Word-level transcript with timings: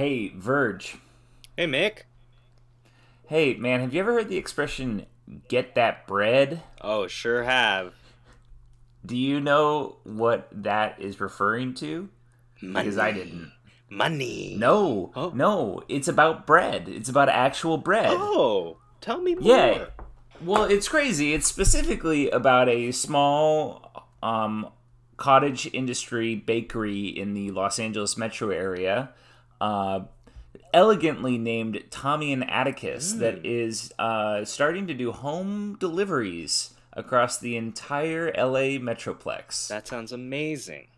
Hey, 0.00 0.28
Verge. 0.34 0.96
Hey, 1.58 1.66
Mik. 1.66 2.06
Hey, 3.26 3.52
man, 3.56 3.80
have 3.80 3.92
you 3.92 4.00
ever 4.00 4.14
heard 4.14 4.30
the 4.30 4.38
expression 4.38 5.04
"get 5.48 5.74
that 5.74 6.06
bread"? 6.06 6.62
Oh, 6.80 7.06
sure 7.06 7.42
have. 7.44 7.92
Do 9.04 9.14
you 9.14 9.40
know 9.40 9.96
what 10.04 10.48
that 10.52 10.98
is 11.02 11.20
referring 11.20 11.74
to? 11.74 12.08
Money. 12.62 12.82
Because 12.86 12.96
I 12.96 13.12
didn't. 13.12 13.52
Money. 13.90 14.56
No, 14.58 15.12
Oh. 15.14 15.32
no, 15.34 15.82
it's 15.86 16.08
about 16.08 16.46
bread. 16.46 16.88
It's 16.88 17.10
about 17.10 17.28
actual 17.28 17.76
bread. 17.76 18.08
Oh, 18.10 18.78
tell 19.02 19.20
me 19.20 19.34
more. 19.34 19.54
Yeah. 19.54 19.84
Well, 20.42 20.64
it's 20.64 20.88
crazy. 20.88 21.34
It's 21.34 21.46
specifically 21.46 22.30
about 22.30 22.70
a 22.70 22.90
small 22.92 24.06
um, 24.22 24.66
cottage 25.18 25.68
industry 25.74 26.36
bakery 26.36 27.06
in 27.08 27.34
the 27.34 27.50
Los 27.50 27.78
Angeles 27.78 28.16
metro 28.16 28.48
area, 28.48 29.10
uh, 29.60 30.00
elegantly 30.72 31.38
named 31.38 31.82
Tommy 31.90 32.32
and 32.32 32.48
Atticus, 32.48 33.12
that 33.14 33.44
is 33.44 33.92
uh, 33.98 34.44
starting 34.44 34.86
to 34.86 34.94
do 34.94 35.12
home 35.12 35.76
deliveries 35.78 36.74
across 36.92 37.38
the 37.38 37.56
entire 37.56 38.32
LA 38.36 38.78
metroplex. 38.78 39.68
That 39.68 39.86
sounds 39.86 40.12
amazing. 40.12 40.88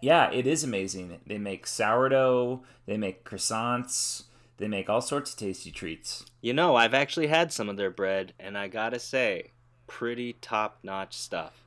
Yeah, 0.00 0.30
it 0.30 0.46
is 0.46 0.62
amazing. 0.62 1.20
They 1.26 1.38
make 1.38 1.66
sourdough, 1.66 2.62
they 2.86 2.96
make 2.96 3.24
croissants, 3.24 4.24
they 4.58 4.68
make 4.68 4.88
all 4.88 5.00
sorts 5.00 5.32
of 5.32 5.38
tasty 5.38 5.70
treats. 5.70 6.24
You 6.40 6.52
know, 6.52 6.76
I've 6.76 6.94
actually 6.94 7.28
had 7.28 7.52
some 7.52 7.68
of 7.68 7.76
their 7.76 7.90
bread, 7.90 8.32
and 8.38 8.56
I 8.56 8.68
gotta 8.68 8.98
say, 8.98 9.52
pretty 9.86 10.34
top 10.34 10.78
notch 10.82 11.16
stuff. 11.16 11.62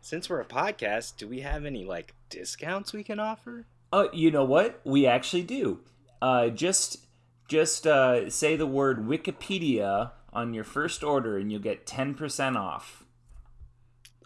Since 0.00 0.30
we're 0.30 0.40
a 0.40 0.44
podcast, 0.44 1.16
do 1.16 1.26
we 1.26 1.40
have 1.40 1.64
any, 1.64 1.84
like, 1.84 2.14
discounts 2.30 2.92
we 2.92 3.02
can 3.02 3.18
offer? 3.18 3.66
Oh, 3.92 4.10
you 4.12 4.30
know 4.30 4.44
what? 4.44 4.80
We 4.84 5.06
actually 5.06 5.42
do. 5.42 5.80
Uh, 6.20 6.48
just 6.48 7.06
just 7.48 7.86
uh, 7.86 8.28
say 8.28 8.56
the 8.56 8.66
word 8.66 9.06
Wikipedia 9.06 10.12
on 10.32 10.52
your 10.52 10.64
first 10.64 11.02
order, 11.02 11.38
and 11.38 11.50
you'll 11.50 11.60
get 11.60 11.86
ten 11.86 12.14
percent 12.14 12.56
off. 12.56 13.04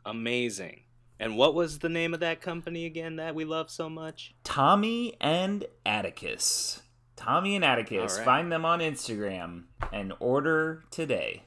Amazing. 0.05 0.81
And 1.21 1.37
what 1.37 1.55
was 1.55 1.79
the 1.79 1.89
name 1.89 2.15
of 2.15 2.21
that 2.21 2.41
company 2.41 2.85
again 2.85 3.17
that 3.17 3.37
we 3.37 3.45
love 3.45 3.71
so 3.71 3.89
much? 3.89 4.35
Tommy 4.43 5.15
and 5.21 5.65
Atticus. 5.87 6.83
Tommy 7.15 7.55
and 7.55 7.65
Atticus. 7.65 8.17
Right. 8.17 8.25
Find 8.25 8.51
them 8.51 8.65
on 8.65 8.81
Instagram 8.81 9.65
and 9.93 10.13
order 10.19 10.83
today. 10.91 11.45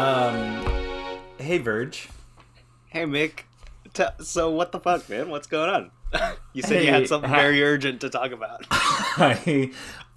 Um, 0.00 0.64
hey 1.38 1.58
Verge. 1.58 2.08
Hey, 2.86 3.04
Mik. 3.04 3.44
T- 3.92 4.02
so, 4.22 4.50
what 4.50 4.72
the 4.72 4.80
fuck, 4.80 5.06
man? 5.10 5.28
What's 5.28 5.46
going 5.46 5.68
on? 5.68 5.90
you 6.54 6.62
said 6.62 6.84
you 6.84 6.90
had 6.90 7.06
something 7.06 7.28
ha- 7.28 7.36
very 7.36 7.62
urgent 7.62 8.00
to 8.00 8.08
talk 8.08 8.32
about. 8.32 8.64
I 8.70 9.70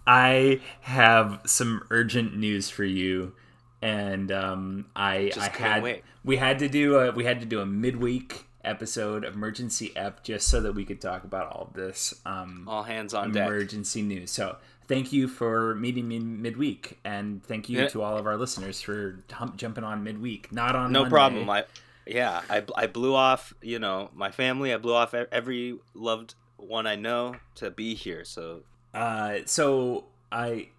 I 0.08 0.62
have 0.82 1.42
some 1.46 1.86
urgent 1.90 2.38
news 2.38 2.70
for 2.70 2.86
you, 2.86 3.34
and 3.82 4.32
um, 4.32 4.86
I 4.96 5.32
Just 5.36 5.54
I 5.54 5.58
had 5.58 5.84
wait. 5.84 6.04
we 6.24 6.38
had 6.38 6.60
to 6.60 6.70
do 6.70 6.96
a 7.00 7.12
we 7.12 7.26
had 7.26 7.42
to 7.42 7.46
do 7.46 7.60
a 7.60 7.66
midweek 7.66 8.46
episode 8.64 9.26
of 9.26 9.34
emergency 9.34 9.92
ep 9.98 10.24
just 10.24 10.48
so 10.48 10.62
that 10.62 10.72
we 10.72 10.86
could 10.86 11.02
talk 11.02 11.26
about 11.26 11.48
all 11.48 11.70
this 11.76 12.14
um, 12.26 12.64
All 12.70 12.84
hands 12.84 13.14
on 13.14 13.34
deck. 13.34 13.48
emergency 13.50 14.02
news. 14.02 14.32
So 14.32 14.56
thank 14.88 15.12
you 15.14 15.28
for 15.28 15.76
meeting 15.76 16.08
me 16.08 16.20
midweek, 16.20 17.00
and 17.04 17.44
thank 17.44 17.70
you 17.70 17.80
Yeah. 17.82 17.88
to 17.90 18.02
all 18.02 18.18
of 18.18 18.26
our 18.28 18.38
listeners 18.38 18.82
for 18.82 19.24
hump, 19.32 19.58
jumping 19.58 19.84
on 19.84 20.04
midweek. 20.04 20.52
Not 20.52 20.76
on 20.76 20.92
No 20.92 21.02
Monday. 21.02 21.10
problem. 21.14 21.50
I, 21.50 21.66
yeah, 22.06 22.42
I, 22.50 22.64
I 22.76 22.88
blew 22.88 23.16
off, 23.16 23.54
you 23.62 23.80
know, 23.80 24.10
my 24.14 24.32
family. 24.32 24.74
I 24.74 24.78
blew 24.78 24.94
off 24.94 25.14
every 25.14 25.80
loved 25.94 26.36
one 26.58 26.86
I 26.88 26.96
know 26.96 27.36
to 27.56 27.72
be 27.72 27.96
here. 27.96 28.24
So, 28.26 28.64
Uh, 28.94 29.40
so 29.46 30.06
I 30.32 30.70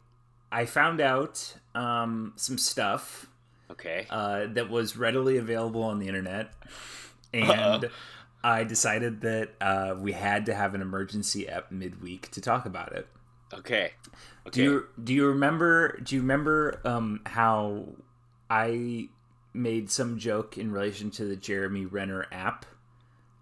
I 0.53 0.67
found 0.67 1.01
out 1.01 1.57
um, 1.75 2.33
some 2.37 2.59
stuff 2.59 3.27
okay. 3.71 4.07
uh, 4.11 4.47
that 4.53 4.71
was 4.71 4.97
readily 4.97 5.37
available 5.37 5.83
on 5.83 5.99
the 5.99 6.07
internet, 6.09 6.53
and 7.33 7.91
I 8.45 8.63
decided 8.65 9.23
that 9.23 9.51
uh, 9.61 9.95
we 9.99 10.13
had 10.13 10.47
to 10.47 10.55
have 10.55 10.75
an 10.75 10.81
emergency 10.83 11.49
ep 11.49 11.73
midweek 11.73 12.31
to 12.33 12.41
talk 12.41 12.67
about 12.67 12.93
it. 12.93 13.09
Okay. 13.59 13.93
Okay. 14.47 14.51
Do 14.51 14.63
you 14.63 14.87
do 15.03 15.15
you 15.15 15.27
remember? 15.29 15.99
Do 16.01 16.15
you 16.15 16.21
remember 16.21 16.81
um, 16.85 17.21
how 17.27 17.87
I 18.51 19.09
made 19.55 19.91
some 19.91 20.19
joke 20.19 20.59
in 20.59 20.71
relation 20.73 21.11
to 21.13 21.25
the 21.25 21.37
Jeremy 21.37 21.87
Renner 21.87 22.27
app? 22.33 22.67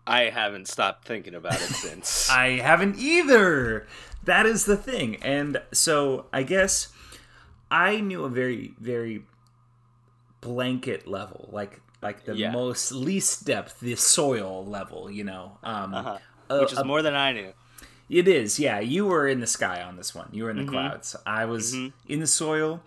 I 0.07 0.25
haven't 0.31 0.67
stopped 0.69 1.07
thinking 1.07 1.35
about 1.35 1.55
it 1.55 1.61
since. 1.61 2.29
I 2.31 2.59
haven't 2.59 2.99
either. 2.99 3.87
That 4.25 4.47
is 4.47 4.65
the 4.65 4.77
thing. 4.77 5.17
And 5.23 5.61
so 5.73 6.27
I 6.33 6.43
guess 6.45 6.89
I 7.71 8.01
knew 8.01 8.25
a 8.25 8.29
very, 8.29 8.75
very 8.81 9.25
blanket 10.41 11.07
level, 11.07 11.49
like 11.53 11.81
like 12.03 12.25
the 12.25 12.35
Yeah. 12.37 12.51
most 12.51 12.91
least 12.93 13.45
depth, 13.45 13.79
the 13.81 13.95
soil 13.95 14.65
level, 14.67 15.11
you 15.11 15.25
know. 15.25 15.59
Um 15.63 15.95
Uh-huh. 15.95 16.19
a- 16.51 16.61
Which 16.61 16.73
is 16.73 16.79
a- 16.79 16.85
more 16.85 17.03
than 17.03 17.15
I 17.15 17.33
knew. 17.33 17.53
It 18.19 18.29
is, 18.29 18.59
yeah. 18.61 18.79
You 18.81 19.07
were 19.07 19.27
in 19.27 19.41
the 19.41 19.47
sky 19.47 19.83
on 19.83 19.97
this 19.97 20.15
one. 20.15 20.29
You 20.33 20.45
were 20.45 20.51
in 20.51 20.57
the 20.57 20.63
Mm-hmm. 20.63 20.73
clouds. 20.73 21.17
I 21.27 21.47
was 21.47 21.75
in 21.75 22.21
the 22.21 22.27
soil. 22.27 22.81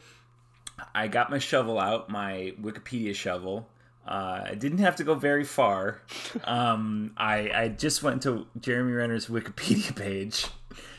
I 0.94 1.08
got 1.08 1.30
my 1.30 1.40
shovel 1.40 1.80
out, 1.80 2.10
my 2.10 2.54
Wikipedia 2.62 3.16
shovel. 3.16 3.68
Uh, 4.08 4.44
I 4.52 4.56
didn't 4.56 4.78
have 4.80 4.96
to 4.98 5.04
go 5.04 5.16
very 5.16 5.44
far. 5.44 6.02
Um, 6.44 7.12
I, 7.18 7.50
I 7.64 7.68
just 7.70 8.04
went 8.04 8.22
to 8.24 8.46
Jeremy 8.60 8.92
Renner's 8.92 9.28
Wikipedia 9.28 9.96
page 9.96 10.46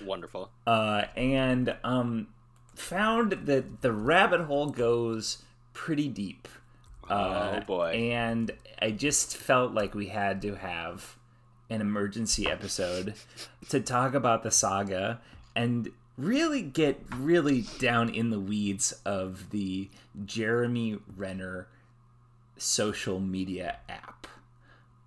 Wonderful. 0.05 0.51
uh, 0.67 1.05
and 1.15 1.77
um, 1.85 2.27
found 2.75 3.33
that 3.47 3.81
the 3.83 3.93
rabbit 3.93 4.41
hole 4.43 4.67
goes 4.71 5.43
pretty 5.73 6.09
deep. 6.09 6.49
Uh, 7.09 7.59
oh 7.59 7.65
boy. 7.65 7.91
And 7.93 8.51
I 8.83 8.91
just 8.91 9.37
felt 9.37 9.73
like 9.73 9.95
we 9.95 10.09
had 10.09 10.43
to 10.43 10.57
have 10.57 11.17
an 11.69 11.81
emergency 11.81 12.49
episode 12.49 13.15
to 13.69 13.81
talk 13.81 14.15
about 14.15 14.43
the 14.43 14.51
saga 14.51 15.21
and 15.55 15.91
really 16.17 16.63
get 16.63 17.01
really 17.17 17.65
down 17.79 18.09
in 18.09 18.31
the 18.31 18.41
weeds 18.41 18.93
of 19.05 19.51
the 19.51 19.89
Jeremy 20.25 20.99
Renner 21.17 21.67
social 22.57 23.21
media 23.21 23.79
app. 23.89 24.27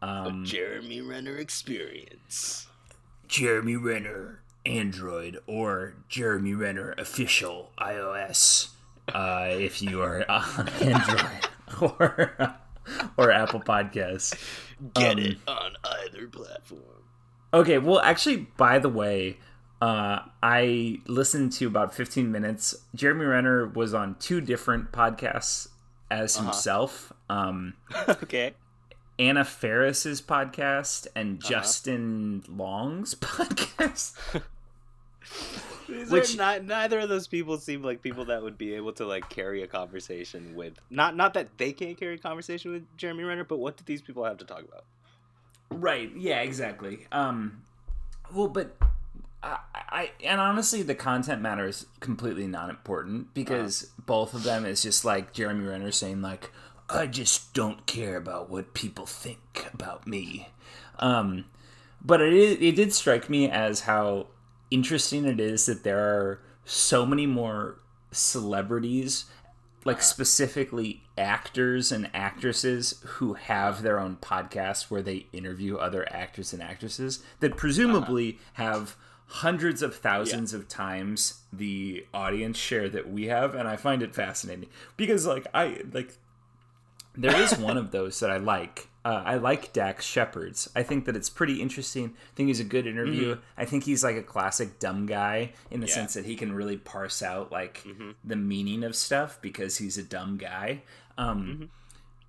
Um, 0.01 0.45
Jeremy 0.45 1.01
Renner 1.01 1.35
experience. 1.37 2.67
Jeremy 3.27 3.75
Renner 3.75 4.41
Android 4.65 5.39
or 5.47 5.95
Jeremy 6.07 6.53
Renner 6.53 6.93
official 6.97 7.71
iOS 7.79 8.69
uh, 9.13 9.47
if 9.51 9.81
you 9.81 10.01
are 10.01 10.29
on 10.29 10.69
Android 10.81 11.49
or 11.81 12.55
or 13.17 13.31
Apple 13.31 13.59
Podcasts. 13.61 14.33
Get 14.93 15.13
Um, 15.13 15.19
it 15.19 15.37
on 15.47 15.71
either 15.83 16.27
platform. 16.27 16.81
Okay, 17.53 17.77
well, 17.79 17.99
actually, 17.99 18.47
by 18.57 18.79
the 18.79 18.89
way, 18.89 19.37
uh, 19.81 20.19
I 20.43 20.99
listened 21.07 21.51
to 21.53 21.67
about 21.67 21.93
15 21.93 22.31
minutes. 22.31 22.75
Jeremy 22.93 23.25
Renner 23.25 23.65
was 23.67 23.93
on 23.93 24.15
two 24.19 24.39
different 24.41 24.91
podcasts 24.91 25.69
as 26.11 26.35
himself. 26.37 27.11
Um, 27.29 27.73
okay. 28.09 28.53
Anna 29.17 29.43
Faris's 29.43 30.21
podcast 30.21 31.07
and 31.15 31.41
Justin 31.41 32.43
Long's 32.47 33.15
podcast. 33.19 34.13
These 35.89 36.11
Which- 36.11 36.37
not, 36.37 36.63
neither 36.63 36.99
of 36.99 37.09
those 37.09 37.27
people 37.27 37.57
seem 37.57 37.81
like 37.81 38.01
people 38.01 38.25
that 38.25 38.41
would 38.43 38.57
be 38.57 38.73
able 38.73 38.93
to 38.93 39.05
like 39.05 39.29
carry 39.29 39.63
a 39.63 39.67
conversation 39.67 40.55
with. 40.55 40.73
Not 40.89 41.15
not 41.15 41.33
that 41.33 41.57
they 41.57 41.73
can't 41.73 41.97
carry 41.97 42.15
a 42.15 42.17
conversation 42.17 42.71
with 42.71 42.97
Jeremy 42.97 43.23
Renner, 43.23 43.43
but 43.43 43.57
what 43.57 43.77
do 43.77 43.83
these 43.85 44.01
people 44.01 44.23
have 44.23 44.37
to 44.37 44.45
talk 44.45 44.63
about? 44.63 44.85
Right. 45.71 46.11
Yeah. 46.15 46.41
Exactly. 46.41 47.07
Um. 47.11 47.63
Well, 48.33 48.47
but 48.47 48.75
I, 49.41 49.57
I 49.73 50.11
and 50.23 50.39
honestly, 50.39 50.81
the 50.83 50.95
content 50.95 51.41
matter 51.41 51.67
is 51.67 51.85
completely 51.99 52.47
not 52.47 52.69
important 52.69 53.33
because 53.33 53.91
both 54.05 54.33
of 54.33 54.43
them 54.43 54.65
is 54.65 54.81
just 54.83 55.03
like 55.05 55.33
Jeremy 55.33 55.65
Renner 55.65 55.91
saying 55.91 56.21
like, 56.21 56.51
"I 56.89 57.07
just 57.07 57.53
don't 57.53 57.85
care 57.85 58.17
about 58.17 58.49
what 58.49 58.73
people 58.73 59.05
think 59.05 59.67
about 59.73 60.05
me." 60.07 60.49
Um. 60.99 61.45
But 62.01 62.21
it 62.21 62.61
it 62.61 62.75
did 62.75 62.93
strike 62.93 63.29
me 63.29 63.49
as 63.49 63.81
how 63.81 64.27
interesting 64.71 65.25
it 65.25 65.39
is 65.39 65.65
that 65.65 65.83
there 65.83 65.99
are 65.99 66.41
so 66.65 67.05
many 67.05 67.25
more 67.25 67.79
celebrities 68.11 69.25
like 69.85 70.01
specifically 70.01 71.03
actors 71.17 71.91
and 71.91 72.09
actresses 72.13 73.01
who 73.05 73.33
have 73.33 73.81
their 73.81 73.99
own 73.99 74.17
podcasts 74.17 74.91
where 74.91 75.01
they 75.01 75.25
interview 75.31 75.77
other 75.77 76.07
actors 76.13 76.53
and 76.53 76.61
actresses 76.61 77.23
that 77.39 77.55
presumably 77.55 78.37
have 78.53 78.95
hundreds 79.27 79.81
of 79.81 79.95
thousands 79.95 80.53
of 80.53 80.67
times 80.67 81.41
the 81.53 82.05
audience 82.13 82.57
share 82.57 82.89
that 82.89 83.09
we 83.09 83.27
have 83.27 83.55
and 83.55 83.67
I 83.67 83.75
find 83.77 84.01
it 84.01 84.13
fascinating 84.13 84.69
because 84.97 85.25
like 85.25 85.47
I 85.53 85.81
like 85.93 86.17
there 87.15 87.35
is 87.35 87.57
one 87.57 87.77
of 87.77 87.91
those 87.91 88.19
that 88.19 88.29
I 88.29 88.37
like. 88.37 88.88
Uh, 89.05 89.23
I 89.25 89.35
like 89.35 89.71
Dax 89.71 90.05
Shepard's. 90.05 90.69
I 90.75 90.83
think 90.83 91.05
that 91.05 91.15
it's 91.15 91.29
pretty 91.29 91.61
interesting. 91.61 92.13
I 92.15 92.35
think 92.35 92.47
he's 92.47 92.59
a 92.59 92.65
good 92.65 92.85
interview. 92.85 93.37
I 93.57 93.63
think 93.65 93.85
he's 93.85 94.03
like 94.03 94.17
a 94.17 94.21
classic 94.23 94.77
dumb 94.79 95.05
guy 95.05 95.53
in 95.71 95.79
the 95.79 95.87
Yeah. 95.87 95.93
sense 95.93 96.13
that 96.15 96.25
he 96.25 96.35
can 96.35 96.51
really 96.51 96.75
parse 96.77 97.21
out 97.23 97.49
like 97.51 97.81
Mm-hmm. 97.85 98.11
the 98.25 98.35
meaning 98.35 98.83
of 98.83 98.95
stuff 98.95 99.39
because 99.41 99.77
he's 99.77 99.97
a 99.97 100.03
dumb 100.03 100.37
guy. 100.37 100.83
Um, 101.17 101.43
Mm-hmm. 101.45 101.65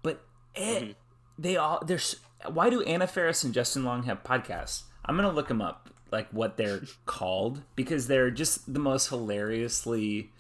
But 0.02 0.22
it, 0.54 0.96
they 1.38 1.56
all 1.56 1.82
there's 1.84 2.16
why 2.48 2.70
do 2.70 2.82
Anna 2.82 3.06
Faris 3.06 3.42
and 3.44 3.52
Justin 3.52 3.84
Long 3.84 4.04
have 4.04 4.22
podcasts? 4.22 4.84
I'm 5.04 5.16
gonna 5.16 5.30
look 5.32 5.48
them 5.48 5.60
up, 5.60 5.90
like 6.12 6.28
what 6.30 6.56
they're 6.56 6.82
called, 7.04 7.62
because 7.74 8.06
they're 8.06 8.30
just 8.30 8.72
the 8.72 8.78
most 8.80 9.08
hilariously. 9.08 10.30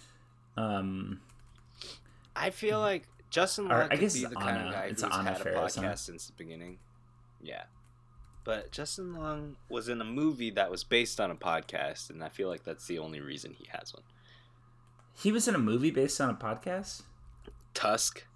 Um, 0.56 1.20
I 2.36 2.50
feel 2.50 2.78
like 2.80 3.06
Justin 3.30 3.68
Long 3.68 3.82
I 3.82 3.88
could 3.88 4.00
guess 4.00 4.14
be 4.14 4.24
the 4.24 4.34
kind 4.34 4.58
Anna. 4.58 4.68
of 4.68 4.74
guy 4.74 4.84
It's 4.86 5.02
who's 5.02 5.14
Anna 5.16 5.32
had 5.32 5.40
a 5.46 5.54
podcast 5.54 5.82
huh? 5.84 5.96
since 5.96 6.26
the 6.26 6.32
beginning. 6.32 6.78
Yeah, 7.42 7.62
but 8.44 8.70
Justin 8.72 9.14
Long 9.14 9.56
was 9.68 9.88
in 9.88 10.00
a 10.00 10.04
movie 10.04 10.50
that 10.50 10.70
was 10.70 10.84
based 10.84 11.20
on 11.20 11.30
a 11.30 11.34
podcast, 11.36 12.10
and 12.10 12.22
I 12.22 12.28
feel 12.28 12.48
like 12.48 12.64
that's 12.64 12.86
the 12.86 12.98
only 12.98 13.20
reason 13.20 13.54
he 13.56 13.66
has 13.70 13.94
one. 13.94 14.02
he 15.14 15.30
was 15.32 15.46
in 15.48 15.54
a 15.54 15.58
movie 15.58 15.90
based 15.90 16.20
on 16.20 16.28
a 16.30 16.34
podcast. 16.34 17.02
Tusk. 17.72 18.26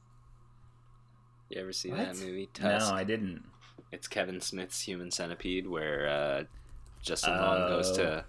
You 1.51 1.61
ever 1.61 1.73
see 1.73 1.91
that 1.91 2.17
movie? 2.17 2.49
Tusk. 2.55 2.89
No, 2.91 2.97
I 2.97 3.05
didn't. 3.05 3.43
It's 3.93 4.09
Kevin 4.09 4.41
Smith's 4.41 4.81
Human 4.83 5.11
Centipede, 5.11 5.67
where 5.67 6.09
uh, 6.09 6.45
Justin 7.03 7.37
Long 7.37 7.69
goes 7.69 7.91
Oh. 7.93 7.97
to 7.97 8.25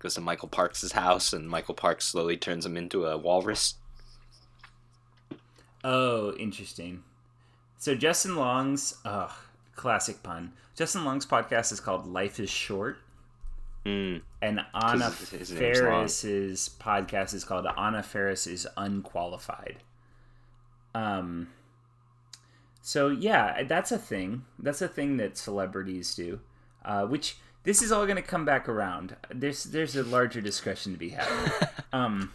goes 0.00 0.14
to 0.14 0.20
Michael 0.20 0.48
Parks' 0.48 0.92
house, 0.92 1.32
and 1.32 1.48
Michael 1.48 1.74
Parks 1.74 2.04
slowly 2.06 2.36
turns 2.36 2.64
him 2.66 2.76
into 2.76 3.04
a 3.06 3.16
walrus. 3.16 3.74
Oh, 5.84 6.32
interesting. 6.34 7.04
So 7.78 7.94
Justin 7.94 8.36
Long's 8.36 8.96
uh 9.04 9.28
classic 9.76 10.22
pun. 10.22 10.52
Justin 10.76 11.04
Long's 11.04 11.26
podcast 11.26 11.72
is 11.72 11.80
called 11.80 12.06
Life 12.06 12.40
is 12.40 12.50
Short. 12.50 12.98
Mm. 13.86 14.22
And 14.42 14.60
Anna. 14.74 15.10
Faris's 15.10 16.70
podcast 16.80 17.32
is 17.32 17.44
called 17.44 17.66
Anna 17.76 18.02
Faris 18.02 18.46
is 18.46 18.66
Unqualified. 18.76 19.76
Um 20.94 21.48
so 22.82 23.08
yeah, 23.08 23.62
that's 23.64 23.92
a 23.92 23.98
thing. 23.98 24.44
That's 24.58 24.82
a 24.82 24.88
thing 24.88 25.18
that 25.18 25.36
celebrities 25.36 26.14
do. 26.14 26.40
Uh, 26.84 27.04
which 27.04 27.36
this 27.64 27.82
is 27.82 27.92
all 27.92 28.06
going 28.06 28.16
to 28.16 28.22
come 28.22 28.46
back 28.46 28.66
around. 28.68 29.14
There's 29.30 29.64
there's 29.64 29.94
a 29.94 30.02
larger 30.02 30.40
discussion 30.40 30.92
to 30.92 30.98
be 30.98 31.10
had. 31.10 31.28
um 31.92 32.32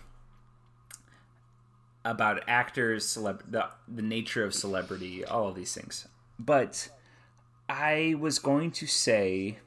about 2.06 2.44
actors, 2.48 3.06
celeb 3.06 3.42
the 3.50 3.68
the 3.88 4.02
nature 4.02 4.44
of 4.44 4.54
celebrity, 4.54 5.24
all 5.24 5.48
of 5.48 5.56
these 5.56 5.74
things. 5.74 6.08
But 6.40 6.90
I 7.70 8.16
was 8.20 8.40
going 8.40 8.72
to 8.72 8.88
say 8.88 9.58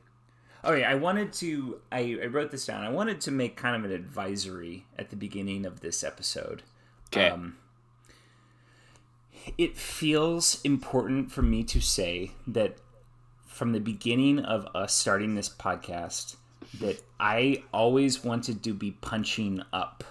Oh 0.67 0.73
yeah, 0.73 0.91
I 0.91 0.97
wanted 0.97 1.33
to. 1.35 1.81
I, 1.93 2.19
I 2.21 2.27
wrote 2.27 2.51
this 2.51 2.67
down. 2.67 2.83
I 2.83 2.89
wanted 2.89 3.21
to 3.23 3.31
make 3.31 3.57
kind 3.57 3.77
of 3.77 3.89
an 3.89 3.97
advisory 3.97 4.85
at 4.99 5.11
the 5.11 5.17
beginning 5.17 5.65
of 5.65 5.79
this 5.79 6.03
episode. 6.03 6.65
Okay. 7.09 7.29
Um, 7.29 7.57
it 9.57 9.77
feels 9.77 10.61
important 10.65 11.31
for 11.31 11.43
me 11.43 11.63
to 11.63 11.81
say 11.81 12.33
that 12.49 12.79
from 13.47 13.73
the 13.73 13.79
beginning 13.79 14.41
of 14.41 14.67
us 14.75 14.93
starting 14.93 15.37
this 15.37 15.49
podcast, 15.49 16.35
that 16.81 17.01
I 17.21 17.63
always 17.73 18.25
wanted 18.25 18.65
to 18.65 18.75
be 18.75 18.91
punching 18.91 19.63
up, 19.73 20.03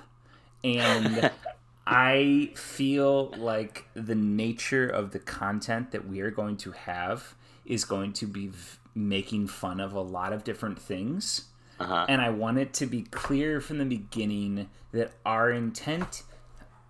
and 0.63 1.31
I 1.87 2.51
feel 2.55 3.27
like 3.37 3.85
the 3.93 4.15
nature 4.15 4.87
of 4.87 5.11
the 5.11 5.19
content 5.19 5.91
that 5.91 6.07
we 6.07 6.21
are 6.21 6.31
going 6.31 6.57
to 6.57 6.71
have 6.71 7.35
is 7.65 7.85
going 7.85 8.13
to 8.13 8.25
be 8.27 8.47
v- 8.47 8.77
making 8.95 9.47
fun 9.47 9.79
of 9.79 9.93
a 9.93 10.01
lot 10.01 10.33
of 10.33 10.43
different 10.43 10.79
things. 10.81 11.45
Uh-huh. 11.79 12.05
And 12.09 12.21
I 12.21 12.29
want 12.29 12.57
it 12.57 12.73
to 12.75 12.85
be 12.85 13.03
clear 13.03 13.59
from 13.61 13.77
the 13.77 13.85
beginning 13.85 14.69
that 14.93 15.11
our 15.25 15.51
intent 15.51 16.23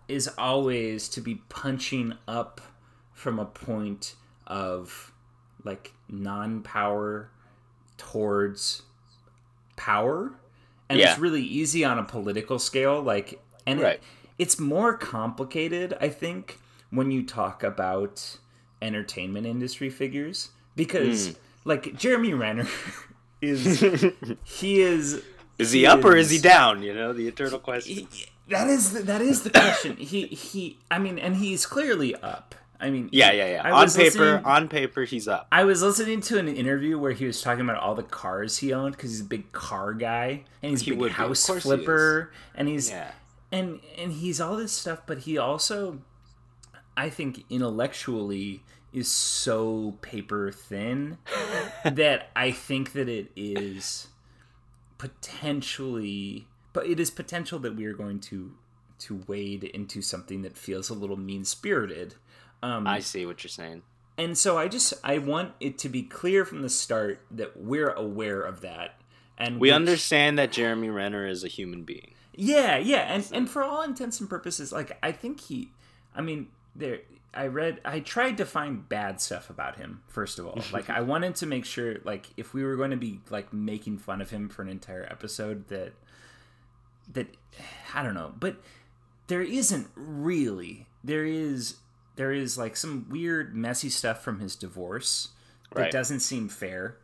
is 0.07 0.30
always 0.38 1.09
to 1.09 1.21
be 1.21 1.36
punching 1.50 2.13
up 2.27 2.62
from 3.12 3.39
a 3.39 3.45
point 3.45 4.15
of 4.45 5.12
like 5.63 5.94
non 6.07 6.62
power 6.62 7.31
towards 7.98 8.83
power. 9.75 10.33
And 10.89 11.00
Yeah. 11.00 11.12
it's 11.12 11.19
really 11.19 11.41
easy 11.44 11.83
on 11.83 11.98
a 11.98 12.03
political 12.03 12.59
scale. 12.59 13.01
Like, 13.01 13.41
and 13.65 13.81
Right. 13.81 13.95
it, 13.95 14.03
it's 14.37 14.59
more 14.59 14.97
complicated, 14.97 15.95
I 16.01 16.09
think, 16.09 16.59
when 16.89 17.11
you 17.11 17.23
talk 17.23 17.63
about 17.63 18.37
entertainment 18.81 19.45
industry 19.47 19.89
figures 19.89 20.49
because, 20.75 21.27
Hmm. 21.27 21.33
like, 21.65 21.95
Jeremy 21.97 22.33
Renner 22.33 22.67
is 23.41 23.79
he 24.43 24.81
is 24.81 25.21
Is 25.57 25.71
he 25.71 25.85
up 25.85 26.03
or 26.03 26.15
is 26.15 26.29
he 26.29 26.37
down? 26.39 26.83
You 26.83 26.93
know, 26.93 27.13
the 27.13 27.27
eternal 27.27 27.59
question. 27.59 28.07
he- 28.11 28.25
that 28.47 28.67
is 28.67 28.93
the, 28.93 29.01
that 29.03 29.21
is 29.21 29.41
the 29.41 29.49
question. 29.49 29.95
he 29.97 30.27
he 30.27 30.77
I 30.91 30.99
mean, 30.99 31.17
and 31.17 31.38
he's 31.38 31.65
clearly 31.65 32.13
up. 32.15 32.53
I 32.79 32.91
mean, 32.91 33.09
Yeah, 33.11 33.31
yeah, 33.31 33.53
yeah. 33.53 33.61
I 33.63 33.71
on 33.71 33.89
paper, 33.89 34.41
on 34.45 34.67
paper, 34.67 35.03
he's 35.05 35.27
up. 35.27 35.47
I 35.51 35.63
was 35.63 35.81
listening 35.81 36.21
to 36.21 36.38
an 36.38 36.47
interview 36.49 36.99
where 36.99 37.13
he 37.13 37.25
was 37.25 37.41
talking 37.41 37.61
about 37.61 37.77
all 37.81 37.95
the 37.95 38.03
cars 38.03 38.57
he 38.57 38.71
owned 38.73 38.95
because 38.97 39.09
he's 39.11 39.21
a 39.21 39.23
big 39.23 39.51
car 39.53 39.93
guy 39.93 40.43
and 40.61 40.71
he's 40.71 40.83
a 40.83 40.85
big 40.91 40.99
would 40.99 41.07
be. 41.07 41.11
Of 41.11 41.15
house 41.29 41.47
he 41.47 41.59
flipper 41.59 42.31
and 42.53 42.67
he's 42.67 42.89
Yeah. 42.91 43.11
And 43.51 43.80
and 43.97 44.12
he's 44.13 44.39
all 44.42 44.56
this 44.57 44.71
stuff, 44.74 45.01
but 45.06 45.19
he 45.19 45.38
also, 45.38 46.00
I 46.97 47.09
think, 47.09 47.44
intellectually 47.50 48.63
is 48.94 49.07
so 49.09 49.97
paper 50.01 50.51
thin 50.51 51.18
that 51.86 52.30
I 52.36 52.51
think 52.51 52.94
that 52.94 53.09
it 53.09 53.30
is 53.36 54.07
potentially, 54.97 56.47
but 56.74 56.88
it 56.88 57.00
is 57.00 57.09
potential 57.12 57.59
that 57.59 57.75
we 57.75 57.86
are 57.86 57.94
going 57.94 58.19
to 58.21 58.53
to 58.97 59.21
wade 59.27 59.63
into 59.65 60.01
something 60.01 60.41
that 60.44 60.57
feels 60.57 60.89
a 60.89 60.94
little 60.94 61.18
mean 61.18 61.44
spirited. 61.44 62.15
Um, 62.63 62.88
I 62.88 63.00
see 63.00 63.25
what 63.25 63.44
you're 63.44 63.50
saying. 63.50 63.81
and 64.18 64.38
so 64.38 64.57
I 64.57 64.68
just 64.69 64.94
I 65.03 65.18
want 65.18 65.51
it 65.59 65.77
to 65.80 65.89
be 65.89 66.01
clear 66.03 66.45
from 66.45 66.62
the 66.62 66.69
start 66.69 67.19
that 67.31 67.57
we're 67.57 67.91
aware 67.91 68.41
of 68.41 68.62
that. 68.62 69.00
And 69.38 69.59
We 69.59 69.68
which- 69.68 69.74
understand 69.75 70.39
that 70.39 70.51
Jeremy 70.53 70.89
Renner 70.89 71.27
is 71.27 71.44
a 71.44 71.50
human 71.50 71.83
being. 71.83 72.13
Yeah, 72.37 72.77
yeah, 72.77 73.13
and 73.13 73.27
and 73.33 73.49
for 73.49 73.63
all 73.63 73.81
intents 73.81 74.19
and 74.19 74.29
purposes, 74.29 74.71
like 74.71 74.98
I 75.03 75.12
think 75.12 75.39
he, 75.41 75.71
I 76.15 76.21
mean, 76.21 76.48
there. 76.75 77.00
I 77.38 77.48
read, 77.48 77.81
I 77.83 78.00
tried 78.00 78.38
to 78.38 78.45
find 78.45 78.88
bad 78.88 79.19
stuff 79.19 79.50
about 79.50 79.75
him. 79.75 80.03
First 80.07 80.39
of 80.39 80.45
all, 80.48 80.57
like 80.71 80.89
I 80.89 81.01
wanted 81.01 81.36
to 81.36 81.45
make 81.45 81.65
sure, 81.65 81.98
like 82.05 82.27
if 82.38 82.53
we 82.53 82.63
were 82.63 82.77
going 82.77 82.91
to 82.91 82.98
be 82.98 83.19
like 83.29 83.51
making 83.51 83.98
fun 83.98 84.21
of 84.21 84.29
him 84.29 84.48
for 84.48 84.62
an 84.62 84.69
entire 84.69 85.05
episode, 85.12 85.67
that 85.67 85.91
that 87.12 87.27
I 87.93 88.03
don't 88.03 88.13
know, 88.13 88.33
but 88.39 88.55
there 89.27 89.41
isn't 89.41 89.88
really. 89.95 90.88
There 91.03 91.25
is 91.25 91.75
there 92.15 92.31
is 92.31 92.57
like 92.57 92.77
some 92.77 93.07
weird 93.10 93.53
messy 93.53 93.89
stuff 93.89 94.24
from 94.24 94.39
his 94.39 94.55
divorce 94.55 95.29
that 95.74 95.81
Right. 95.81 95.91
doesn't 95.91 96.21
seem 96.21 96.48
fair. 96.48 96.98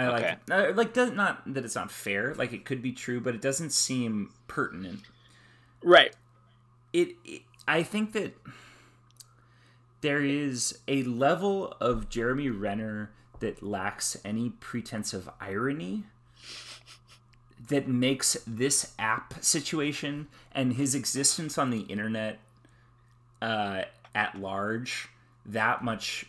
I 0.00 0.06
Okay. 0.06 0.36
like 0.50 0.70
uh, 0.70 0.72
like 0.74 0.92
does 0.94 1.12
not 1.12 1.42
that 1.54 1.64
it's 1.64 1.74
not 1.74 1.90
fair. 1.90 2.34
Like 2.34 2.52
it 2.52 2.64
could 2.64 2.82
be 2.82 2.92
true, 2.92 3.20
but 3.20 3.34
it 3.34 3.40
doesn't 3.40 3.70
seem 3.70 4.32
pertinent. 4.48 5.02
Right. 5.82 6.14
It, 6.92 7.16
it 7.24 7.42
I 7.68 7.82
think 7.82 8.12
that 8.12 8.36
there 10.00 10.22
is 10.22 10.78
a 10.88 11.02
level 11.02 11.76
of 11.80 12.08
Jeremy 12.08 12.48
Renner 12.48 13.10
that 13.40 13.62
lacks 13.62 14.16
any 14.24 14.50
pretense 14.50 15.12
of 15.12 15.28
irony 15.40 16.04
that 17.68 17.86
makes 17.86 18.36
this 18.46 18.92
app 18.98 19.34
situation 19.44 20.28
and 20.52 20.74
his 20.74 20.94
existence 20.94 21.58
on 21.58 21.70
the 21.70 21.80
internet 21.82 22.38
uh, 23.42 23.82
at 24.14 24.38
large 24.40 25.08
that 25.46 25.84
much 25.84 26.26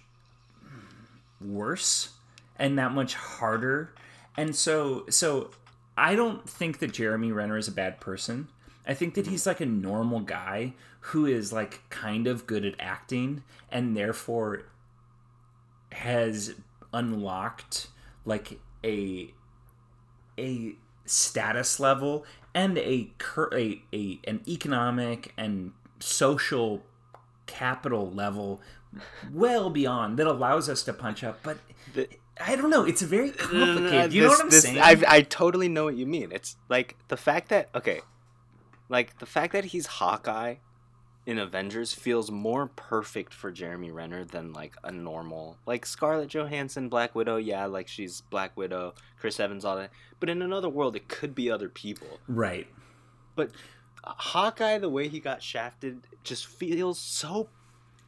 worse 1.40 2.10
and 2.62 2.78
that 2.80 2.94
much 2.94 3.16
harder. 3.16 3.94
And 4.38 4.56
so 4.56 5.06
so 5.10 5.50
I 5.98 6.16
don't 6.16 6.48
think 6.48 6.80
that 6.80 6.94
Jeremy 6.94 7.34
Renner 7.34 7.58
is 7.58 7.68
a 7.68 7.72
bad 7.74 8.00
person. 8.00 8.48
I 8.88 8.94
think 8.94 9.16
that 9.16 9.28
he's 9.28 9.46
like 9.46 9.60
a 9.60 9.66
normal 9.66 10.22
guy 10.22 10.74
who 11.02 11.26
is 11.26 11.52
like 11.52 11.82
kind 11.90 12.28
of 12.28 12.48
good 12.48 12.64
at 12.64 12.76
acting 12.80 13.44
and 13.70 13.98
therefore 13.98 14.64
has 15.92 16.54
unlocked 16.94 17.88
like 18.26 18.60
a 18.84 19.34
a 20.38 20.76
status 21.06 21.80
level 21.80 22.26
and 22.54 22.78
a 22.78 23.12
a, 23.54 23.82
a 23.92 24.20
an 24.28 24.42
economic 24.48 25.34
and 25.38 25.72
social 26.00 26.84
capital 27.48 28.10
level 28.12 28.62
well 29.34 29.70
beyond 29.70 30.18
that 30.18 30.28
allows 30.28 30.70
us 30.70 30.84
to 30.84 30.94
punch 30.94 31.24
up 31.24 31.40
but 31.44 31.58
The- 31.94 32.08
I 32.40 32.56
don't 32.56 32.70
know. 32.70 32.86
It's 32.86 33.02
a 33.02 33.08
very 33.08 33.32
mm, 33.32 33.38
complicated. 33.38 33.94
Uh, 34.12 34.14
you 34.14 34.22
know 34.22 34.30
what 34.30 34.42
I'm 34.42 34.50
this- 34.50 34.64
saying? 34.64 34.80
I 34.80 35.02
I 35.08 35.22
totally 35.22 35.68
know 35.70 35.86
what 35.86 35.96
you 35.96 36.06
mean. 36.06 36.32
It's 36.32 36.56
like 36.70 36.96
the 37.08 37.18
fact 37.18 37.50
that 37.50 37.70
okay, 37.76 38.02
like 38.90 39.20
the 39.20 39.26
fact 39.26 39.54
that 39.54 39.66
he's 39.66 39.86
Hawkeye 39.86 40.56
in 41.26 41.38
Avengers 41.38 41.94
feels 41.94 42.32
more 42.32 42.66
perfect 42.76 43.32
for 43.32 43.52
Jeremy 43.52 43.92
Renner 43.92 44.26
than 44.26 44.54
like 44.54 44.76
a 44.84 44.92
normal 44.92 45.58
like 45.68 45.86
Scarlett 45.86 46.30
Johansson, 46.30 46.90
Black 46.90 47.14
Widow. 47.14 47.38
Yeah, 47.38 47.66
like 47.66 47.88
she's 47.88 48.22
Black 48.22 48.56
Widow, 48.58 48.96
Chris 49.20 49.40
Evans, 49.40 49.64
all 49.66 49.76
that. 49.76 49.92
But 50.20 50.30
in 50.30 50.42
another 50.42 50.70
world, 50.70 50.96
it 50.96 51.08
could 51.08 51.36
be 51.36 51.50
other 51.52 51.70
people. 51.70 52.20
right. 52.28 52.68
But 53.36 53.52
Hawkeye, 54.04 54.78
the 54.80 54.90
way 54.90 55.08
he 55.08 55.20
got 55.20 55.42
shafted, 55.44 56.02
just 56.24 56.46
feels 56.48 57.00
so 57.00 57.48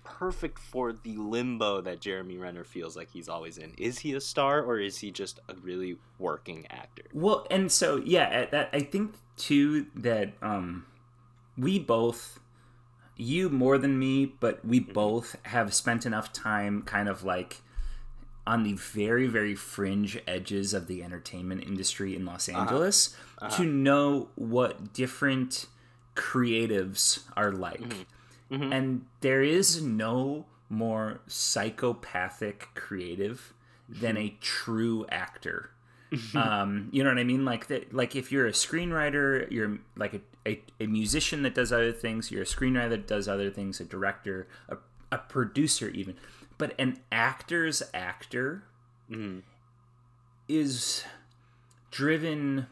perfect 0.04 0.60
for 0.60 0.94
the 0.94 1.16
limbo 1.16 1.82
that 1.82 2.00
Jeremy 2.00 2.38
Renner 2.38 2.64
feels 2.64 2.96
like 2.96 3.10
he's 3.12 3.30
always 3.30 3.58
in. 3.58 3.74
Is 3.78 4.00
he 4.00 4.14
a 4.14 4.22
star 4.22 4.62
or 4.62 4.80
is 4.80 4.98
he 4.98 5.12
just 5.12 5.40
a 5.50 5.56
really 5.56 5.98
working 6.20 6.66
actor? 6.70 7.04
Well, 7.14 7.48
and 7.50 7.72
so 7.72 7.98
yeah, 7.98 8.24
at 8.24 8.52
that 8.52 8.70
I 8.74 8.82
think 8.82 9.16
too 9.38 9.88
that 9.96 10.34
um 10.42 10.86
we 11.58 11.80
both 11.80 12.40
you 13.16 13.50
more 13.50 13.78
than 13.78 13.98
me, 14.00 14.26
but 14.26 14.66
we 14.66 14.80
mm-hmm. 14.80 14.94
both 14.94 15.36
have 15.44 15.74
spent 15.74 16.06
enough 16.06 16.34
time 16.34 16.82
kind 16.82 17.08
of 17.08 17.24
like 17.24 17.62
on 18.46 18.64
the 18.64 18.74
very 18.74 19.28
very 19.28 19.56
fringe 19.56 20.20
edges 20.28 20.74
of 20.74 20.88
the 20.88 21.04
entertainment 21.04 21.64
industry 21.64 22.16
in 22.16 22.26
Los 22.26 22.50
uh-huh. 22.50 22.60
Angeles 22.60 23.16
uh-huh. 23.40 23.58
to 23.58 23.64
know 23.64 24.30
what 24.36 24.94
different 24.94 25.68
creatives 26.16 27.24
are 27.36 27.52
like. 27.52 27.82
Mm-hmm. 27.82 28.02
Mm-hmm. 28.54 28.72
And 28.72 29.06
there 29.22 29.42
is 29.42 29.82
no 29.82 30.46
more 30.70 31.22
psychopathic 31.28 32.70
creative 32.76 33.54
than 33.90 34.18
a 34.18 34.38
true 34.40 35.06
actor 35.10 35.72
mm-hmm. 36.14 36.38
um, 36.38 36.90
you 36.92 37.04
know 37.04 37.10
what 37.10 37.20
I 37.20 37.24
mean? 37.24 37.46
Like 37.46 37.68
that. 37.68 37.94
Like 37.94 38.16
if 38.16 38.32
you're 38.32 38.48
a 38.48 38.52
screenwriter, 38.52 39.50
you're 39.52 39.80
like 39.96 40.14
a, 40.14 40.22
a, 40.48 40.62
a 40.80 40.88
musician 40.88 41.44
that 41.44 41.56
does 41.56 41.72
other 41.72 41.92
things. 41.92 42.32
You're 42.32 42.44
a 42.44 42.46
screenwriter 42.46 42.90
that 42.92 43.08
does 43.08 43.28
other 43.28 43.50
things. 43.50 43.80
A 43.80 43.86
director, 43.86 44.48
a, 44.70 44.78
a 45.12 45.18
producer, 45.18 45.90
even. 45.90 46.16
But 46.58 46.74
an 46.78 47.00
actor's 47.12 47.82
actor 47.94 48.64
mm-hmm. 49.10 49.40
is 50.48 51.04
driven 51.92 52.68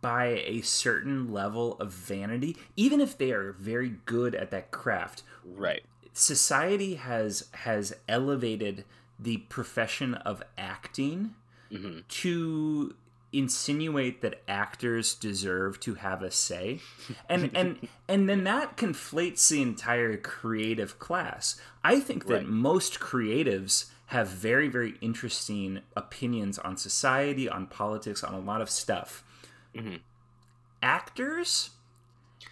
by 0.00 0.26
a 0.46 0.60
certain 0.62 1.32
level 1.32 1.74
of 1.74 1.90
vanity, 1.92 2.56
even 2.76 3.00
if 3.00 3.16
they 3.18 3.32
are 3.32 3.52
very 3.52 3.94
good 4.06 4.34
at 4.34 4.50
that 4.50 4.70
craft. 4.70 5.22
Right. 5.44 5.82
society 6.12 6.94
has 6.96 7.48
has 7.52 7.94
elevated 8.08 8.84
the 9.18 9.38
profession 9.38 10.14
of 10.14 10.42
acting 10.58 11.34
mm-hmm. 11.72 12.00
to 12.08 12.94
insinuate 13.32 14.22
that 14.22 14.42
actors 14.48 15.14
deserve 15.14 15.78
to 15.80 15.94
have 15.94 16.22
a 16.22 16.30
say. 16.30 16.80
And 17.28 17.50
and 17.54 17.88
and 18.08 18.28
then 18.28 18.44
that 18.44 18.76
conflates 18.76 19.48
the 19.48 19.62
entire 19.62 20.16
creative 20.16 20.98
class. 20.98 21.60
I 21.84 22.00
think 22.00 22.26
that 22.26 22.34
Right. 22.34 22.46
most 22.46 22.98
creatives 23.00 23.90
have 24.06 24.28
very 24.28 24.68
very 24.68 24.94
interesting 25.00 25.80
opinions 25.96 26.58
on 26.58 26.76
society 26.76 27.48
on 27.48 27.66
politics 27.66 28.24
on 28.24 28.34
a 28.34 28.40
lot 28.40 28.60
of 28.60 28.68
stuff 28.68 29.22
actors 30.82 31.70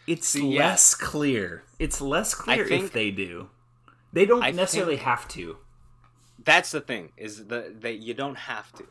it's 0.06 0.28
See, 0.28 0.54
yeah. 0.54 0.68
less 0.70 0.94
clear 0.94 1.64
it's 1.78 2.00
less 2.00 2.34
clear 2.34 2.66
if 2.66 2.92
they 2.92 3.10
do 3.10 3.50
they 4.12 4.26
don't 4.26 4.42
I 4.42 4.50
necessarily 4.50 4.96
have 4.96 5.28
to 5.28 5.58
That's 6.44 6.70
the 6.70 6.80
thing 6.80 7.12
is 7.16 7.46
that 7.46 7.80
that 7.82 7.98
you 7.98 8.14
don't 8.14 8.38
have 8.38 8.72
to. 8.72 8.84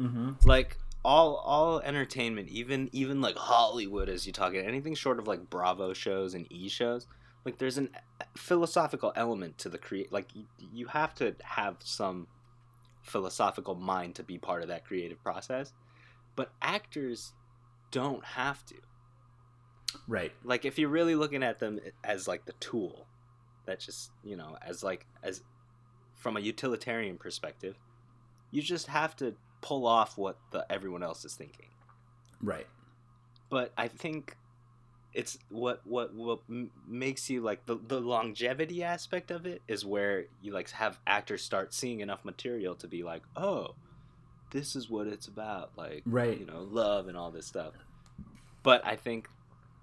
mm-hmm. 0.00 0.30
Like 0.44 0.76
all 1.04 1.36
all 1.36 1.80
entertainment, 1.80 2.48
even 2.48 2.88
even 2.92 3.20
like 3.20 3.36
Hollywood, 3.36 4.08
as 4.08 4.26
you 4.26 4.32
talk, 4.32 4.54
anything 4.54 4.94
short 4.94 5.18
of 5.18 5.26
like 5.26 5.48
Bravo 5.48 5.92
shows 5.94 6.34
and 6.34 6.46
E 6.52 6.68
shows, 6.68 7.06
like 7.44 7.58
there's 7.58 7.78
an 7.78 7.90
philosophical 8.36 9.12
element 9.16 9.58
to 9.58 9.68
the 9.68 9.78
create. 9.78 10.12
Like 10.12 10.34
you, 10.34 10.44
you 10.72 10.86
have 10.88 11.14
to 11.16 11.34
have 11.42 11.76
some 11.80 12.26
philosophical 13.02 13.74
mind 13.74 14.14
to 14.16 14.22
be 14.22 14.38
part 14.38 14.62
of 14.62 14.68
that 14.68 14.84
creative 14.84 15.22
process, 15.22 15.72
but 16.36 16.52
actors 16.60 17.32
don't 17.92 18.24
have 18.24 18.64
to. 18.66 18.74
right. 20.08 20.32
Like 20.42 20.64
if 20.64 20.78
you're 20.78 20.88
really 20.88 21.14
looking 21.14 21.44
at 21.44 21.60
them 21.60 21.78
as 22.02 22.26
like 22.26 22.44
the 22.44 22.54
tool 22.54 23.06
that 23.66 23.78
just 23.78 24.10
you 24.24 24.36
know 24.36 24.56
as 24.60 24.82
like 24.82 25.06
as 25.22 25.42
from 26.16 26.36
a 26.36 26.40
utilitarian 26.40 27.16
perspective 27.16 27.76
you 28.50 28.60
just 28.60 28.88
have 28.88 29.14
to 29.16 29.34
pull 29.60 29.86
off 29.86 30.18
what 30.18 30.36
the 30.50 30.66
everyone 30.70 31.02
else 31.04 31.24
is 31.24 31.34
thinking. 31.34 31.68
Right. 32.42 32.66
But 33.50 33.72
i 33.76 33.86
think 33.86 34.36
it's 35.14 35.38
what 35.50 35.80
what 35.84 36.14
what 36.14 36.40
makes 36.88 37.28
you 37.28 37.42
like 37.42 37.66
the, 37.66 37.76
the 37.86 38.00
longevity 38.00 38.82
aspect 38.82 39.30
of 39.30 39.46
it 39.46 39.60
is 39.68 39.84
where 39.84 40.24
you 40.40 40.52
like 40.52 40.70
have 40.70 40.98
actors 41.06 41.42
start 41.42 41.74
seeing 41.74 42.00
enough 42.00 42.24
material 42.24 42.74
to 42.74 42.88
be 42.88 43.02
like 43.02 43.22
oh 43.36 43.74
this 44.52 44.76
is 44.76 44.88
what 44.88 45.06
it's 45.06 45.26
about 45.26 45.70
like 45.76 46.02
Right. 46.06 46.38
you 46.38 46.46
know 46.46 46.60
love 46.70 47.08
and 47.08 47.16
all 47.16 47.30
this 47.30 47.46
stuff. 47.46 47.72
But 48.62 48.86
i 48.86 48.94
think 48.96 49.28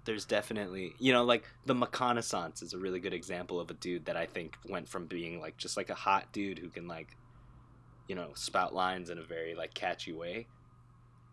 there's 0.06 0.24
definitely 0.24 0.94
you 0.98 1.12
know 1.12 1.22
like 1.24 1.44
the 1.66 1.74
McConaissance 1.74 2.62
is 2.62 2.72
a 2.72 2.78
really 2.78 2.98
good 3.00 3.12
example 3.12 3.60
of 3.60 3.70
a 3.70 3.74
dude 3.74 4.06
that 4.06 4.16
i 4.16 4.24
think 4.24 4.56
went 4.68 4.88
from 4.88 5.04
being 5.06 5.38
like 5.40 5.58
just 5.58 5.76
like 5.76 5.90
a 5.90 5.94
hot 5.94 6.32
dude 6.32 6.58
who 6.58 6.70
can 6.70 6.88
like 6.88 7.16
you 8.08 8.14
know 8.14 8.30
spout 8.34 8.74
lines 8.74 9.10
in 9.10 9.18
a 9.18 9.22
very 9.22 9.54
like 9.54 9.74
catchy 9.74 10.12
way 10.12 10.46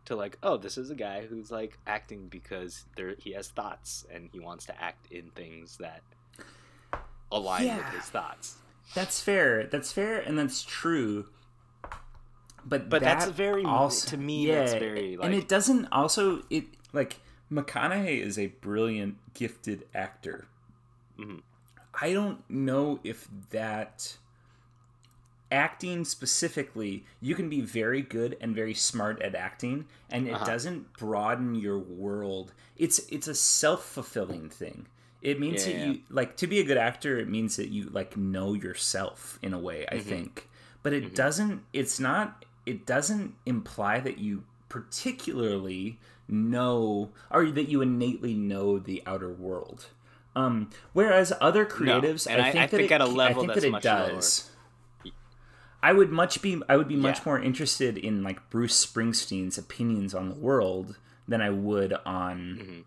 to 0.05 0.15
like 0.15 0.37
oh 0.43 0.57
this 0.57 0.77
is 0.77 0.89
a 0.89 0.95
guy 0.95 1.25
who's 1.25 1.49
like 1.49 1.77
acting 1.87 2.27
because 2.27 2.85
there 2.97 3.15
he 3.17 3.31
has 3.31 3.47
thoughts 3.49 4.05
and 4.13 4.29
he 4.33 4.39
wants 4.39 4.65
to 4.65 4.81
act 4.83 5.09
in 5.11 5.29
things 5.31 5.77
that 5.77 6.01
align 7.31 7.67
with 7.75 7.85
his 7.87 8.05
thoughts. 8.05 8.55
That's 8.95 9.19
fair. 9.21 9.65
That's 9.65 9.91
fair 9.91 10.19
and 10.19 10.37
that's 10.39 10.63
true 10.63 11.25
but 12.69 12.89
But 12.89 13.01
that's 13.01 13.25
that 13.25 13.33
very- 13.35 13.63
also, 13.65 14.09
to 14.11 14.17
me, 14.17 14.47
yeah, 14.47 14.55
that's 14.59 14.73
very, 14.73 15.17
and 15.21 15.33
it 15.33 15.47
doesn't 15.47 15.85
also 15.91 16.43
it 16.49 16.65
like 16.93 17.17
mcconaughey 17.51 18.19
is 18.21 18.37
a 18.37 18.47
brilliant 18.47 19.15
gifted 19.33 19.79
actor 19.95 20.47
Mhm. 21.17 21.41
i 22.01 22.11
don't 22.17 22.39
know 22.49 22.99
if 23.05 23.27
that 23.51 24.17
acting 25.49 26.03
specifically 26.03 27.05
you 27.21 27.33
can 27.33 27.47
be 27.49 27.61
very 27.61 28.01
good 28.01 28.35
and 28.41 28.53
very 28.53 28.73
smart 28.73 29.21
at 29.21 29.33
acting 29.33 29.85
and 30.09 30.27
it 30.27 30.33
Uh-huh. 30.33 30.45
doesn't 30.45 30.91
broaden 30.97 31.55
your 31.55 31.79
world 31.79 32.51
it's 32.75 32.99
it's 33.09 33.27
a 33.29 33.33
self-fulfilling 33.35 34.49
thing 34.49 34.87
it 35.21 35.39
means 35.39 35.65
Yeah, 35.65 35.71
that 35.73 35.79
yeah. 35.79 35.85
you 35.93 36.01
like 36.09 36.35
to 36.37 36.47
be 36.47 36.59
a 36.59 36.65
good 36.65 36.77
actor 36.77 37.17
it 37.17 37.29
means 37.29 37.55
that 37.55 37.69
you 37.69 37.89
like 37.89 38.17
know 38.17 38.53
yourself 38.53 39.39
in 39.41 39.53
a 39.53 39.59
way 39.59 39.85
i 39.89 39.95
Mm-hmm. 39.95 40.09
think 40.09 40.49
but 40.83 40.91
it 40.91 41.15
doesn't 41.15 41.63
it's 41.71 41.97
not 41.99 42.43
it 42.67 42.85
doesn't 42.85 43.33
imply 43.45 43.99
that 43.99 44.17
you 44.19 44.43
particularly 44.69 45.99
know 46.27 47.09
or 47.31 47.49
that 47.51 47.69
you 47.69 47.81
innately 47.81 48.33
know 48.33 48.77
the 48.77 49.01
outer 49.05 49.31
world 49.31 49.87
um 50.35 50.69
whereas 50.93 51.31
other 51.39 51.65
creatives 51.65 52.27
and 52.29 52.41
I- 52.41 52.49
i 52.49 52.51
think 52.51 52.63
I 52.63 52.67
think 52.67 52.91
it, 52.91 52.95
at 52.95 53.01
a 53.01 53.05
I 53.05 53.07
level 53.07 53.41
think 53.43 53.47
that's 53.53 53.61
that 53.61 53.67
it 53.67 53.71
much 53.71 53.83
does 53.83 54.51
I 55.81 55.93
would 55.93 56.09
much 56.11 56.41
be 56.41 56.59
I 56.67 56.75
would 56.75 56.87
be 56.87 56.95
much 56.95 57.17
Yeah. 57.19 57.23
more 57.27 57.39
interested 57.39 57.97
in 57.99 58.23
like 58.23 58.49
Bruce 58.49 58.83
Springsteen's 58.83 59.59
opinions 59.59 60.13
on 60.15 60.27
the 60.27 60.35
world 60.35 60.97
than 61.27 61.39
I 61.39 61.51
would 61.51 61.93
on 62.05 62.37
Mm-hmm. 62.59 62.79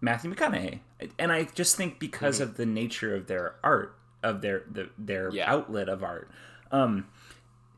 Matthew 0.00 0.32
McConaughey. 0.32 0.78
And 1.18 1.32
I 1.32 1.44
just 1.54 1.74
think 1.76 1.98
because 1.98 2.36
Mm-hmm. 2.36 2.50
of 2.50 2.56
the 2.56 2.64
nature 2.64 3.14
of 3.16 3.26
their 3.26 3.56
art, 3.64 3.98
of 4.22 4.40
their 4.40 4.62
the, 4.70 4.88
their 4.96 5.30
Yeah. 5.30 5.50
outlet 5.52 5.88
of 5.88 6.04
art. 6.04 6.30
Um 6.70 7.08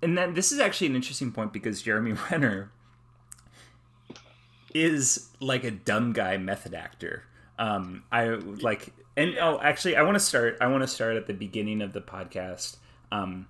and 0.02 0.16
then 0.16 0.34
this 0.34 0.52
is 0.52 0.60
actually 0.60 0.88
an 0.88 0.96
interesting 0.96 1.32
point 1.32 1.52
because 1.52 1.82
Jeremy 1.82 2.12
Renner 2.30 2.72
is 4.74 5.28
like 5.40 5.64
a 5.64 5.70
dumb 5.70 6.12
guy 6.12 6.36
method 6.36 6.74
actor. 6.74 7.24
Um, 7.58 8.04
I 8.10 8.28
like, 8.28 8.92
and 9.16 9.36
oh, 9.40 9.60
actually, 9.62 9.96
I 9.96 10.02
want 10.02 10.14
to 10.14 10.20
start. 10.20 10.56
I 10.60 10.68
want 10.68 10.82
to 10.82 10.88
start 10.88 11.16
at 11.16 11.26
the 11.26 11.34
beginning 11.34 11.82
of 11.82 11.92
the 11.92 12.00
podcast. 12.00 12.76
Um, 13.12 13.48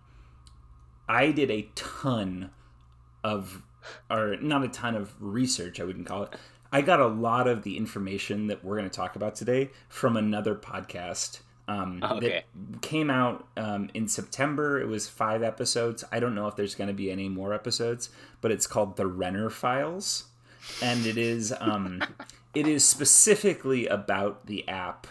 I 1.09 1.31
did 1.33 1.51
a 1.51 1.69
ton 1.75 2.51
of, 3.23 3.63
or 4.11 4.37
not 4.41 4.65
a 4.65 4.69
ton 4.69 4.97
of 4.97 5.15
research. 5.21 5.81
I 5.81 5.85
wouldn't 5.85 6.07
call 6.07 6.25
it. 6.25 6.35
I 6.73 6.83
got 6.83 7.01
a 7.01 7.07
lot 7.07 7.49
of 7.49 7.63
the 7.63 7.77
information 7.77 8.47
that 8.47 8.65
we're 8.65 8.77
going 8.77 8.89
to 8.89 8.97
talk 8.97 9.17
about 9.17 9.35
today 9.35 9.71
from 9.89 10.17
another 10.17 10.55
podcast. 10.55 11.41
Um, 11.71 12.03
Okay. 12.03 12.45
That 12.55 12.83
came 12.83 13.11
out 13.11 13.47
um, 13.57 13.91
in 13.95 14.09
September. 14.09 14.81
It 14.81 14.89
was 14.89 15.09
five 15.09 15.43
episodes. 15.43 16.05
I 16.11 16.21
don't 16.21 16.35
know 16.35 16.47
if 16.49 16.57
there's 16.57 16.75
going 16.75 16.89
to 16.89 16.95
be 16.95 17.11
any 17.11 17.29
more 17.29 17.53
episodes, 17.55 18.11
but 18.41 18.51
it's 18.51 18.67
called 18.67 18.97
the 18.97 19.07
Renner 19.07 19.51
Files, 19.51 20.25
and 20.83 21.07
it 21.07 21.17
is 21.17 21.55
um, 21.61 22.03
it 22.55 22.67
is 22.67 22.85
specifically 22.87 23.87
about 23.87 24.47
the 24.47 24.67
app. 24.69 25.07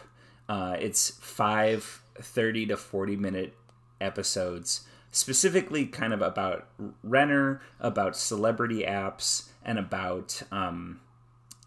Uh, 0.47 0.75
it's 0.79 1.11
five 1.21 2.01
30 2.19 2.65
to 2.67 2.77
40 2.77 3.15
minute 3.15 3.55
episodes 4.01 4.81
specifically 5.11 5.85
kind 5.85 6.13
of 6.13 6.21
about 6.21 6.67
Renner, 7.03 7.61
about 7.79 8.15
celebrity 8.15 8.83
apps, 8.83 9.49
and 9.63 9.79
about 9.79 10.41
um, 10.51 10.99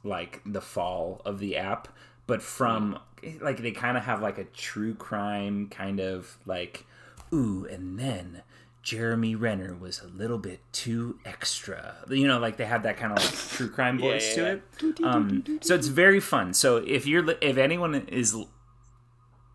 like 0.05 0.41
the 0.45 0.61
fall 0.61 1.21
of 1.25 1.39
the 1.39 1.57
app. 1.57 1.89
But 2.27 2.43
from 2.43 2.99
like 3.41 3.63
they 3.63 3.73
kind 3.73 3.97
of 3.97 4.05
have 4.05 4.21
like 4.21 4.39
a 4.39 4.45
true 4.45 4.95
crime 4.95 5.69
kind 5.69 6.01
of 6.01 6.39
like, 6.47 6.87
ooh, 7.33 7.67
and 7.71 7.99
then 7.99 8.43
Jeremy 8.83 9.37
Renner 9.37 9.75
was 9.75 10.01
a 10.01 10.09
little 10.09 10.39
bit 10.39 10.61
too 10.73 11.19
extra. 11.25 11.97
You 12.09 12.27
know, 12.27 12.39
like 12.39 12.57
they 12.57 12.65
have 12.65 12.83
that 12.83 12.97
kind 12.97 13.13
of 13.13 13.19
like 13.25 13.33
true 13.33 13.71
crime 13.71 13.99
voice 14.01 14.37
yeah, 14.37 14.43
to 14.43 14.53
it. 14.83 15.05
Um, 15.05 15.61
so 15.63 15.75
it's 15.75 15.87
very 15.87 16.21
fun. 16.21 16.53
So 16.53 16.79
if 16.79 17.07
you're 17.07 17.31
if 17.41 17.57
anyone 17.57 17.95
is 17.95 18.37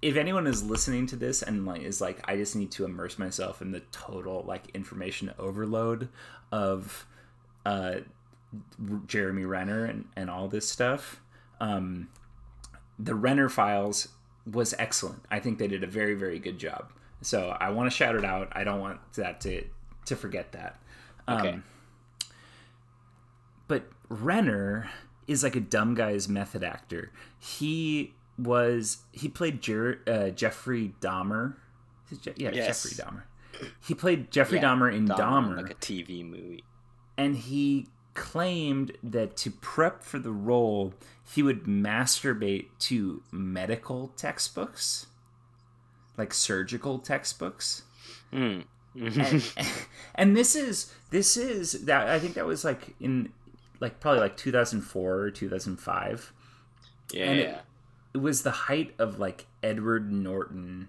if 0.01 0.15
anyone 0.15 0.47
is 0.47 0.63
listening 0.63 1.07
to 1.07 1.15
this 1.15 1.41
and 1.41 1.65
like 1.65 1.81
is 1.81 1.99
like 1.99 2.21
I 2.29 2.37
just 2.37 2.55
need 2.55 2.71
to 2.71 2.85
immerse 2.85 3.19
myself 3.19 3.61
in 3.61 3.71
the 3.71 3.81
total 3.91 4.43
like 4.47 4.69
information 4.73 5.33
overload 5.37 6.07
of 6.51 7.05
uh 7.65 7.95
Jeremy 9.07 9.43
Renner 9.43 9.85
and, 9.85 10.05
and 10.15 10.29
all 10.29 10.47
this 10.47 10.69
stuff. 10.69 11.21
Um 11.59 12.07
the 12.99 13.15
Renner 13.15 13.49
files 13.49 14.09
was 14.49 14.73
excellent. 14.79 15.23
I 15.29 15.39
think 15.39 15.57
they 15.59 15.67
did 15.67 15.83
a 15.83 15.87
very 15.87 16.15
very 16.15 16.39
good 16.39 16.57
job. 16.59 16.91
So 17.21 17.49
I 17.59 17.69
want 17.71 17.89
to 17.91 17.95
shout 17.95 18.15
it 18.15 18.23
out. 18.25 18.49
I 18.53 18.63
don't 18.63 18.79
want 18.79 18.99
that 19.15 19.41
to 19.41 19.63
to 20.05 20.15
forget 20.15 20.51
that. 20.53 20.79
Um, 21.27 21.37
Okay. 21.39 21.59
But 23.67 23.83
Renner 24.09 24.89
is 25.27 25.43
like 25.43 25.55
a 25.55 25.59
dumb 25.59 25.93
guy's 25.95 26.29
method 26.29 26.63
actor. 26.63 27.11
He 27.39 28.13
was 28.37 28.99
he 29.11 29.27
played 29.27 29.61
Jer- 29.61 29.99
uh, 30.07 30.29
Jeffrey 30.29 30.93
Dahmer. 31.01 31.55
Is 32.09 32.17
it 32.19 32.21
Je- 32.35 32.43
yeah, 32.43 32.51
Yes. 32.53 32.83
Jeffrey 32.83 33.03
Dahmer. 33.03 33.23
He 33.85 33.93
played 33.95 34.31
Jeffrey 34.31 34.59
Yeah, 34.59 34.65
Dahmer 34.65 34.93
in 34.93 35.07
Dahmer, 35.07 35.57
like 35.57 35.71
a 35.71 35.75
TV 35.75 36.23
movie. 36.23 36.63
and 37.17 37.35
he 37.35 37.87
claimed 38.17 38.91
that 39.01 39.37
to 39.37 39.51
prep 39.51 40.03
for 40.03 40.19
the 40.19 40.31
role, 40.31 40.93
he 41.33 41.41
would 41.41 41.63
masturbate 41.63 42.65
to 42.79 43.21
medical 43.31 44.09
textbooks, 44.17 45.05
like 46.17 46.33
surgical 46.33 46.99
textbooks. 46.99 47.83
Mm. 48.33 48.65
and, 48.99 49.43
and 50.15 50.35
this 50.35 50.55
is 50.55 50.91
this 51.11 51.37
is 51.37 51.85
that 51.85 52.07
I 52.09 52.19
think 52.19 52.33
that 52.33 52.45
was 52.45 52.65
like 52.65 52.95
in 52.99 53.31
like 53.79 53.99
probably 54.01 54.19
like 54.21 54.35
2004 54.35 55.13
or 55.15 55.31
2005. 55.31 56.33
yeah, 57.13 57.23
and 57.25 57.39
it- 57.39 57.43
yeah. 57.49 57.59
It 58.13 58.19
was 58.21 58.41
the 58.41 58.51
height 58.51 58.95
of 58.97 59.19
like 59.19 59.45
Edward 59.61 60.11
Norton 60.11 60.87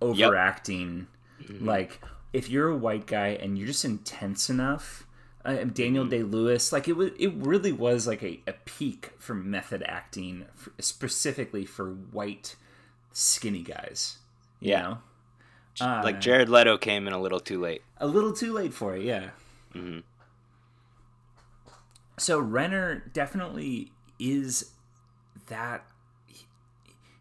overacting. 0.00 1.08
Like 1.60 2.00
if 2.32 2.48
you're 2.48 2.68
a 2.70 2.76
white 2.76 3.06
guy 3.06 3.28
and 3.28 3.58
you're 3.58 3.66
just 3.66 3.84
intense 3.84 4.48
enough, 4.48 5.06
uh, 5.44 5.64
Daniel 5.64 6.04
Day 6.04 6.22
Lewis, 6.22 6.72
like 6.72 6.88
it 6.88 6.96
was, 6.96 7.10
it 7.18 7.32
really 7.34 7.72
was 7.72 8.06
like 8.06 8.22
a, 8.22 8.40
a 8.46 8.52
peak 8.64 9.12
for 9.18 9.34
method 9.34 9.82
acting, 9.86 10.44
f 10.56 10.68
specifically 10.80 11.64
for 11.64 11.90
white 11.90 12.56
skinny 13.12 13.62
guys. 13.62 14.18
Yeah. 14.60 14.96
Uh, 15.80 16.02
like 16.04 16.20
Jared 16.20 16.48
Leto 16.50 16.76
came 16.76 17.06
in 17.06 17.12
a 17.14 17.20
little 17.20 17.40
too 17.40 17.58
late. 17.60 17.82
a 17.98 18.06
little 18.06 18.32
too 18.32 18.52
late 18.52 18.74
for 18.74 18.96
it, 18.96 19.02
yeah. 19.04 19.30
Mhm. 19.74 20.02
So 22.18 22.38
Renner 22.38 23.04
definitely 23.12 23.92
is 24.18 24.72
that. 25.46 25.84
He, 26.26 26.44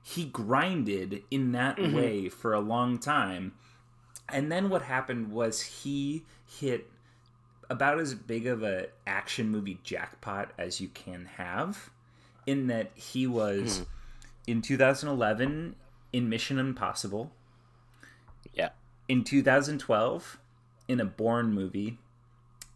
he 0.04 0.26
grinded 0.26 1.24
in 1.32 1.52
that 1.54 1.78
Mm-hmm. 1.78 1.96
way 1.96 2.30
for 2.30 2.54
a 2.54 2.60
long 2.60 2.98
time, 3.00 3.54
and 4.28 4.52
then 4.52 4.70
what 4.70 4.82
happened 4.84 5.32
was 5.32 5.62
he 5.62 6.26
hit 6.46 6.90
about 7.70 8.00
as 8.00 8.16
big 8.16 8.48
of 8.48 8.64
a 8.64 8.88
action 9.06 9.50
movie 9.50 9.80
jackpot 9.84 10.52
as 10.58 10.82
you 10.82 10.88
can 10.90 11.26
have, 11.38 11.90
in 12.48 12.68
that 12.68 12.92
he 12.96 13.26
Hmm. 13.26 13.32
was 13.34 13.86
in 14.48 14.62
2011 14.62 15.76
in 16.12 16.28
Mission 16.30 16.58
Impossible 16.58 17.32
Yeah. 18.54 18.70
in 19.08 19.24
2012 19.24 20.40
in 20.88 21.00
a 21.00 21.06
Bourne 21.06 21.54
movie, 21.54 22.00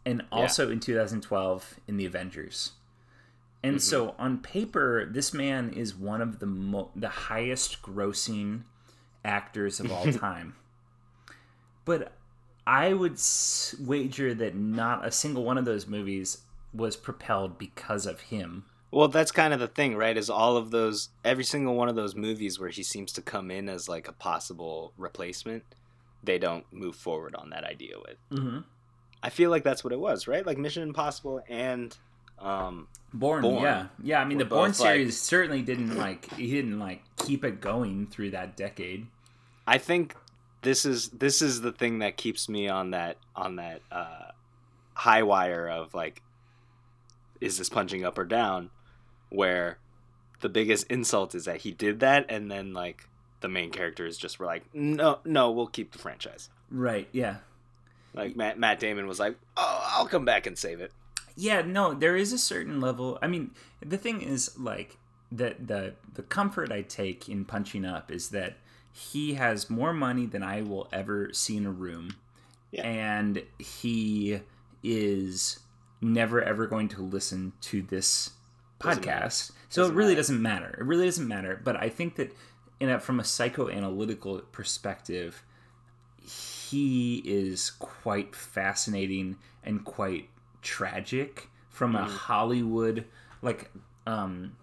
and 0.06 0.24
also 0.32 0.70
in 0.70 0.80
2012 0.80 1.80
in 1.88 1.98
the 1.98 2.06
Avengers. 2.06 2.74
And 3.64 3.82
so 3.82 4.14
on 4.20 4.40
paper, 4.40 5.06
this 5.06 5.34
man 5.34 5.70
is 5.72 5.96
one 5.96 6.22
of 6.22 6.40
the 6.40 6.46
mo- 6.46 6.92
the 6.96 7.08
highest 7.10 7.82
grossing 7.82 8.64
actors 9.24 9.80
of 9.80 9.90
all 9.92 10.06
time. 10.14 10.56
but 11.86 12.12
I 12.66 12.94
would 12.94 13.20
wager 13.80 14.34
that 14.34 14.56
not 14.56 15.06
a 15.06 15.12
single 15.12 15.44
one 15.44 15.58
of 15.58 15.66
those 15.66 15.88
movies 15.88 16.40
was 16.74 16.96
propelled 16.96 17.58
because 17.58 18.06
of 18.06 18.22
him. 18.22 18.66
Well, 18.92 19.08
that's 19.08 19.32
kind 19.32 19.54
of 19.54 19.60
the 19.60 19.68
thing, 19.68 19.96
right? 19.96 20.16
Is 20.16 20.30
all 20.30 20.56
of 20.56 20.72
those, 20.72 21.10
every 21.26 21.44
single 21.44 21.76
one 21.76 21.90
of 21.90 21.96
those 21.96 22.16
movies 22.16 22.60
where 22.60 22.70
he 22.70 22.84
seems 22.84 23.12
to 23.14 23.22
come 23.22 23.50
in 23.50 23.68
as 23.68 23.90
like 23.90 24.08
a 24.08 24.14
possible 24.14 24.94
replacement, 24.98 25.64
they 26.24 26.38
don't 26.38 26.66
move 26.72 26.96
forward 26.96 27.36
on 27.36 27.50
that 27.50 27.64
idea 27.64 27.96
with. 27.98 28.18
Mm-hmm. 28.40 28.60
I 29.22 29.30
feel 29.30 29.50
like 29.50 29.64
that's 29.64 29.84
what 29.84 29.94
it 29.94 30.00
was, 30.00 30.28
right? 30.28 30.46
Like 30.46 30.58
Mission 30.58 30.84
Impossible 30.84 31.44
and 31.50 31.96
um, 32.40 32.88
Bourne, 33.14 33.42
Bourne 33.42 33.64
yeah, 33.64 33.88
yeah. 34.02 34.22
I 34.22 34.26
mean, 34.26 34.38
the 34.38 34.46
Bourne 34.46 34.72
both, 34.72 34.80
like- 34.80 34.90
series 34.90 35.20
certainly 35.20 35.62
didn't 35.62 35.98
like 35.98 36.32
he 36.36 36.52
didn't 36.52 36.78
like 36.80 37.02
keep 37.18 37.44
it 37.44 37.62
going 37.62 38.08
through 38.08 38.32
that 38.32 38.58
decade. 38.58 39.08
I 39.66 39.78
think 39.78 40.16
this 40.64 40.86
is 40.86 41.10
this 41.10 41.42
is 41.42 41.62
the 41.62 41.72
thing 41.72 42.00
that 42.00 42.18
keeps 42.18 42.50
me 42.50 42.68
on 42.68 42.92
that 42.92 43.18
on 43.36 43.58
that 43.58 43.82
uh, 43.92 44.32
high 44.94 45.24
wire 45.24 45.68
of 45.70 45.94
like, 45.94 46.22
is 47.42 47.58
this 47.58 47.70
punching 47.70 48.04
up 48.04 48.18
or 48.18 48.26
down? 48.26 48.70
Where 49.30 49.78
the 50.42 50.50
biggest 50.50 50.88
insult 50.88 51.36
is 51.36 51.46
that 51.46 51.62
he 51.62 51.72
did 51.72 52.00
that, 52.02 52.26
and 52.30 52.50
then 52.52 52.74
like 52.74 53.08
the 53.42 53.48
main 53.50 53.72
characters 53.72 54.18
just 54.18 54.40
were 54.40 54.46
like, 54.46 54.64
no, 54.74 55.20
no, 55.26 55.52
we'll 55.52 55.68
keep 55.68 55.92
the 55.92 56.00
franchise. 56.00 56.50
Right? 56.72 57.08
Yeah. 57.12 57.38
Like 58.14 58.36
Matt 58.36 58.60
Matt 58.60 58.80
Damon 58.80 59.08
was 59.08 59.20
like, 59.20 59.36
oh, 59.58 59.84
I'll 59.96 60.08
come 60.08 60.26
back 60.26 60.46
and 60.48 60.58
save 60.58 60.80
it. 60.82 60.92
yeah 61.36 61.62
no 61.64 61.94
there 61.96 62.16
is 62.16 62.32
a 62.32 62.38
certain 62.38 62.80
level 62.80 63.18
i 63.24 63.28
mean 63.28 63.50
the 63.84 63.98
thing 63.98 64.22
is 64.22 64.52
like 64.60 64.98
the 65.32 65.56
the 65.60 65.94
the 66.14 66.22
comfort 66.22 66.72
i 66.72 66.84
take 66.84 67.28
in 67.28 67.44
punching 67.44 67.84
up 67.84 68.12
is 68.12 68.30
that 68.30 68.54
he 68.94 69.34
has 69.34 69.70
more 69.70 69.92
money 69.92 70.26
than 70.26 70.44
i 70.44 70.62
will 70.62 70.88
ever 70.94 71.34
see 71.34 71.58
in 71.58 71.66
a 71.66 71.72
room. 71.72 72.16
Yeah. 72.72 72.88
and 72.88 73.44
he 73.60 74.40
is 74.82 75.60
never 76.02 76.42
ever 76.42 76.66
going 76.68 76.88
to 76.90 77.02
listen 77.04 77.54
to 77.62 77.82
this 77.84 78.32
podcast. 78.80 79.52
So 79.70 79.86
it 79.86 79.94
really 79.94 80.10
matter. 80.10 80.16
doesn't 80.16 80.42
matter. 80.42 80.78
It 80.80 80.84
really 80.84 81.06
doesn't 81.06 81.28
matter. 81.28 81.60
But 81.64 81.76
i 81.78 81.90
think 81.90 82.16
that 82.16 82.36
in 82.80 82.90
a, 82.90 83.00
from 83.00 83.20
a 83.20 83.24
psychoanalytical 83.24 84.44
perspective 84.52 85.44
he 86.22 87.22
is 87.26 87.72
quite 87.72 88.36
fascinating 88.36 89.38
and 89.64 89.86
quite 89.86 90.30
tragic 90.62 91.50
from 91.70 91.96
a 91.96 92.06
Hollywood 92.06 93.06
like 93.42 93.70
um 94.08 94.56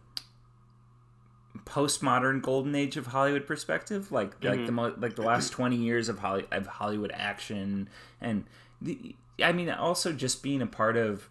postmodern 1.59 2.41
golden 2.41 2.75
age 2.75 2.97
of 2.97 3.09
Hollywood 3.09 3.47
perspective 3.47 4.13
like 4.13 4.43
like 4.45 4.55
mm-hmm. 4.55 4.67
the 4.67 4.73
mo- 4.73 4.95
like 4.99 5.17
the 5.17 5.23
last 5.23 5.51
20 5.51 5.77
years 5.77 6.09
of 6.09 6.21
Holly- 6.21 6.47
of 6.53 6.67
Hollywood 6.67 7.11
action 7.13 7.89
and 8.21 8.45
the, 8.81 9.17
I 9.43 9.53
mean 9.53 9.69
also 9.69 10.13
just 10.13 10.43
being 10.43 10.63
a 10.63 10.67
part 10.67 10.97
of 10.97 11.29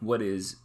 what 0.00 0.22
is 0.22 0.56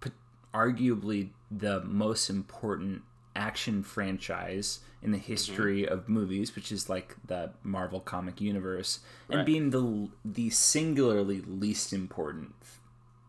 p- 0.00 0.10
arguably 0.52 1.30
the 1.50 1.82
most 1.82 2.28
important 2.30 3.02
action 3.34 3.82
franchise 3.82 4.80
in 5.02 5.12
the 5.12 5.18
mm-hmm. 5.18 5.26
history 5.26 5.88
of 5.88 6.08
movies, 6.08 6.54
which 6.54 6.70
is 6.70 6.88
like 6.88 7.16
the 7.26 7.50
Marvel 7.62 8.00
comic 8.00 8.40
universe, 8.40 9.00
and 9.30 9.46
being 9.46 9.70
the 9.70 10.08
the 10.24 10.50
singularly 10.50 11.40
least 11.40 11.92
important 11.92 12.54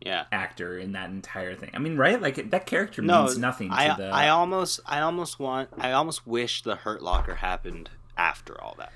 Yeah. 0.04 0.26
actor 0.32 0.78
in 0.80 0.94
that 0.94 1.10
entire 1.12 1.56
thing. 1.56 1.70
I 1.74 1.80
mean, 1.80 1.96
right? 1.98 2.20
Like 2.22 2.50
that 2.52 2.66
character 2.66 3.02
No, 3.02 3.24
means 3.26 3.38
nothing 3.38 3.70
to 3.70 3.76
I 3.76 3.96
the. 3.96 4.08
I 4.08 4.30
almost 4.30 4.80
I 4.86 5.02
almost 5.02 5.40
want 5.40 5.70
I 5.78 5.92
almost 5.92 6.26
wish 6.26 6.64
the 6.64 6.76
Hurt 6.76 7.02
Locker 7.04 7.36
happened 7.36 7.90
after 8.18 8.60
all 8.62 8.76
that. 8.80 8.92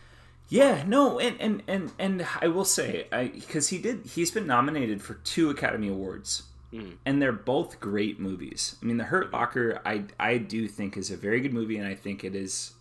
Yeah, 0.49 0.83
no, 0.85 1.19
and 1.19 1.39
and 1.39 1.63
and 1.67 1.91
and 1.99 2.27
I 2.41 2.47
will 2.47 2.65
say, 2.65 3.07
I 3.11 3.27
because 3.27 3.69
he 3.69 3.77
did, 3.77 4.05
he's 4.05 4.31
been 4.31 4.45
nominated 4.47 5.01
for 5.01 5.15
two 5.15 5.49
Academy 5.49 5.87
Awards, 5.89 6.43
Mm. 6.73 6.97
and 7.05 7.21
they're 7.21 7.31
both 7.31 7.79
great 7.79 8.19
movies. 8.19 8.75
I 8.81 8.85
mean, 8.85 8.97
The 8.97 9.05
Hurt 9.05 9.31
Locker, 9.31 9.79
I 9.85 10.05
I 10.19 10.37
do 10.37 10.67
think 10.67 10.97
is 10.97 11.09
a 11.11 11.17
very 11.17 11.39
good 11.39 11.53
movie, 11.53 11.77
and 11.77 11.87
I 11.87 11.95
think 11.95 12.23
it 12.23 12.35
is 12.35 12.73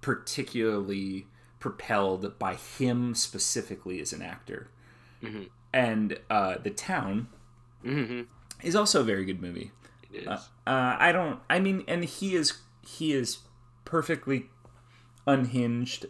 particularly 0.00 1.26
propelled 1.58 2.38
by 2.38 2.54
him 2.54 3.14
specifically 3.14 4.00
as 4.00 4.12
an 4.12 4.22
actor. 4.22 4.68
Mhm. 5.22 5.48
And 5.72 6.18
uh, 6.30 6.56
The 6.62 6.70
Town 6.70 7.28
Mm-hmm. 7.84 8.22
is 8.66 8.74
also 8.74 9.00
a 9.02 9.04
very 9.04 9.24
good 9.24 9.40
movie. 9.40 9.70
It 10.12 10.22
is. 10.22 10.26
Uh, 10.26 10.40
uh, 10.66 10.96
I 10.98 11.12
don't. 11.12 11.38
I 11.48 11.60
mean, 11.60 11.84
and 11.86 12.04
he 12.04 12.34
is 12.34 12.58
he 12.82 13.12
is 13.12 13.38
perfectly 13.84 14.46
unhinged 15.26 16.06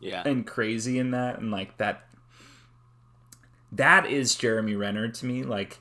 Yeah. 0.00 0.22
and 0.26 0.46
crazy 0.46 0.98
in 0.98 1.10
that 1.12 1.38
and 1.38 1.50
like 1.50 1.76
that 1.78 2.06
that 3.70 4.06
is 4.06 4.34
Jeremy 4.34 4.74
Renner 4.74 5.08
to 5.08 5.26
me 5.26 5.42
like 5.42 5.78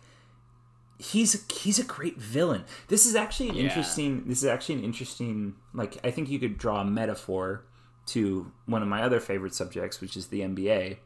he's 0.99 1.45
he's 1.51 1.79
a 1.79 1.83
great 1.83 2.17
villain. 2.17 2.63
This 2.87 3.05
is 3.05 3.15
actually 3.15 3.49
an 3.49 3.55
Yeah. 3.55 3.63
interesting 3.63 4.23
this 4.27 4.39
is 4.39 4.45
actually 4.45 4.75
an 4.75 4.83
interesting 4.83 5.55
like 5.73 5.97
I 6.05 6.11
think 6.11 6.29
you 6.29 6.39
could 6.39 6.57
draw 6.57 6.81
a 6.81 6.85
metaphor 6.85 7.65
to 8.07 8.51
one 8.65 8.81
of 8.81 8.87
my 8.87 9.01
other 9.01 9.19
favorite 9.19 9.55
subjects 9.55 9.99
which 10.01 10.15
is 10.15 10.27
the 10.27 10.41
NBA. 10.41 10.97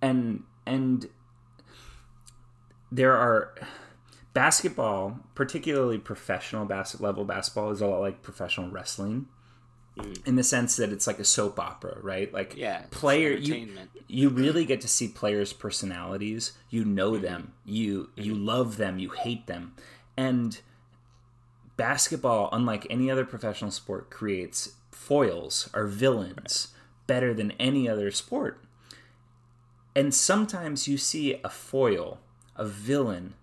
And 0.00 0.44
and 0.66 1.08
there 2.90 3.16
are 3.16 3.54
basketball, 4.32 5.20
particularly 5.34 5.98
professional 5.98 6.64
bas- 6.64 7.00
level 7.00 7.24
basketball 7.24 7.70
is 7.70 7.80
a 7.80 7.86
lot 7.86 8.00
like 8.00 8.22
professional 8.22 8.70
wrestling 8.70 9.26
mm. 9.96 10.26
in 10.26 10.36
the 10.36 10.42
sense 10.44 10.76
that 10.76 10.92
it's 10.92 11.06
like 11.06 11.18
a 11.18 11.24
soap 11.24 11.58
opera, 11.58 11.98
right? 12.02 12.32
Like 12.32 12.56
Yeah, 12.56 12.82
player 12.90 13.32
you 13.32 13.68
you 14.08 14.28
really 14.28 14.64
get 14.64 14.80
to 14.82 14.88
see 14.88 15.08
players' 15.08 15.52
personalities. 15.52 16.52
You 16.70 16.84
know 16.84 17.12
mm-hmm. 17.12 17.22
them. 17.22 17.52
You 17.64 18.10
you 18.16 18.34
mm-hmm. 18.34 18.44
love 18.44 18.76
them. 18.76 18.98
You 18.98 19.10
hate 19.10 19.46
them. 19.46 19.74
And 20.16 20.60
basketball, 21.76 22.48
unlike 22.52 22.86
any 22.90 23.10
other 23.10 23.24
professional 23.24 23.70
sport, 23.70 24.10
creates 24.10 24.74
foils 24.92 25.68
or 25.74 25.86
villains 25.86 26.68
better 27.06 27.34
than 27.34 27.50
any 27.52 27.88
other 27.88 28.10
sport. 28.10 28.63
And 29.96 30.14
sometimes 30.14 30.88
you 30.88 30.98
see 30.98 31.40
a 31.44 31.48
foil, 31.48 32.18
a 32.56 32.64
villain, 32.64 33.34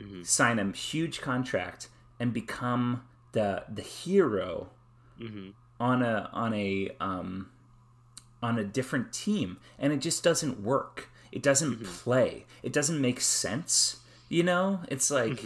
mm-hmm. 0.00 0.22
sign 0.22 0.58
a 0.58 0.72
huge 0.72 1.20
contract 1.20 1.88
and 2.18 2.32
become 2.32 3.02
the 3.32 3.64
the 3.72 3.82
hero 3.82 4.70
mm-hmm. 5.20 5.50
on 5.78 6.02
a 6.02 6.28
on 6.32 6.54
a 6.54 6.90
um, 7.00 7.50
on 8.42 8.58
a 8.58 8.64
different 8.64 9.12
team, 9.12 9.58
and 9.78 9.92
it 9.92 10.00
just 10.00 10.22
doesn't 10.22 10.62
work. 10.62 11.10
It 11.30 11.42
doesn't 11.42 11.74
mm-hmm. 11.74 11.84
play. 11.84 12.46
It 12.62 12.72
doesn't 12.72 13.00
make 13.00 13.20
sense. 13.20 14.00
You 14.28 14.42
know, 14.42 14.80
it's 14.88 15.10
like 15.10 15.44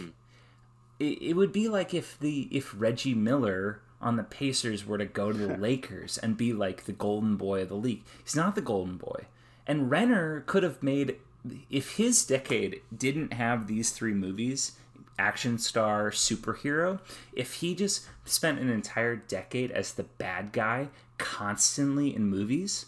it, 0.99 1.21
it 1.21 1.33
would 1.33 1.51
be 1.51 1.67
like 1.67 1.93
if 1.93 2.19
the 2.19 2.47
if 2.51 2.73
Reggie 2.77 3.15
Miller 3.15 3.81
on 4.01 4.17
the 4.17 4.23
Pacers 4.23 4.85
were 4.85 4.97
to 4.97 5.05
go 5.05 5.31
to 5.31 5.37
the 5.37 5.57
Lakers 5.57 6.17
and 6.17 6.37
be 6.37 6.53
like 6.53 6.85
the 6.85 6.93
golden 6.93 7.35
boy 7.35 7.61
of 7.61 7.69
the 7.69 7.75
league. 7.75 8.03
He's 8.23 8.35
not 8.35 8.55
the 8.55 8.61
golden 8.61 8.97
boy. 8.97 9.25
And 9.67 9.89
Renner 9.89 10.43
could 10.45 10.63
have 10.63 10.83
made 10.83 11.17
if 11.69 11.97
his 11.97 12.25
decade 12.25 12.81
didn't 12.95 13.33
have 13.33 13.67
these 13.67 13.91
three 13.91 14.13
movies, 14.13 14.73
action 15.17 15.57
star, 15.57 16.11
superhero, 16.11 16.99
if 17.33 17.55
he 17.55 17.75
just 17.75 18.05
spent 18.25 18.59
an 18.59 18.69
entire 18.69 19.15
decade 19.15 19.71
as 19.71 19.93
the 19.93 20.03
bad 20.03 20.51
guy 20.51 20.89
constantly 21.17 22.15
in 22.15 22.25
movies, 22.25 22.87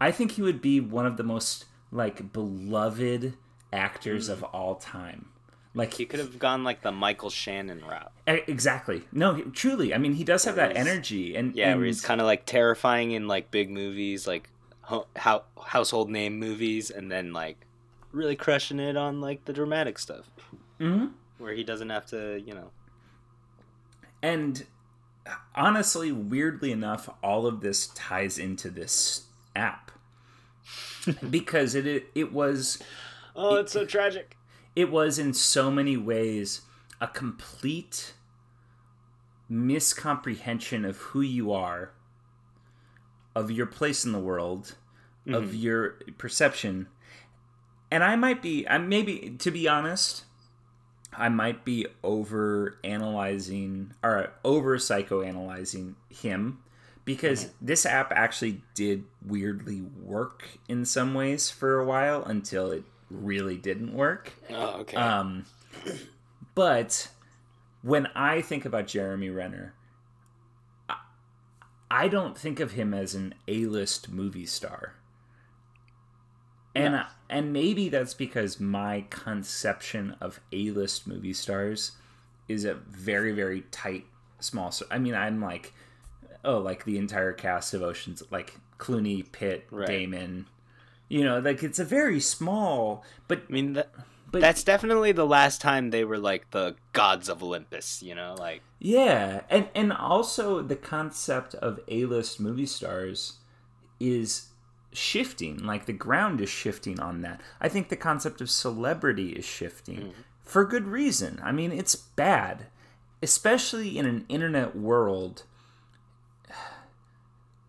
I 0.00 0.10
think 0.10 0.32
he 0.32 0.42
would 0.42 0.60
be 0.60 0.80
one 0.80 1.06
of 1.06 1.16
the 1.16 1.22
most 1.22 1.64
like 1.90 2.32
beloved 2.32 3.34
actors 3.72 4.26
hmm. 4.26 4.32
of 4.32 4.42
all 4.44 4.74
time. 4.76 5.26
Like 5.74 5.94
He 5.94 6.06
could 6.06 6.18
have 6.18 6.38
gone 6.38 6.64
like 6.64 6.82
the 6.82 6.90
Michael 6.90 7.30
Shannon 7.30 7.82
route. 7.84 8.10
Exactly. 8.26 9.02
No, 9.12 9.34
he- 9.34 9.42
truly. 9.42 9.94
I 9.94 9.98
mean, 9.98 10.14
he 10.14 10.24
does 10.24 10.44
have 10.44 10.56
that 10.56 10.76
energy, 10.76 11.36
and 11.36 11.54
Yeah, 11.54 11.70
and, 11.70 11.78
where 11.78 11.86
he's 11.86 12.00
kind 12.00 12.20
of 12.20 12.26
like 12.26 12.46
terrifying 12.46 13.12
in 13.12 13.28
like 13.28 13.50
big 13.50 13.70
movies, 13.70 14.26
like 14.26 14.48
ho- 14.88 15.06
how 15.16 15.44
household 15.66 16.08
name 16.10 16.38
movies, 16.38 16.90
and 16.90 17.10
then 17.12 17.32
like 17.32 17.66
really 18.12 18.34
crushing 18.36 18.80
it 18.80 18.96
on 18.96 19.20
like 19.20 19.44
the 19.44 19.52
dramatic 19.52 19.98
stuff, 19.98 20.30
Mhm. 20.80 21.12
where 21.36 21.52
he 21.54 21.62
doesn't 21.62 21.90
have 21.90 22.06
to, 22.06 22.40
you 22.44 22.54
know. 22.54 22.70
and 24.22 24.66
honestly, 25.54 26.10
weirdly 26.10 26.72
enough, 26.72 27.08
all 27.22 27.46
of 27.46 27.60
this 27.60 27.88
ties 27.88 28.38
into 28.38 28.70
this 28.70 29.26
app 29.54 29.92
because 31.30 31.74
it 31.74 31.86
it, 31.86 32.06
it 32.14 32.32
was 32.32 32.82
Oh, 33.36 33.56
it's 33.56 33.72
so 33.72 33.84
tragic. 33.84 34.36
it 34.74 34.90
was 34.90 35.18
in 35.18 35.32
so 35.34 35.70
many 35.70 35.96
ways 35.98 36.62
a 37.00 37.06
complete 37.08 38.14
miscomprehension 39.50 40.84
of 40.88 40.96
who 40.98 41.20
you 41.20 41.52
are, 41.52 41.92
of 43.34 43.50
your 43.50 43.66
place 43.66 44.04
in 44.04 44.12
the 44.12 44.18
world, 44.18 44.74
of 45.34 45.54
your 45.54 45.96
perception. 46.16 46.88
And 47.90 48.04
I 48.04 48.16
might 48.16 48.42
be, 48.42 48.66
I 48.68 48.78
maybe, 48.78 49.36
to 49.38 49.50
be 49.50 49.68
honest, 49.68 50.24
I 51.12 51.28
might 51.28 51.64
be 51.64 51.86
over 52.02 52.78
analyzing 52.84 53.94
or 54.02 54.32
over 54.44 54.76
psychoanalyzing 54.76 55.94
him 56.10 56.58
because 57.04 57.48
this 57.60 57.86
app 57.86 58.12
actually 58.12 58.60
did 58.74 59.04
weirdly 59.26 59.80
work 59.80 60.58
in 60.68 60.84
some 60.84 61.14
ways 61.14 61.48
for 61.50 61.78
a 61.78 61.84
while 61.84 62.22
until 62.22 62.70
it 62.70 62.84
really 63.10 63.56
didn't 63.56 63.94
work. 63.94 64.34
Oh, 64.50 64.80
okay. 64.80 64.96
Um, 64.96 65.46
but 66.54 67.08
when 67.82 68.08
I 68.14 68.42
think 68.42 68.66
about 68.66 68.86
Jeremy 68.86 69.30
Renner, 69.30 69.74
I, 70.88 70.96
I 71.90 72.08
don't 72.08 72.36
think 72.36 72.60
of 72.60 72.72
him 72.72 72.92
as 72.92 73.14
an 73.14 73.34
A-list 73.46 74.10
movie 74.10 74.46
star. 74.46 74.94
And 76.78 76.94
No. 76.94 77.00
Uh, 77.00 77.06
and 77.30 77.52
maybe 77.52 77.88
that's 77.90 78.14
because 78.14 78.58
my 78.58 79.04
conception 79.10 80.16
of 80.20 80.40
A-list 80.52 81.06
movie 81.06 81.34
stars 81.34 81.92
is 82.48 82.64
a 82.64 82.74
very 82.74 83.32
very 83.32 83.62
tight 83.70 84.06
small 84.40 84.72
I 84.90 84.98
mean 84.98 85.14
I'm 85.14 85.40
like 85.40 85.74
oh 86.44 86.58
like 86.58 86.84
the 86.84 86.96
entire 86.96 87.32
cast 87.32 87.74
of 87.74 87.82
Oceans 87.82 88.22
like 88.30 88.54
Clooney, 88.78 89.30
Pitt, 89.30 89.66
Right. 89.70 89.86
Damon. 89.86 90.46
You 91.08 91.24
know, 91.24 91.38
like 91.40 91.62
it's 91.62 91.78
a 91.78 91.84
very 91.84 92.20
small 92.20 93.04
but 93.26 93.42
I 93.48 93.52
mean, 93.52 93.74
that, 93.74 93.90
but 94.30 94.40
that's 94.40 94.62
definitely 94.62 95.12
the 95.12 95.26
last 95.26 95.60
time 95.60 95.90
they 95.90 96.04
were 96.04 96.18
like 96.18 96.50
the 96.50 96.76
gods 96.92 97.28
of 97.28 97.42
Olympus, 97.42 98.02
you 98.02 98.14
know, 98.14 98.34
like 98.38 98.62
Yeah, 98.78 99.42
and 99.50 99.68
and 99.74 99.92
also 99.92 100.62
the 100.62 100.76
concept 100.76 101.54
of 101.56 101.80
A-list 101.88 102.40
movie 102.40 102.66
stars 102.66 103.38
is 104.00 104.48
shifting. 104.92 105.58
Like 105.58 105.86
the 105.86 105.92
ground 105.92 106.40
is 106.40 106.48
shifting 106.48 107.00
on 107.00 107.22
that. 107.22 107.40
I 107.60 107.68
think 107.68 107.88
the 107.88 107.96
concept 107.96 108.40
of 108.40 108.50
celebrity 108.50 109.30
is 109.30 109.44
shifting 109.44 109.98
mm-hmm. 109.98 110.20
for 110.44 110.64
good 110.64 110.86
reason. 110.86 111.40
I 111.42 111.52
mean, 111.52 111.72
it's 111.72 111.96
bad, 111.96 112.66
especially 113.22 113.98
in 113.98 114.06
an 114.06 114.24
internet 114.28 114.76
world. 114.76 115.44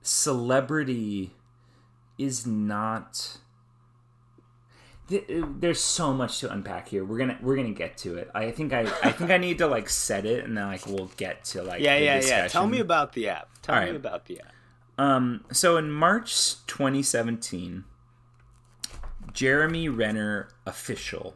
Celebrity 0.01 1.31
is 2.17 2.45
not 2.45 3.37
uh, 5.11 5.17
there's 5.59 5.81
so 5.81 6.13
much 6.13 6.39
to 6.39 6.51
unpack 6.51 6.89
here. 6.89 7.03
We're 7.03 7.17
gonna 7.17 7.37
we're 7.41 7.55
gonna 7.55 7.71
get 7.71 7.97
to 7.99 8.17
it. 8.17 8.29
I 8.35 8.51
think 8.51 8.73
I 8.73 8.81
I 9.03 9.11
think 9.11 9.31
I 9.31 9.37
need 9.37 9.57
to 9.59 9.67
like 9.67 9.89
set 9.89 10.25
it 10.25 10.45
and 10.45 10.57
then 10.57 10.67
like 10.67 10.85
we'll 10.85 11.09
get 11.17 11.43
to 11.45 11.63
like 11.63 11.81
yeah, 11.81 11.97
yeah, 11.97 12.21
yeah. 12.23 12.47
Tell 12.47 12.67
me 12.67 12.79
about 12.79 13.13
the 13.13 13.29
app. 13.29 13.49
Tell 13.61 13.75
All 13.75 13.81
me 13.81 13.87
right. 13.87 13.95
about 13.95 14.25
the 14.25 14.39
app. 14.41 14.53
Um, 14.99 15.45
so 15.49 15.77
in 15.77 15.91
March 15.91 16.55
2017, 16.67 17.85
Jeremy 19.31 19.87
Renner 19.87 20.49
official, 20.65 21.35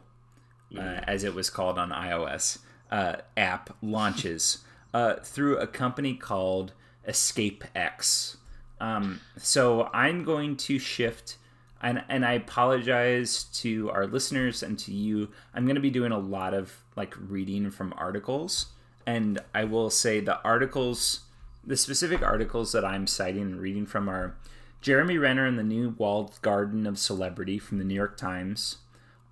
uh, 0.76 1.00
as 1.06 1.24
it 1.24 1.34
was 1.34 1.48
called 1.48 1.78
on 1.78 1.88
iOS, 1.88 2.58
uh, 2.90 3.16
app 3.38 3.74
launches 3.80 4.58
uh, 4.92 5.14
through 5.22 5.56
a 5.56 5.66
company 5.66 6.14
called 6.14 6.74
Escape 7.08 7.64
X. 7.74 8.36
Um, 8.82 9.20
so 9.38 9.88
I'm 9.94 10.24
going 10.24 10.58
to 10.58 10.78
shift, 10.78 11.38
and 11.80 12.04
and 12.10 12.26
I 12.26 12.34
apologize 12.34 13.44
to 13.62 13.90
our 13.92 14.06
listeners 14.06 14.62
and 14.62 14.78
to 14.80 14.92
you. 14.92 15.30
I'm 15.54 15.64
going 15.64 15.76
to 15.76 15.80
be 15.80 15.88
doing 15.88 16.12
a 16.12 16.18
lot 16.18 16.52
of 16.52 16.84
like 16.96 17.14
reading 17.18 17.70
from 17.70 17.94
articles, 17.96 18.66
and 19.06 19.38
I 19.54 19.64
will 19.64 19.88
say 19.88 20.20
the 20.20 20.42
articles, 20.42 21.20
the 21.66 21.76
specific 21.76 22.22
articles 22.22 22.72
that 22.72 22.84
I'm 22.84 23.06
citing 23.06 23.42
and 23.42 23.60
reading 23.60 23.86
from 23.86 24.08
are 24.08 24.36
Jeremy 24.80 25.16
Renner 25.18 25.46
and 25.46 25.58
the 25.58 25.62
New 25.62 25.94
Walled 25.96 26.40
Garden 26.42 26.86
of 26.86 26.98
Celebrity 26.98 27.58
from 27.58 27.78
the 27.78 27.84
New 27.84 27.94
York 27.94 28.16
Times. 28.16 28.78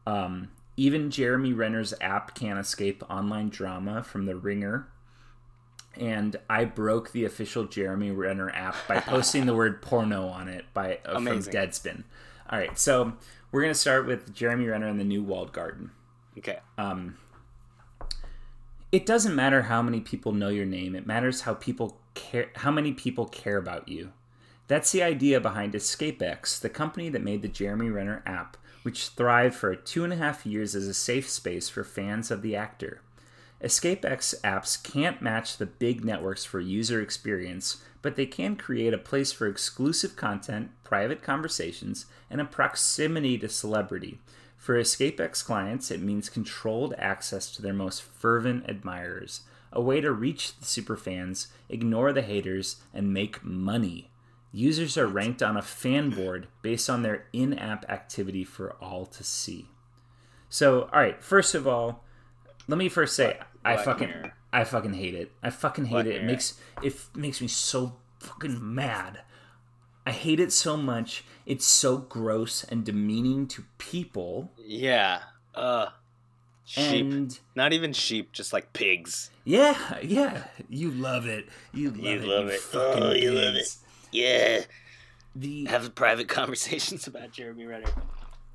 Um, 0.06 0.48
even 0.76 1.10
Jeremy 1.10 1.52
Renner's 1.52 1.92
app 2.00 2.34
can't 2.34 2.58
escape 2.58 3.02
online 3.10 3.50
drama 3.50 4.02
from 4.02 4.26
The 4.26 4.36
Ringer. 4.36 4.88
And 5.94 6.36
I 6.48 6.64
broke 6.64 7.12
the 7.12 7.26
official 7.26 7.64
Jeremy 7.64 8.10
Renner 8.10 8.50
app 8.50 8.76
by 8.88 9.00
posting 9.00 9.44
the 9.44 9.54
word 9.54 9.82
porno 9.82 10.26
on 10.28 10.48
it 10.48 10.64
by 10.72 11.00
uh, 11.04 11.14
from 11.14 11.26
Amazing. 11.28 11.52
Deadspin. 11.52 12.04
All 12.48 12.58
right, 12.58 12.78
so 12.78 13.12
we're 13.50 13.60
gonna 13.60 13.74
start 13.74 14.06
with 14.06 14.34
Jeremy 14.34 14.66
Renner 14.66 14.88
and 14.88 14.98
the 14.98 15.04
New 15.04 15.22
Walled 15.22 15.52
Garden. 15.52 15.90
Okay. 16.38 16.60
It 18.90 19.06
doesn't 19.06 19.34
matter 19.34 19.62
how 19.62 19.80
many 19.80 20.00
people 20.00 20.32
know 20.32 20.48
your 20.48 20.66
name. 20.66 20.94
It 20.94 21.06
matters 21.06 21.42
how 21.42 21.54
people 21.54 21.98
care 22.14 22.50
how 22.56 22.70
many 22.70 22.92
people 22.92 23.26
care 23.26 23.56
about 23.56 23.88
you. 23.88 24.12
That's 24.68 24.92
the 24.92 25.02
idea 25.02 25.40
behind 25.40 25.74
EscapeX, 25.74 26.60
the 26.60 26.68
company 26.68 27.08
that 27.08 27.22
made 27.22 27.42
the 27.42 27.48
Jeremy 27.48 27.90
Renner 27.90 28.22
app, 28.24 28.56
which 28.82 29.08
thrived 29.08 29.54
for 29.54 29.74
two 29.74 30.04
and 30.04 30.12
a 30.12 30.16
half 30.16 30.46
years 30.46 30.74
as 30.74 30.86
a 30.88 30.94
safe 30.94 31.28
space 31.28 31.68
for 31.68 31.84
fans 31.84 32.30
of 32.30 32.42
the 32.42 32.56
actor. 32.56 33.00
EscapeX 33.62 34.40
apps 34.40 34.82
can't 34.82 35.22
match 35.22 35.56
the 35.56 35.66
big 35.66 36.04
networks 36.04 36.44
for 36.44 36.58
user 36.58 37.00
experience, 37.00 37.82
but 38.02 38.16
they 38.16 38.26
can 38.26 38.56
create 38.56 38.92
a 38.92 38.98
place 38.98 39.30
for 39.30 39.46
exclusive 39.46 40.16
content, 40.16 40.70
private 40.82 41.22
conversations, 41.22 42.06
and 42.28 42.40
a 42.40 42.44
proximity 42.44 43.38
to 43.38 43.48
celebrity. 43.48 44.18
For 44.56 44.76
EscapeX 44.76 45.44
clients, 45.44 45.90
it 45.90 46.00
means 46.00 46.28
controlled 46.28 46.94
access 46.98 47.50
to 47.52 47.62
their 47.62 47.72
most 47.72 48.02
fervent 48.02 48.64
admirers, 48.68 49.42
a 49.72 49.80
way 49.80 50.00
to 50.00 50.12
reach 50.12 50.58
the 50.58 50.64
superfans, 50.64 51.48
ignore 51.68 52.12
the 52.12 52.22
haters, 52.22 52.76
and 52.92 53.12
make 53.12 53.44
money. 53.44 54.10
Users 54.52 54.98
are 54.98 55.06
ranked 55.06 55.42
on 55.42 55.56
a 55.56 55.62
fan 55.62 56.10
board 56.10 56.46
based 56.60 56.90
on 56.90 57.02
their 57.02 57.26
in 57.32 57.58
app 57.58 57.88
activity 57.88 58.44
for 58.44 58.76
all 58.82 59.06
to 59.06 59.24
see. 59.24 59.68
So, 60.50 60.82
all 60.92 61.00
right, 61.00 61.22
first 61.22 61.54
of 61.54 61.66
all, 61.66 62.04
let 62.68 62.76
me 62.76 62.90
first 62.90 63.16
say 63.16 63.38
I 63.64 63.76
fucking 63.78 64.08
here? 64.08 64.34
I 64.52 64.64
fucking 64.64 64.92
hate 64.92 65.14
it. 65.14 65.32
I 65.42 65.48
fucking 65.48 65.86
hate 65.86 65.94
What 65.94 66.06
it. 66.06 66.16
It 66.16 66.24
makes 66.24 66.60
it 66.82 66.94
makes 67.14 67.40
me 67.40 67.48
so 67.48 67.96
fucking 68.20 68.74
mad. 68.74 69.20
I 70.06 70.10
hate 70.10 70.40
it 70.40 70.52
so 70.52 70.76
much. 70.76 71.24
It's 71.46 71.64
so 71.64 71.96
gross 71.96 72.64
and 72.64 72.84
demeaning 72.84 73.46
to 73.48 73.64
people. 73.78 74.52
Yeah. 74.58 75.20
Uh. 75.54 75.86
Sheep. 76.64 77.04
And 77.12 77.38
Not 77.56 77.72
even 77.72 77.92
sheep, 77.92 78.32
just 78.32 78.52
like 78.52 78.72
pigs. 78.72 79.30
yeah, 79.44 79.98
yeah, 80.02 80.44
you 80.68 80.90
love 80.90 81.26
it. 81.26 81.46
You 81.74 81.90
love 81.90 81.98
You 82.00 82.10
it. 82.18 82.24
love 82.24 82.44
you 82.46 82.50
it. 82.52 82.60
fucking 82.60 83.02
Oh, 83.02 83.12
you 83.12 83.32
love 83.32 83.54
pigs. 83.54 83.78
Yeah. 84.12 84.60
The 85.34 85.64
Have 85.66 85.94
private 85.94 86.28
conversations 86.40 87.06
about 87.06 87.32
Jeremy 87.32 87.64
Renner. 87.66 87.90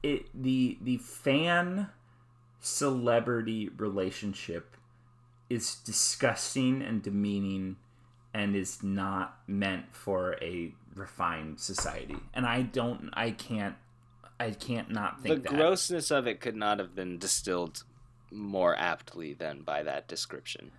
it 0.04 0.26
the 0.34 0.78
the 0.82 0.98
fan 0.98 1.90
celebrity 2.60 3.70
relationship 3.78 4.76
is 5.50 5.76
disgusting 5.76 6.82
and 6.82 7.02
demeaning 7.02 7.78
and 8.34 8.56
is 8.56 8.84
not 8.84 9.38
meant 9.48 9.86
for 9.96 10.36
a 10.42 10.74
refined 10.96 11.60
society 11.60 12.18
and 12.34 12.46
i 12.46 12.62
don't 12.62 13.10
i 13.14 13.30
can't 13.32 13.76
i 14.40 14.50
can't 14.52 14.90
not 14.92 15.22
The 15.24 15.30
think 15.30 15.44
that 15.44 15.54
grossness 15.56 16.12
of 16.12 16.28
it 16.28 16.40
could 16.42 16.56
not 16.56 16.80
have 16.80 16.94
been 16.96 17.18
distilled 17.18 17.84
more 18.32 18.76
aptly 18.76 19.34
than 19.34 19.62
by 19.62 19.84
that 19.84 20.08
description. 20.08 20.72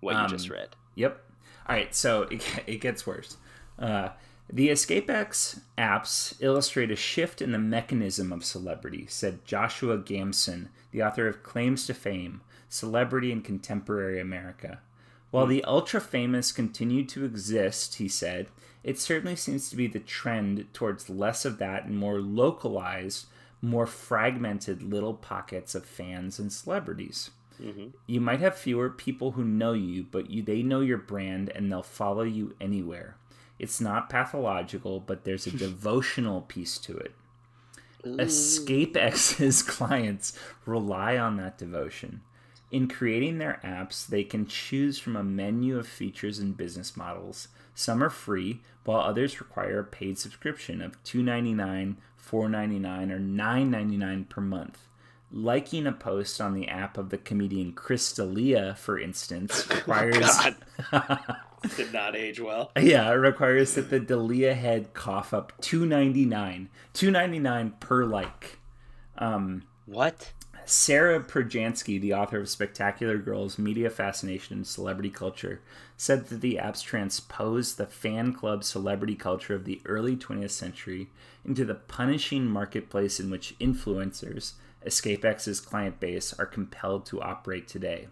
What 0.00 0.20
you 0.22 0.28
just 0.28 0.48
Um, 0.50 0.56
read. 0.56 0.68
Yep. 0.94 1.20
All 1.68 1.76
right, 1.76 1.94
so 1.94 2.22
it, 2.30 2.42
it 2.66 2.80
gets 2.80 3.06
worse. 3.06 3.36
Uh, 3.78 4.10
the 4.52 4.68
EscapeX 4.68 5.60
apps 5.78 6.34
illustrate 6.40 6.90
a 6.90 6.96
shift 6.96 7.40
in 7.40 7.52
the 7.52 7.58
mechanism 7.58 8.32
of 8.32 8.44
celebrity, 8.44 9.06
said 9.08 9.44
Joshua 9.44 9.96
Gamson, 9.98 10.70
the 10.90 11.02
author 11.02 11.28
of 11.28 11.42
Claims 11.42 11.86
to 11.86 11.94
Fame 11.94 12.40
Celebrity 12.68 13.30
in 13.30 13.42
Contemporary 13.42 14.20
America. 14.20 14.80
While 15.30 15.46
the 15.46 15.62
ultra 15.62 16.00
famous 16.00 16.50
continue 16.50 17.04
to 17.06 17.24
exist, 17.24 17.96
he 17.96 18.08
said, 18.08 18.48
it 18.82 18.98
certainly 18.98 19.36
seems 19.36 19.70
to 19.70 19.76
be 19.76 19.86
the 19.86 20.00
trend 20.00 20.66
towards 20.72 21.08
less 21.08 21.44
of 21.44 21.58
that 21.58 21.84
and 21.84 21.96
more 21.96 22.20
localized, 22.20 23.26
more 23.62 23.86
fragmented 23.86 24.82
little 24.82 25.14
pockets 25.14 25.74
of 25.74 25.84
fans 25.84 26.38
and 26.38 26.52
celebrities. 26.52 27.30
Mm-hmm. 27.60 27.88
You 28.06 28.20
might 28.20 28.40
have 28.40 28.56
fewer 28.56 28.88
people 28.88 29.32
who 29.32 29.44
know 29.44 29.72
you, 29.72 30.04
but 30.04 30.30
you, 30.30 30.42
they 30.42 30.62
know 30.62 30.80
your 30.80 30.98
brand 30.98 31.50
and 31.54 31.70
they'll 31.70 31.82
follow 31.82 32.22
you 32.22 32.54
anywhere. 32.60 33.16
It's 33.58 33.80
not 33.80 34.08
pathological, 34.08 35.00
but 35.00 35.24
there's 35.24 35.46
a 35.46 35.50
devotional 35.56 36.40
piece 36.42 36.78
to 36.78 36.96
it. 36.96 37.14
EscapeX's 38.04 39.62
clients 39.66 40.32
rely 40.64 41.18
on 41.18 41.36
that 41.36 41.58
devotion. 41.58 42.22
In 42.70 42.88
creating 42.88 43.38
their 43.38 43.60
apps, 43.64 44.06
they 44.06 44.22
can 44.22 44.46
choose 44.46 44.98
from 44.98 45.16
a 45.16 45.24
menu 45.24 45.78
of 45.78 45.88
features 45.88 46.38
and 46.38 46.56
business 46.56 46.96
models. 46.96 47.48
Some 47.74 48.02
are 48.02 48.10
free, 48.10 48.62
while 48.84 49.00
others 49.00 49.40
require 49.40 49.80
a 49.80 49.84
paid 49.84 50.18
subscription 50.18 50.80
of 50.80 51.02
$2.99, 51.02 51.96
$4.99, 52.28 53.10
or 53.10 53.18
$9.99 53.20 54.28
per 54.28 54.40
month. 54.40 54.78
Liking 55.32 55.86
a 55.86 55.92
post 55.92 56.40
on 56.40 56.54
the 56.54 56.66
app 56.68 56.98
of 56.98 57.10
the 57.10 57.18
comedian 57.18 57.72
Chris 57.72 58.12
D'Elia, 58.12 58.74
for 58.74 58.98
instance, 58.98 59.66
requires 59.70 60.26
Did 61.76 61.92
not 61.92 62.16
age 62.16 62.40
well. 62.40 62.72
yeah, 62.80 63.08
it 63.10 63.14
requires 63.14 63.74
that 63.74 63.90
the 63.90 64.00
D'Elia 64.00 64.54
head 64.54 64.92
cough 64.94 65.32
up 65.34 65.52
two 65.60 65.86
ninety 65.86 66.24
nine, 66.24 66.68
two 66.94 67.10
ninety 67.10 67.38
nine 67.38 67.74
per 67.80 68.04
like. 68.04 68.58
Um, 69.18 69.62
What? 69.86 70.32
Sarah 70.64 71.20
Projansky, 71.20 72.00
the 72.00 72.14
author 72.14 72.40
of 72.40 72.48
Spectacular 72.48 73.18
Girls 73.18 73.58
Media 73.58 73.90
Fascination 73.90 74.58
and 74.58 74.66
Celebrity 74.66 75.10
Culture, 75.10 75.60
said 75.96 76.26
that 76.26 76.40
the 76.40 76.56
apps 76.62 76.82
transpose 76.82 77.74
the 77.74 77.86
fan 77.86 78.32
club 78.32 78.64
celebrity 78.64 79.14
culture 79.14 79.54
of 79.54 79.64
the 79.64 79.80
early 79.84 80.16
20th 80.16 80.50
century 80.50 81.08
into 81.44 81.64
the 81.64 81.74
punishing 81.74 82.46
marketplace 82.46 83.18
in 83.18 83.30
which 83.30 83.58
influencers, 83.58 84.52
EscapeX's 84.86 85.60
client 85.60 85.98
base, 86.00 86.32
are 86.38 86.46
compelled 86.46 87.04
to 87.06 87.20
operate 87.20 87.66
today. 87.66 88.08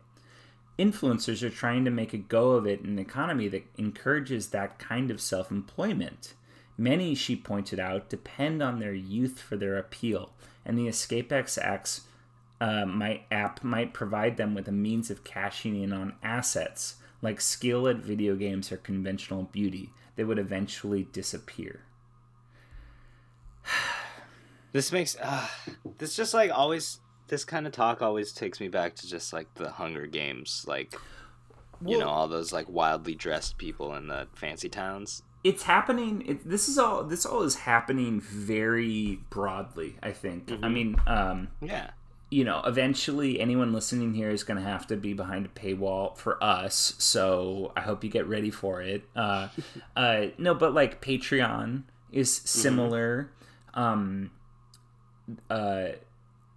Influencers 0.78 1.42
are 1.42 1.50
trying 1.50 1.84
to 1.84 1.90
make 1.90 2.12
a 2.12 2.18
go 2.18 2.52
of 2.52 2.66
it 2.66 2.80
in 2.80 2.86
an 2.86 2.98
economy 2.98 3.48
that 3.48 3.66
encourages 3.76 4.48
that 4.48 4.78
kind 4.78 5.10
of 5.10 5.20
self 5.20 5.50
employment. 5.50 6.34
Many, 6.76 7.16
she 7.16 7.34
pointed 7.34 7.80
out, 7.80 8.08
depend 8.08 8.62
on 8.62 8.78
their 8.78 8.94
youth 8.94 9.40
for 9.40 9.56
their 9.56 9.76
appeal, 9.76 10.30
and 10.64 10.78
the 10.78 10.86
EscapeX 10.86 11.58
acts 11.58 12.02
uh, 12.60 12.84
my 12.86 13.22
app 13.30 13.62
might 13.62 13.92
provide 13.94 14.36
them 14.36 14.54
with 14.54 14.68
a 14.68 14.72
means 14.72 15.10
of 15.10 15.24
cashing 15.24 15.80
in 15.80 15.92
on 15.92 16.14
assets 16.22 16.96
like 17.22 17.40
skill 17.40 17.88
at 17.88 17.96
video 17.96 18.36
games 18.36 18.70
or 18.70 18.76
conventional 18.76 19.44
beauty 19.44 19.90
that 20.16 20.26
would 20.26 20.38
eventually 20.38 21.04
disappear. 21.12 21.82
This 24.70 24.92
makes 24.92 25.16
uh, 25.22 25.48
this 25.96 26.14
just 26.14 26.34
like 26.34 26.50
always. 26.50 27.00
This 27.28 27.42
kind 27.42 27.66
of 27.66 27.72
talk 27.72 28.02
always 28.02 28.32
takes 28.32 28.60
me 28.60 28.68
back 28.68 28.94
to 28.96 29.08
just 29.08 29.32
like 29.32 29.52
the 29.54 29.70
Hunger 29.70 30.06
Games, 30.06 30.66
like 30.68 30.94
you 31.84 31.98
know 31.98 32.08
all 32.08 32.28
those 32.28 32.52
like 32.52 32.68
wildly 32.68 33.14
dressed 33.14 33.56
people 33.56 33.94
in 33.94 34.08
the 34.08 34.28
fancy 34.34 34.68
towns. 34.68 35.22
It's 35.42 35.62
happening. 35.62 36.22
It, 36.26 36.48
this 36.48 36.68
is 36.68 36.76
all. 36.76 37.02
This 37.02 37.24
all 37.24 37.42
is 37.44 37.54
happening 37.54 38.20
very 38.20 39.20
broadly. 39.30 39.96
I 40.02 40.12
think. 40.12 40.52
I 40.62 40.68
mean, 40.68 41.00
um, 41.06 41.48
Yeah. 41.62 41.90
You 42.30 42.44
know, 42.44 42.60
eventually 42.66 43.40
anyone 43.40 43.72
listening 43.72 44.14
here 44.14 44.30
is 44.30 44.44
going 44.44 44.58
to 44.58 44.68
have 44.68 44.86
to 44.88 44.96
be 44.96 45.14
behind 45.14 45.46
a 45.46 45.48
paywall 45.48 46.16
for 46.16 46.42
us. 46.42 46.94
So 46.98 47.72
I 47.76 47.80
hope 47.80 48.04
you 48.04 48.10
get 48.10 48.26
ready 48.26 48.50
for 48.50 48.82
it. 48.82 49.04
Uh, 49.16 49.48
uh, 49.96 50.26
no, 50.36 50.54
but 50.54 50.74
like 50.74 51.00
Patreon 51.00 51.84
is 52.12 52.34
similar. 52.34 53.30
Um, 53.74 54.30
uh, 55.48 55.88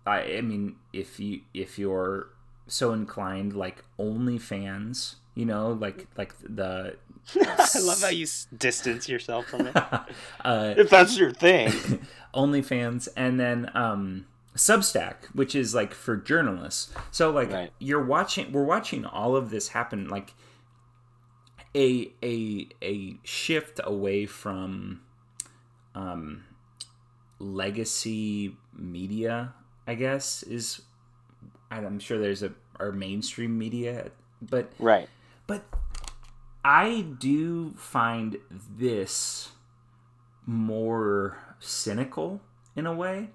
I, 0.06 0.38
I 0.38 0.42
mean, 0.42 0.76
if 0.92 1.20
you 1.20 1.42
if 1.54 1.80
you're 1.80 2.28
so 2.68 2.92
inclined, 2.92 3.54
like 3.56 3.84
OnlyFans, 3.98 5.16
you 5.36 5.46
know, 5.46 5.72
like 5.72 6.08
like 6.18 6.34
the 6.44 6.98
I 7.36 7.80
love 7.80 8.02
how 8.02 8.10
you 8.10 8.24
s- 8.24 8.48
distance 8.58 9.08
yourself 9.08 9.46
from 9.48 9.68
it. 9.68 9.76
uh, 10.46 10.74
if 10.78 10.90
that's 10.90 11.18
your 11.18 11.32
thing. 11.32 11.72
OnlyFans, 12.34 13.08
and 13.16 13.40
then 13.40 13.70
um, 13.76 14.26
Substack, 14.56 15.26
which 15.34 15.56
is 15.56 15.74
like 15.74 15.94
for 15.94 16.18
journalists. 16.18 16.94
So 17.12 17.32
like 17.32 17.52
Right. 17.52 17.72
you're 17.80 18.04
watching, 18.04 18.52
we're 18.52 18.66
watching 18.66 19.06
all 19.06 19.36
of 19.36 19.50
this 19.50 19.70
happen, 19.70 20.10
like 20.10 20.34
a 21.76 22.12
a 22.22 22.68
a 22.82 23.18
shift 23.24 23.80
away 23.84 24.26
from 24.26 25.02
um, 25.96 26.44
legacy 27.40 28.58
media. 28.74 29.54
I 29.88 29.96
guess 29.96 30.44
is 30.44 30.82
I'm 31.70 32.00
sure 32.00 32.20
there's 32.20 32.44
a 32.44 32.52
our 32.80 32.92
mainstream 32.92 33.58
media, 33.58 34.12
but 34.42 34.74
right. 34.80 35.08
but 35.48 35.64
I 36.64 37.06
do 37.20 37.72
find 37.78 38.38
this 38.50 39.50
more 40.46 41.38
cynical 41.60 42.42
in 42.76 42.86
a 42.86 42.94
way. 42.94 43.30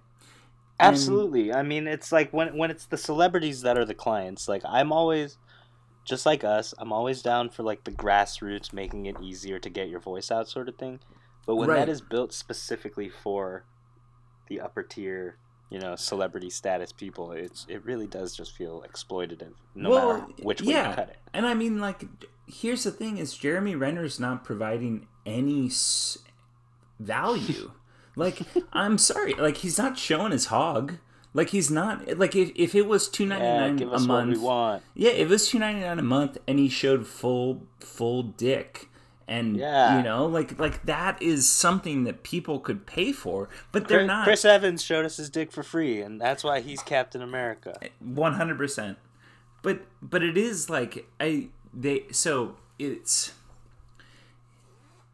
Absolutely. 0.78 1.52
I 1.52 1.62
mean, 1.62 1.86
it's 1.86 2.12
like 2.12 2.32
when 2.32 2.56
when 2.56 2.70
it's 2.70 2.86
the 2.86 2.98
celebrities 2.98 3.62
that 3.62 3.78
are 3.78 3.84
the 3.84 3.94
clients. 3.94 4.48
Like 4.48 4.62
I'm 4.66 4.92
always 4.92 5.38
just 6.04 6.26
like 6.26 6.44
us, 6.44 6.74
I'm 6.78 6.92
always 6.92 7.22
down 7.22 7.48
for 7.50 7.62
like 7.62 7.84
the 7.84 7.90
grassroots 7.92 8.72
making 8.72 9.06
it 9.06 9.16
easier 9.20 9.58
to 9.58 9.70
get 9.70 9.88
your 9.88 10.00
voice 10.00 10.30
out 10.30 10.48
sort 10.48 10.68
of 10.68 10.76
thing. 10.76 11.00
But 11.46 11.56
when 11.56 11.68
Right. 11.70 11.78
that 11.80 11.88
is 11.88 12.00
built 12.00 12.32
specifically 12.32 13.08
for 13.08 13.64
the 14.48 14.60
upper 14.60 14.82
tier, 14.82 15.38
you 15.70 15.78
know, 15.80 15.96
celebrity 15.96 16.50
status 16.50 16.92
people, 16.92 17.32
it's 17.32 17.64
it 17.68 17.84
really 17.84 18.06
does 18.06 18.36
just 18.36 18.54
feel 18.56 18.84
exploitative 18.88 19.54
no 19.74 19.90
matter 19.94 20.26
which 20.42 20.60
way 20.62 20.72
yeah. 20.74 20.90
you 20.90 20.94
cut 20.94 21.08
it. 21.08 21.16
And 21.32 21.46
I 21.46 21.54
mean, 21.54 21.80
like, 21.80 22.04
here's 22.46 22.84
the 22.84 22.90
thing: 22.92 23.16
is 23.18 23.34
Jeremy 23.36 23.74
Renner's 23.74 24.20
not 24.20 24.44
providing 24.44 25.06
any 25.24 25.66
s- 25.66 26.18
value. 27.00 27.72
Like, 28.16 28.40
I'm 28.72 28.98
sorry, 28.98 29.34
like 29.34 29.58
he's 29.58 29.78
not 29.78 29.96
showing 29.98 30.32
his 30.32 30.46
hog. 30.46 30.94
Like 31.34 31.50
he's 31.50 31.70
not 31.70 32.16
like 32.18 32.34
if, 32.34 32.50
if 32.56 32.74
it 32.74 32.86
was 32.86 33.08
two 33.08 33.26
ninety 33.26 33.44
Yeah, 33.44 33.60
nine 33.60 33.76
give 33.76 33.88
a 33.92 33.96
us 33.96 34.06
what 34.06 34.24
we 34.24 34.30
month. 34.32 34.42
want. 34.42 34.82
Yeah, 34.94 35.10
if 35.10 35.28
it 35.28 35.30
was 35.30 35.48
two 35.48 35.58
ninety 35.58 35.82
nine 35.82 35.98
a 35.98 36.02
month 36.02 36.38
and 36.48 36.58
he 36.58 36.68
showed 36.70 37.06
full 37.06 37.62
full 37.78 38.22
dick 38.22 38.88
and 39.28 39.54
Yeah. 39.56 39.98
you 39.98 40.02
know 40.02 40.24
like 40.24 40.58
like 40.58 40.86
that 40.86 41.20
is 41.20 41.46
something 41.46 42.04
that 42.04 42.22
people 42.22 42.58
could 42.58 42.86
pay 42.86 43.12
for, 43.12 43.50
but 43.70 43.86
they're 43.86 43.98
Chris, 43.98 44.06
not. 44.06 44.24
Chris 44.24 44.44
Evans 44.46 44.82
showed 44.82 45.04
us 45.04 45.18
his 45.18 45.28
dick 45.28 45.52
for 45.52 45.62
free, 45.62 46.00
and 46.00 46.18
that's 46.18 46.42
why 46.42 46.60
he's 46.60 46.82
Captain 46.82 47.20
America. 47.20 47.76
Eh, 47.82 47.88
one 48.00 48.32
hundred 48.34 48.56
percent. 48.56 48.96
But 49.60 49.82
but 50.00 50.22
it 50.22 50.38
is 50.38 50.70
like 50.70 51.06
I 51.20 51.48
they 51.74 52.04
so 52.12 52.56
it's 52.78 53.32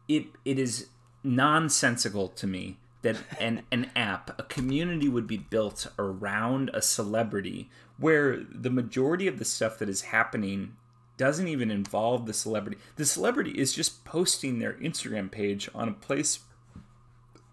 it 0.07 0.27
it 0.45 0.57
is 0.59 0.87
nonsensical 1.23 2.27
to 2.29 2.47
me 2.47 2.77
that 3.03 3.17
an 3.39 3.61
an 3.71 3.91
app 3.95 4.37
a 4.39 4.43
community 4.43 5.07
would 5.07 5.27
be 5.27 5.37
built 5.37 5.87
around 5.99 6.71
a 6.73 6.81
celebrity 6.81 7.69
where 7.97 8.43
the 8.49 8.69
majority 8.71 9.27
of 9.27 9.37
the 9.39 9.45
stuff 9.45 9.77
that 9.79 9.87
is 9.89 10.01
happening 10.01 10.75
doesn't 11.15 11.47
even 11.47 11.69
involve 11.69 12.25
the 12.25 12.33
celebrity. 12.33 12.77
The 12.95 13.05
celebrity 13.05 13.51
is 13.51 13.73
just 13.73 14.03
posting 14.03 14.57
their 14.59 14.73
Instagram 14.73 15.29
page 15.29 15.69
on 15.75 15.87
a 15.87 15.93
place 15.93 16.39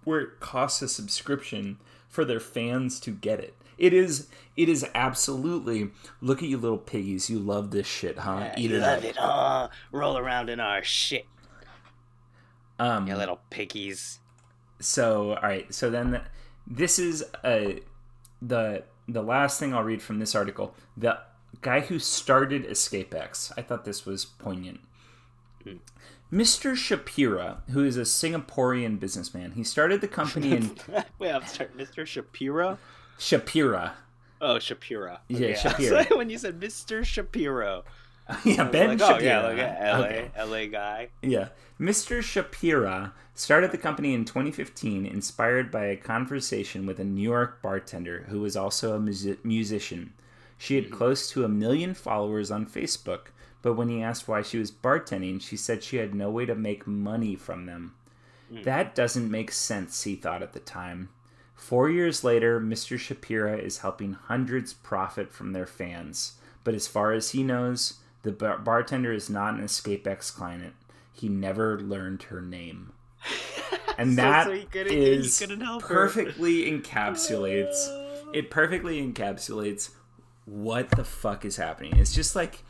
where 0.04 0.20
it 0.20 0.40
costs 0.40 0.80
a 0.80 0.88
subscription 0.88 1.78
for 2.08 2.24
their 2.24 2.40
fans 2.40 2.98
to 3.00 3.10
get 3.10 3.38
it. 3.38 3.54
It 3.76 3.92
is 3.92 4.28
it 4.56 4.68
is 4.68 4.86
absolutely 4.94 5.90
look 6.20 6.42
at 6.42 6.48
you 6.48 6.58
little 6.58 6.78
piggies, 6.78 7.30
you 7.30 7.38
love 7.38 7.70
this 7.70 7.86
shit, 7.86 8.18
huh? 8.18 8.50
Eat 8.56 8.70
you 8.70 8.76
it 8.76 8.80
love 8.80 8.98
up. 8.98 9.04
it. 9.04 9.16
Oh, 9.18 9.68
roll 9.92 10.16
around 10.18 10.48
in 10.50 10.60
our 10.60 10.82
shit, 10.82 11.26
Um 12.78 13.06
you 13.06 13.16
little 13.16 13.40
piggies. 13.50 14.20
So 14.80 15.34
all 15.34 15.42
right, 15.42 15.72
so 15.72 15.90
then 15.90 16.10
the, 16.12 16.22
this 16.66 16.98
is 16.98 17.24
uh 17.44 17.72
the 18.42 18.82
the 19.08 19.22
last 19.22 19.58
thing 19.60 19.74
I'll 19.74 19.82
read 19.82 20.02
from 20.02 20.18
this 20.18 20.34
article. 20.34 20.74
The 20.96 21.18
guy 21.62 21.80
who 21.80 21.98
started 21.98 22.64
EscapeX. 22.66 23.52
I 23.56 23.62
thought 23.62 23.84
this 23.84 24.06
was 24.06 24.24
poignant. 24.24 24.80
Mr. 26.32 26.74
Shapira, 26.76 27.58
who 27.70 27.84
is 27.84 27.96
a 27.96 28.02
Singaporean 28.02 29.00
businessman, 29.00 29.52
he 29.52 29.64
started 29.64 30.00
the 30.00 30.06
company 30.08 30.52
in 30.52 30.76
Wait, 31.18 31.32
I'm 31.32 31.44
sorry, 31.44 31.70
Mr. 31.76 32.06
Shapiro. 32.06 32.78
Shapira. 33.18 33.92
Oh, 34.40 34.58
Shapiro. 34.60 35.18
Yeah, 35.28 35.36
Okay, 35.48 35.54
Shapiro. 35.54 36.04
So 36.04 36.16
when 36.16 36.30
you 36.30 36.38
said 36.38 36.60
Mr. 36.60 37.04
Shapiro, 37.04 37.84
yeah, 38.44 38.64
Ben 38.64 38.96
like, 38.96 38.98
Shapira. 38.98 39.12
Oh, 39.12 39.18
yeah, 39.18 39.42
like 39.42 39.58
a 39.58 39.98
LA, 39.98 40.04
Okay. 40.04 40.30
LA 40.38 40.66
guy. 40.70 41.08
Yeah. 41.20 41.48
Mr. 41.80 42.18
Shapira 42.18 43.12
started 43.34 43.72
the 43.72 43.78
company 43.78 44.12
in 44.12 44.26
2015, 44.26 45.06
inspired 45.06 45.70
by 45.70 45.86
a 45.86 45.96
conversation 45.96 46.84
with 46.84 47.00
a 47.00 47.04
New 47.04 47.22
York 47.22 47.62
bartender 47.62 48.26
who 48.28 48.40
was 48.40 48.54
also 48.54 48.94
a 48.94 49.00
musi- 49.00 49.42
musician. 49.42 50.12
She 50.58 50.74
had 50.74 50.84
mm-hmm. 50.84 50.94
close 50.94 51.30
to 51.30 51.44
a 51.44 51.48
million 51.48 51.94
followers 51.94 52.50
on 52.50 52.66
Facebook, 52.66 53.28
but 53.62 53.74
when 53.74 53.88
he 53.88 54.02
asked 54.02 54.28
why 54.28 54.42
she 54.42 54.58
was 54.58 54.70
bartending, 54.70 55.40
she 55.40 55.56
said 55.56 55.82
she 55.82 55.96
had 55.96 56.14
no 56.14 56.30
way 56.30 56.44
to 56.44 56.54
make 56.54 56.86
money 56.86 57.34
from 57.34 57.64
them. 57.64 57.94
Mm. 58.52 58.64
That 58.64 58.94
doesn't 58.94 59.30
make 59.30 59.50
sense, 59.50 60.02
he 60.02 60.16
thought 60.16 60.42
at 60.42 60.52
the 60.52 60.60
time. 60.60 61.08
Four 61.54 61.88
years 61.88 62.22
later, 62.22 62.60
Mr. 62.60 62.98
Shapira 62.98 63.58
is 63.58 63.78
helping 63.78 64.12
hundreds 64.12 64.74
profit 64.74 65.32
from 65.32 65.52
their 65.52 65.66
fans. 65.66 66.34
But 66.62 66.74
as 66.74 66.86
far 66.86 67.12
as 67.12 67.30
he 67.30 67.42
knows, 67.42 68.00
the 68.22 68.32
bar- 68.32 68.58
bartender 68.58 69.14
is 69.14 69.30
not 69.30 69.54
an 69.54 69.64
EscapeX 69.64 70.34
client. 70.34 70.74
He 71.20 71.28
never 71.28 71.78
learned 71.80 72.24
her 72.24 72.40
name. 72.40 72.92
And 73.98 74.12
So- 74.12 74.22
that 74.22 74.46
so 74.46 74.52
he 74.52 74.64
couldn't- 74.64 74.92
he 74.92 75.04
is 75.04 75.38
couldn't 75.38 75.60
help 75.60 75.82
her. 75.82 75.88
perfectly 75.88 76.62
encapsulates 76.70 77.86
oh, 77.88 78.30
it 78.32 78.48
perfectly 78.50 79.06
encapsulates 79.06 79.90
what 80.46 80.90
the 80.92 81.04
fuck 81.04 81.44
is 81.44 81.56
happening. 81.56 81.94
It's 81.96 82.14
just 82.14 82.34
like 82.34 82.62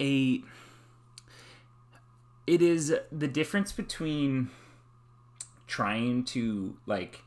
a 0.00 0.42
it 2.46 2.60
is 2.62 2.94
the 3.10 3.28
difference 3.28 3.72
between 3.72 4.50
trying 5.66 6.24
to 6.24 6.76
like 6.86 7.22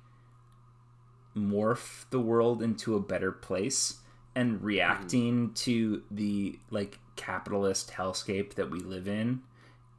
morph 1.36 2.06
the 2.10 2.20
world 2.20 2.62
into 2.62 2.96
a 2.96 3.00
better 3.00 3.32
place 3.32 4.00
and 4.36 4.64
reacting 4.64 5.46
mm-hmm. 5.46 5.54
to 5.54 6.04
the 6.12 6.60
like 6.70 7.00
capitalist 7.16 7.92
hellscape 7.92 8.54
that 8.56 8.70
we 8.70 8.80
live 8.80 9.08
in 9.08 9.42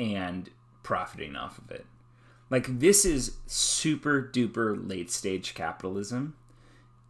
and 0.03 0.51
profiting 0.83 1.37
off 1.37 1.59
of 1.59 1.71
it. 1.71 1.87
Like 2.51 2.81
this 2.81 3.05
is 3.05 3.37
super 3.47 4.21
duper 4.23 4.77
late 4.89 5.11
stage 5.11 5.55
capitalism 5.55 6.35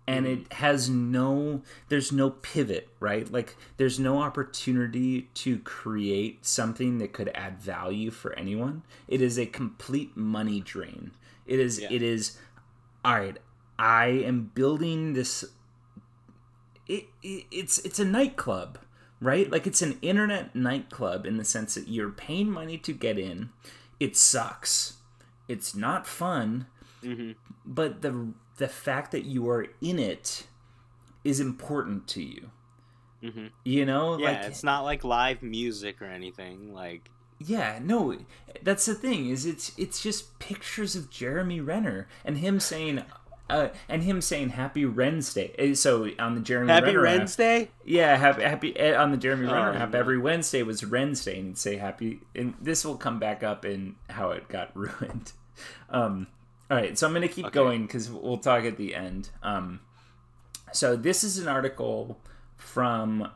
and 0.06 0.26
it 0.26 0.52
has 0.54 0.88
no 0.90 1.62
there's 1.88 2.10
no 2.10 2.28
pivot 2.30 2.88
right 2.98 3.30
like 3.32 3.56
there's 3.76 4.00
no 4.00 4.20
opportunity 4.20 5.28
to 5.32 5.58
create 5.60 6.44
something 6.44 6.98
that 6.98 7.12
could 7.12 7.30
add 7.36 7.56
value 7.60 8.10
for 8.10 8.32
anyone 8.36 8.82
it 9.06 9.22
is 9.22 9.38
a 9.38 9.46
complete 9.46 10.16
money 10.16 10.60
drain 10.60 11.12
it 11.46 11.60
is 11.60 11.78
Yeah. 11.78 11.86
it 11.92 12.02
is 12.02 12.36
all 13.04 13.14
right 13.14 13.36
i 13.78 14.06
am 14.06 14.50
building 14.56 15.12
this 15.12 15.44
it, 16.88 17.04
it 17.22 17.44
it's 17.52 17.78
it's 17.78 18.00
a 18.00 18.04
nightclub 18.04 18.78
right 19.22 19.50
like 19.50 19.66
it's 19.66 19.82
an 19.82 19.98
internet 20.02 20.54
nightclub 20.54 21.24
in 21.24 21.36
the 21.36 21.44
sense 21.44 21.74
that 21.74 21.88
you're 21.88 22.10
paying 22.10 22.50
money 22.50 22.76
to 22.76 22.92
get 22.92 23.18
in 23.18 23.48
it 23.98 24.16
sucks 24.16 24.98
it's 25.48 25.74
not 25.74 26.06
fun 26.06 26.66
mm-hmm. 27.02 27.32
but 27.64 28.02
the 28.02 28.32
the 28.56 28.68
fact 28.68 29.12
that 29.12 29.24
you 29.24 29.48
are 29.48 29.66
in 29.80 29.98
it 29.98 30.46
is 31.24 31.40
important 31.40 32.06
to 32.08 32.22
you. 32.22 32.50
Mm-hmm. 33.22 33.46
You 33.64 33.86
know, 33.86 34.18
Yeah, 34.18 34.32
like 34.32 34.44
it's 34.44 34.64
not 34.64 34.82
like 34.82 35.04
live 35.04 35.42
music 35.42 36.02
or 36.02 36.06
anything. 36.06 36.72
Like, 36.72 37.10
yeah, 37.38 37.78
no, 37.82 38.16
that's 38.62 38.86
the 38.86 38.94
thing 38.94 39.28
is 39.28 39.46
it's 39.46 39.72
it's 39.78 40.02
just 40.02 40.38
pictures 40.38 40.96
of 40.96 41.10
Jeremy 41.10 41.60
Renner 41.60 42.08
and 42.24 42.38
him 42.38 42.60
saying. 42.60 43.02
Uh, 43.50 43.68
and 43.88 44.02
him 44.04 44.20
saying 44.22 44.50
"Happy 44.50 44.86
Wednesday." 44.86 45.52
Uh, 45.58 45.74
So 45.74 46.08
on 46.18 46.34
the 46.34 46.40
Jeremy 46.40 46.72
Happy 46.72 46.86
Renner 46.96 47.06
app- 47.06 47.18
Wednesday. 47.18 47.70
yeah, 47.84 48.16
happy, 48.16 48.42
happy 48.42 48.76
eh, 48.78 48.94
on 48.96 49.10
the 49.10 49.16
Jeremy 49.18 49.46
Renner 49.46 49.74
app. 49.74 49.94
Every 49.94 50.16
Wednesday 50.18 50.62
was 50.62 50.86
Wednesday, 50.86 51.38
and 51.38 51.48
he'd 51.48 51.58
say 51.58 51.76
happy. 51.76 52.20
And 52.34 52.54
this 52.60 52.84
will 52.84 52.96
come 52.96 53.18
back 53.18 53.42
up 53.42 53.64
in 53.64 53.96
how 54.08 54.30
it 54.30 54.48
got 54.48 54.70
ruined. 54.76 55.32
Um, 55.90 56.28
all 56.70 56.78
right, 56.78 56.96
so 56.96 57.06
I'm 57.06 57.12
going 57.12 57.28
to 57.28 57.34
keep 57.34 57.52
going 57.52 57.82
because 57.86 58.10
we'll 58.10 58.38
talk 58.38 58.64
at 58.64 58.78
the 58.78 58.94
end. 58.94 59.28
Um, 59.42 59.80
so 60.72 60.96
this 60.96 61.22
is 61.22 61.36
an 61.38 61.46
article 61.48 62.18
from 62.56 63.30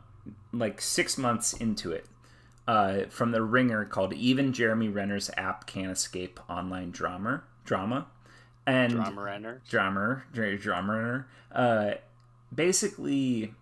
like 0.52 0.80
six 0.80 1.18
months 1.18 1.52
into 1.52 1.92
it 1.92 2.06
uh, 2.66 3.00
from 3.10 3.32
the 3.32 3.42
Ringer 3.42 3.84
called 3.84 4.14
"Even 4.14 4.52
Jeremy 4.54 4.88
Renner's 4.88 5.30
App 5.36 5.66
Can't 5.66 5.90
Escape 5.90 6.40
Online 6.48 6.90
Drama." 6.90 7.42
Drama, 7.66 8.06
and 8.66 8.92
drummer, 9.68 10.24
dr- 10.32 10.60
drummer. 10.60 11.28
Uh, 11.52 11.92
basically, 12.54 13.54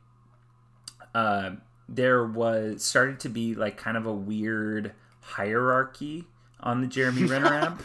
uh, 1.15 1.51
there 1.89 2.27
was 2.27 2.85
started 2.85 3.21
to 3.21 3.29
be 3.29 3.55
like 3.55 3.77
kind 3.77 3.97
of 3.97 4.07
a 4.07 4.13
weird 4.13 4.93
hierarchy 5.21 6.25
on 6.61 6.81
the 6.81 6.87
Jeremy 6.87 7.25
Renner 7.27 7.55
app. 7.55 7.83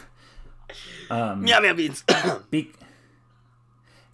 Um, 1.10 1.42
Meow 1.42 1.60
meow 1.60 1.74
beans. 1.74 2.04
Be- 2.50 2.72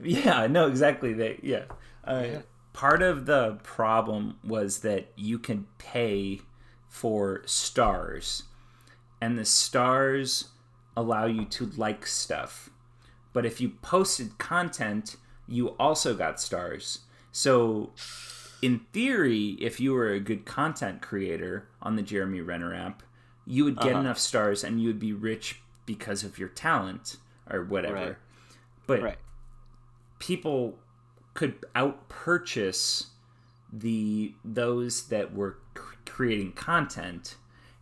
yeah, 0.01 0.47
no, 0.47 0.67
exactly. 0.67 1.13
That 1.15 1.45
yeah. 1.45 1.65
Uh, 2.05 2.43
Part 2.73 3.01
of 3.01 3.25
the 3.25 3.59
problem 3.63 4.39
was 4.45 4.81
that 4.81 5.11
you 5.17 5.39
can 5.39 5.67
pay 5.79 6.43
for 6.91 7.41
stars, 7.47 8.43
and 9.19 9.39
the 9.39 9.47
stars 9.47 10.49
allow 10.95 11.25
you 11.25 11.47
to 11.47 11.71
like 11.79 12.07
stuff. 12.07 12.69
But 13.37 13.45
if 13.45 13.61
you 13.61 13.69
posted 13.83 14.39
content, 14.39 15.17
you 15.47 15.77
also 15.79 16.15
got 16.15 16.41
stars. 16.41 17.01
So, 17.33 17.91
in 18.63 18.87
theory, 18.95 19.59
if 19.61 19.79
you 19.79 19.93
were 19.93 20.09
a 20.09 20.21
good 20.21 20.47
content 20.47 21.03
creator 21.03 21.69
on 21.83 21.97
the 21.97 22.03
Jeremy 22.03 22.41
Renner 22.41 22.75
app, 22.75 23.03
you 23.47 23.65
would 23.65 23.77
get 23.77 23.93
uh-huh. 23.93 24.01
enough 24.01 24.19
stars 24.19 24.65
and 24.65 24.81
you 24.81 24.87
would 24.89 24.99
be 24.99 25.13
rich 25.13 25.61
because 25.85 26.25
of 26.25 26.39
your 26.39 26.49
talent 26.49 27.19
or 27.51 27.63
whatever. 27.63 27.95
Right. 27.95 28.17
But 28.87 29.03
right. 29.03 29.19
people 30.19 30.79
could 31.35 31.57
out 31.75 32.09
purchase 32.09 33.09
the 33.71 34.33
those 34.47 35.09
that 35.09 35.35
were 35.35 35.59
c- 35.77 35.83
creating 36.07 36.53
content 36.53 37.37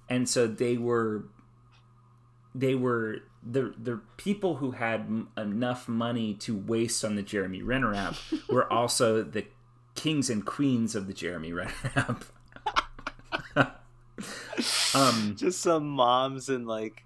and 0.08 0.28
so 0.28 0.48
they 0.48 0.76
were 0.76 1.26
they 2.56 2.74
were 2.74 3.18
the 3.44 3.74
the 3.76 4.00
people 4.16 4.56
who 4.56 4.72
had 4.72 5.00
m- 5.00 5.28
enough 5.36 5.88
money 5.88 6.34
to 6.34 6.56
waste 6.56 7.04
on 7.04 7.16
the 7.16 7.22
Jeremy 7.22 7.62
Renner 7.62 7.94
app 7.94 8.14
were 8.48 8.70
also 8.72 9.22
the 9.22 9.46
kings 9.94 10.30
and 10.30 10.44
queens 10.44 10.94
of 10.94 11.06
the 11.06 11.12
Jeremy 11.12 11.52
Renner 11.52 11.72
app. 11.96 12.24
um 14.94 15.34
Just 15.36 15.60
some 15.60 15.88
moms 15.88 16.48
in 16.48 16.66
like 16.66 17.04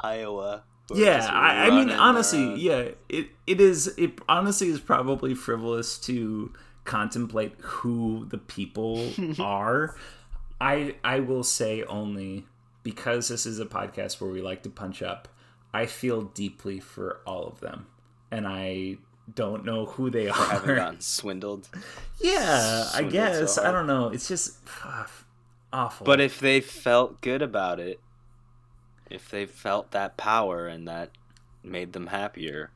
Iowa 0.00 0.62
yeah, 0.94 1.28
I, 1.30 1.66
I 1.66 1.70
mean, 1.70 1.90
honestly, 1.90 2.54
yeah, 2.54 2.90
it 3.08 3.28
it 3.46 3.60
is. 3.60 3.88
It 3.98 4.18
honestly 4.28 4.68
is 4.68 4.80
probably 4.80 5.34
frivolous 5.34 5.98
to 6.00 6.52
contemplate 6.84 7.54
who 7.60 8.26
the 8.30 8.38
people 8.38 9.10
are. 9.38 9.96
I 10.60 10.96
I 11.04 11.20
will 11.20 11.44
say 11.44 11.82
only 11.84 12.46
because 12.82 13.28
this 13.28 13.44
is 13.44 13.58
a 13.58 13.66
podcast 13.66 14.20
where 14.20 14.30
we 14.30 14.40
like 14.40 14.62
to 14.62 14.70
punch 14.70 15.02
up. 15.02 15.28
I 15.74 15.86
feel 15.86 16.22
deeply 16.22 16.80
for 16.80 17.20
all 17.26 17.46
of 17.46 17.60
them, 17.60 17.86
and 18.30 18.46
I 18.46 18.96
don't 19.34 19.64
know 19.64 19.84
who 19.86 20.08
they 20.10 20.26
haven't 20.26 20.70
are. 20.70 20.76
gotten 20.76 21.00
swindled. 21.00 21.68
Yeah, 22.20 22.88
I 22.94 23.04
guess 23.04 23.54
so 23.54 23.62
I 23.64 23.70
don't 23.70 23.86
know. 23.86 24.08
It's 24.08 24.26
just 24.26 24.56
awful. 25.72 26.04
But 26.04 26.20
if 26.20 26.40
they 26.40 26.60
felt 26.60 27.20
good 27.20 27.42
about 27.42 27.78
it, 27.78 28.00
if 29.08 29.30
they 29.30 29.46
felt 29.46 29.92
that 29.92 30.16
power 30.16 30.66
and 30.66 30.88
that 30.88 31.10
made 31.62 31.92
them 31.92 32.08
happier, 32.08 32.70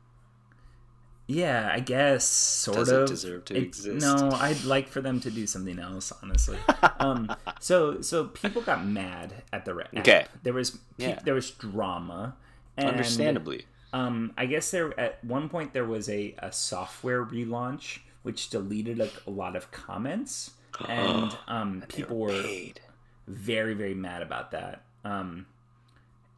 Yeah, 1.27 1.69
I 1.73 1.79
guess 1.79 2.25
sort 2.25 2.77
Does 2.77 2.89
it 2.91 3.01
of. 3.01 3.07
deserve 3.07 3.45
to 3.45 3.55
It- 3.57 3.63
exist? 3.63 4.05
No, 4.05 4.29
I'd 4.33 4.63
like 4.63 4.87
for 4.87 5.01
them 5.01 5.19
to 5.21 5.31
do 5.31 5.45
something 5.47 5.79
else, 5.79 6.11
honestly. 6.21 6.57
um, 6.99 7.33
so 7.59 8.01
so 8.01 8.25
people 8.25 8.61
got 8.61 8.85
mad 8.85 9.43
at 9.51 9.65
the 9.65 9.71
app. 9.77 9.97
Okay. 9.97 10.25
There 10.43 10.53
was 10.53 10.71
pe- 10.71 10.79
Yeah. 11.09 11.19
there 11.23 11.33
was 11.33 11.51
drama. 11.51 12.35
And, 12.77 12.87
understandably. 12.87 13.65
Um, 13.91 14.33
I 14.37 14.47
guess 14.47 14.71
there 14.71 14.99
at 14.99 15.23
one 15.23 15.49
point 15.49 15.73
there 15.73 15.85
was 15.85 16.09
a, 16.09 16.35
a 16.39 16.51
software 16.51 17.23
relaunch 17.23 17.99
which 18.23 18.49
deleted 18.49 18.99
a, 19.01 19.09
a 19.27 19.29
lot 19.29 19.55
of 19.55 19.69
comments, 19.71 20.51
and 20.89 21.37
um, 21.47 21.83
people 21.87 22.17
were 22.17 22.41
paid. 22.41 22.79
very 23.27 23.73
very 23.73 23.93
mad 23.93 24.21
about 24.21 24.51
that 24.51 24.81
um 25.05 25.45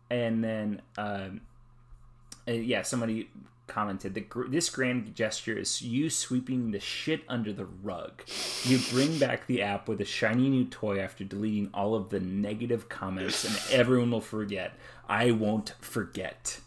and 0.10 0.44
then 0.44 0.82
um 0.98 1.42
uh, 2.48 2.52
yeah 2.52 2.82
somebody 2.82 3.30
commented 3.68 4.14
that 4.14 4.30
gr- 4.30 4.48
this 4.48 4.70
grand 4.70 5.16
gesture 5.16 5.58
is 5.58 5.82
you 5.82 6.10
sweeping 6.10 6.72
the 6.72 6.80
shit 6.80 7.22
under 7.28 7.52
the 7.52 7.66
rug 7.66 8.22
you 8.64 8.78
bring 8.92 9.18
back 9.18 9.48
the 9.48 9.62
app 9.62 9.88
with 9.88 10.00
a 10.02 10.06
shiny 10.06 10.50
new 10.50 10.66
toy 10.66 11.00
after 11.00 11.24
deleting 11.24 11.70
all 11.74 11.96
of 11.96 12.10
the 12.10 12.20
negative 12.20 12.88
comments 12.90 13.44
and 13.44 13.60
everyone 13.80 14.12
will 14.12 14.22
forget 14.22 14.74
i 15.10 15.32
won't 15.32 15.74
forget 15.82 16.60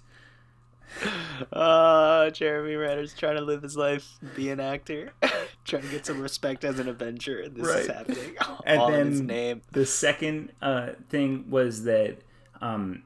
Uh, 1.52 2.30
Jeremy 2.30 2.74
Renner's 2.74 3.14
trying 3.14 3.36
to 3.36 3.42
live 3.42 3.62
his 3.62 3.76
life, 3.76 4.16
be 4.34 4.50
an 4.50 4.58
actor, 4.58 5.12
trying 5.64 5.82
to 5.82 5.88
get 5.88 6.06
some 6.06 6.20
respect 6.20 6.64
as 6.64 6.78
an 6.78 6.88
Avenger. 6.88 7.40
and 7.40 7.54
This 7.54 7.68
is 7.68 7.86
happening. 7.86 8.36
And 8.64 8.80
All 8.80 8.92
in 8.94 9.06
his 9.06 9.18
then- 9.18 9.26
name. 9.26 9.62
The 9.70 9.86
second 9.86 10.50
uh, 10.62 10.90
thing 11.08 11.44
was 11.50 11.84
that 11.84 12.18
um, 12.60 13.02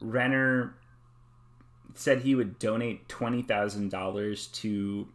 Renner 0.00 0.74
said 1.98 2.20
he 2.22 2.34
would 2.34 2.58
donate 2.58 3.08
twenty 3.08 3.42
thousand 3.42 3.90
dollars 3.90 4.46
to 4.48 5.08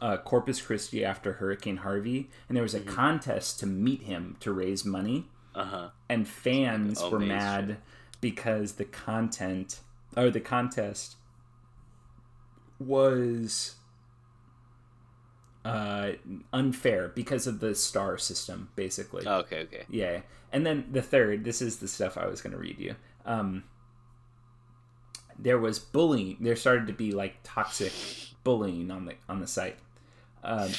uh, 0.00 0.16
Corpus 0.18 0.60
Christi 0.60 1.04
after 1.04 1.34
Hurricane 1.34 1.78
Harvey, 1.78 2.28
and 2.48 2.56
there 2.56 2.62
was 2.62 2.74
a 2.74 2.80
contest 2.80 3.58
to 3.60 3.66
meet 3.66 4.02
him 4.02 4.36
to 4.40 4.52
raise 4.52 4.84
money, 4.84 5.26
Uh 5.54 5.64
huh. 5.64 5.88
and 6.08 6.28
fans 6.28 7.00
Oh, 7.02 7.10
were 7.10 7.18
mad 7.18 7.78
because 8.20 8.72
the 8.74 8.84
content 8.84 9.80
or 10.16 10.30
the 10.30 10.40
contest 10.40 11.16
was 12.78 13.74
uh, 15.64 16.12
unfair 16.52 17.08
because 17.08 17.46
of 17.46 17.60
the 17.60 17.74
star 17.74 18.16
system, 18.18 18.68
basically. 18.76 19.26
Okay, 19.26 19.60
okay. 19.62 19.84
Yeah. 19.90 20.20
And 20.52 20.64
then 20.64 20.86
the 20.90 21.02
third, 21.02 21.44
this 21.44 21.60
is 21.60 21.78
the 21.78 21.88
stuff 21.88 22.16
I 22.16 22.26
was 22.26 22.40
going 22.40 22.52
to 22.52 22.58
read 22.58 22.78
you. 22.78 22.94
Um, 23.26 23.64
there 25.38 25.58
was 25.58 25.78
bullying. 25.78 26.36
There 26.40 26.56
started 26.56 26.86
to 26.88 26.92
be 26.92 27.12
like 27.12 27.36
toxic 27.44 27.92
bullying 28.44 28.90
on 28.90 29.04
the 29.06 29.14
on 29.28 29.40
the 29.40 29.46
site. 29.46 29.76
Um, 30.42 30.70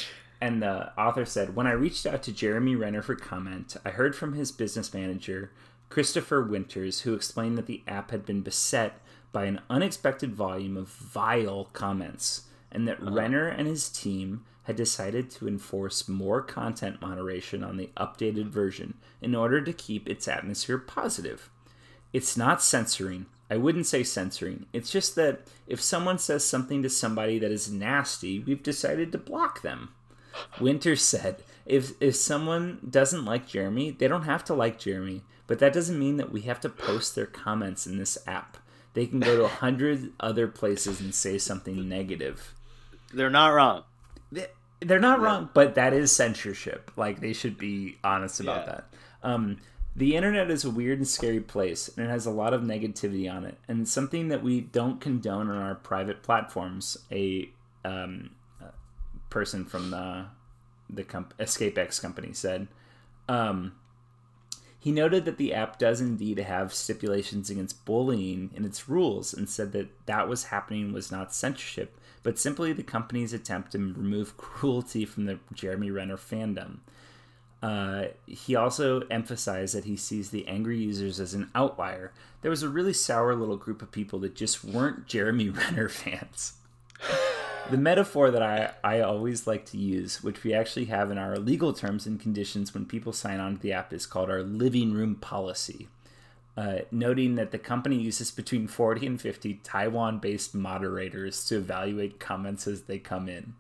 and 0.42 0.62
the 0.62 0.98
author 1.00 1.26
said, 1.26 1.56
"When 1.56 1.68
I 1.68 1.72
reached 1.72 2.06
out 2.06 2.24
to 2.24 2.32
Jeremy 2.32 2.76
Renner 2.76 3.02
for 3.02 3.16
comment, 3.16 3.76
I 3.86 3.90
heard 3.90 4.16
from 4.16 4.34
his 4.34 4.52
business 4.52 4.94
manager, 4.94 5.52
Christopher 5.90 6.44
Winters, 6.44 7.02
who 7.02 7.14
explained 7.14 7.58
that 7.58 7.66
the 7.66 7.84
app 7.88 8.12
had 8.12 8.26
been 8.26 8.42
beset 8.42 9.02
by 9.32 9.46
an 9.46 9.62
unexpected 9.70 10.34
volume 10.34 10.78
of 10.78 10.88
vile 10.88 11.66
comments, 11.74 12.44
and 12.72 12.88
that 12.88 13.02
Renner 13.02 13.48
and 13.48 13.68
his 13.68 13.90
team 13.90 14.46
had 14.64 14.76
decided 14.76 15.32
to 15.32 15.48
enforce 15.48 16.08
more 16.08 16.42
content 16.42 17.02
moderation 17.02 17.64
on 17.64 17.78
the 17.78 17.90
updated 17.98 18.50
version 18.50 18.94
in 19.22 19.34
order 19.34 19.62
to 19.62 19.74
keep 19.74 20.08
its 20.08 20.28
atmosphere 20.28 20.78
positive. 20.78 21.50
It's 22.14 22.38
not 22.38 22.62
censoring. 22.62 23.26
I 23.50 23.58
wouldn't 23.58 23.88
say 23.88 24.04
censoring. 24.04 24.68
It's 24.74 24.92
just 24.92 25.16
that 25.16 25.42
if 25.68 25.82
someone 25.82 26.20
says 26.20 26.46
something 26.46 26.84
to 26.84 26.90
somebody 26.90 27.40
that 27.40 27.52
is 27.52 27.72
nasty, 27.72 28.40
we've 28.40 28.62
decided 28.64 29.12
to 29.12 29.18
block 29.18 29.62
them. 29.62 29.90
Winter 30.62 30.96
said, 30.96 31.44
if 31.66 31.94
if 32.02 32.16
someone 32.16 32.80
doesn't 32.90 33.26
like 33.26 33.48
Jeremy, 33.48 33.92
they 33.92 34.08
don't 34.08 34.24
have 34.24 34.44
to 34.46 34.54
like 34.54 34.80
Jeremy, 34.80 35.24
but 35.48 35.60
that 35.60 35.74
doesn't 35.74 36.00
mean 36.00 36.18
that 36.18 36.32
we 36.32 36.42
have 36.42 36.60
to 36.62 36.70
post 36.70 37.16
their 37.16 37.26
comments 37.26 37.86
in 37.88 37.98
this 37.98 38.18
app. 38.28 38.58
They 38.94 39.06
can 39.08 39.20
go 39.20 39.36
to 39.38 39.44
a 39.46 39.48
hundred 39.48 40.12
other 40.20 40.48
places 40.48 41.00
and 41.02 41.14
say 41.14 41.38
something 41.38 41.88
negative. 41.90 42.54
They're 43.14 43.30
not 43.30 43.50
wrong. 43.50 43.84
They- 44.32 44.48
They're 44.82 45.00
not 45.00 45.20
wrong, 45.20 45.50
but 45.54 45.76
that 45.76 45.94
is 45.94 46.10
censorship. 46.12 46.92
Like 46.96 47.20
they 47.20 47.34
should 47.34 47.58
be 47.58 47.98
honest 48.04 48.40
about 48.40 48.66
Yeah. 48.66 48.72
that. 48.74 48.84
Um, 49.24 49.58
the 50.00 50.16
internet 50.16 50.50
is 50.50 50.64
a 50.64 50.70
weird 50.70 51.00
and 51.00 51.08
scary 51.08 51.42
place, 51.42 51.90
and 51.90 52.06
it 52.06 52.10
has 52.10 52.26
a 52.26 52.32
lot 52.32 52.54
of 52.54 52.62
negativity 52.62 53.30
on 53.32 53.44
it, 53.44 53.58
and 53.68 53.82
it's 53.82 53.92
something 53.92 54.30
that 54.30 54.42
we 54.42 54.62
don't 54.62 55.02
condone 55.02 55.50
on 55.50 55.58
our 55.58 55.76
private 55.76 56.24
platforms. 56.24 56.98
A 57.12 57.50
um, 57.84 58.32
person 59.30 59.66
from 59.66 59.92
the 59.92 60.26
the 60.90 61.04
comp- 61.04 61.38
EscapeX 61.38 62.02
company 62.02 62.34
said. 62.34 62.68
Um, 63.28 63.74
he 64.80 64.94
noted 64.94 65.26
that 65.26 65.38
the 65.38 65.54
app 65.54 65.78
does 65.78 66.00
indeed 66.00 66.40
have 66.40 66.74
stipulations 66.74 67.50
against 67.50 67.84
bullying 67.84 68.50
in 68.56 68.64
its 68.64 68.88
rules 68.88 69.34
and 69.34 69.50
said 69.50 69.74
that 69.74 69.90
that 70.06 70.30
was 70.30 70.46
happening 70.46 70.94
was 70.94 71.12
not 71.12 71.34
censorship, 71.34 72.00
but 72.24 72.40
simply 72.40 72.72
the 72.72 72.82
company's 72.82 73.34
attempt 73.34 73.74
to 73.74 73.78
remove 73.78 74.38
cruelty 74.38 75.04
from 75.04 75.26
the 75.26 75.40
Jeremy 75.54 75.92
Renner 75.92 76.16
fandom. 76.16 76.78
Uh, 77.62 78.06
he 78.26 78.56
also 78.56 79.02
emphasized 79.12 79.76
that 79.76 79.86
he 79.86 79.98
sees 79.98 80.30
the 80.30 80.48
angry 80.48 80.78
users 80.78 81.20
as 81.20 81.34
an 81.34 81.50
outlier. 81.54 82.14
There 82.42 82.52
was 82.52 82.64
a 82.64 82.70
really 82.70 82.94
sour 82.94 83.36
little 83.36 83.58
group 83.58 83.82
of 83.82 83.92
people 83.92 84.20
that 84.20 84.36
just 84.36 84.64
weren't 84.64 85.08
Jeremy 85.08 85.50
Renner 85.50 85.90
fans. 85.90 86.54
The 87.70 87.78
metaphor 87.78 88.32
that 88.32 88.42
I, 88.42 88.72
I 88.84 89.02
always 89.02 89.46
like 89.46 89.66
to 89.68 89.78
use, 89.78 90.24
which 90.24 90.44
we 90.44 90.54
actually 90.54 90.86
have 90.86 91.12
in 91.12 91.18
our 91.18 91.38
legal 91.38 91.74
terms 91.74 92.08
and 92.08 92.20
conditions 92.20 92.74
when 92.74 92.86
people 92.86 93.14
sign 93.14 93.40
on 93.40 93.58
to 93.58 93.62
the 93.62 93.74
app, 93.74 93.94
is 93.94 94.06
called 94.06 94.30
our 94.30 94.42
living 94.42 94.94
room 94.94 95.16
policy. 95.16 95.88
Uh, 96.58 96.80
noting 96.92 97.36
that 97.36 97.52
the 97.52 97.60
company 97.60 97.96
uses 97.96 98.32
between 98.32 98.68
40 98.68 99.06
and 99.06 99.22
50 99.22 99.62
Taiwan 99.64 100.20
based 100.20 100.56
moderators 100.56 101.46
to 101.46 101.58
evaluate 101.58 102.20
comments 102.20 102.68
as 102.68 102.84
they 102.84 103.00
come 103.00 103.30
in. 103.30 103.54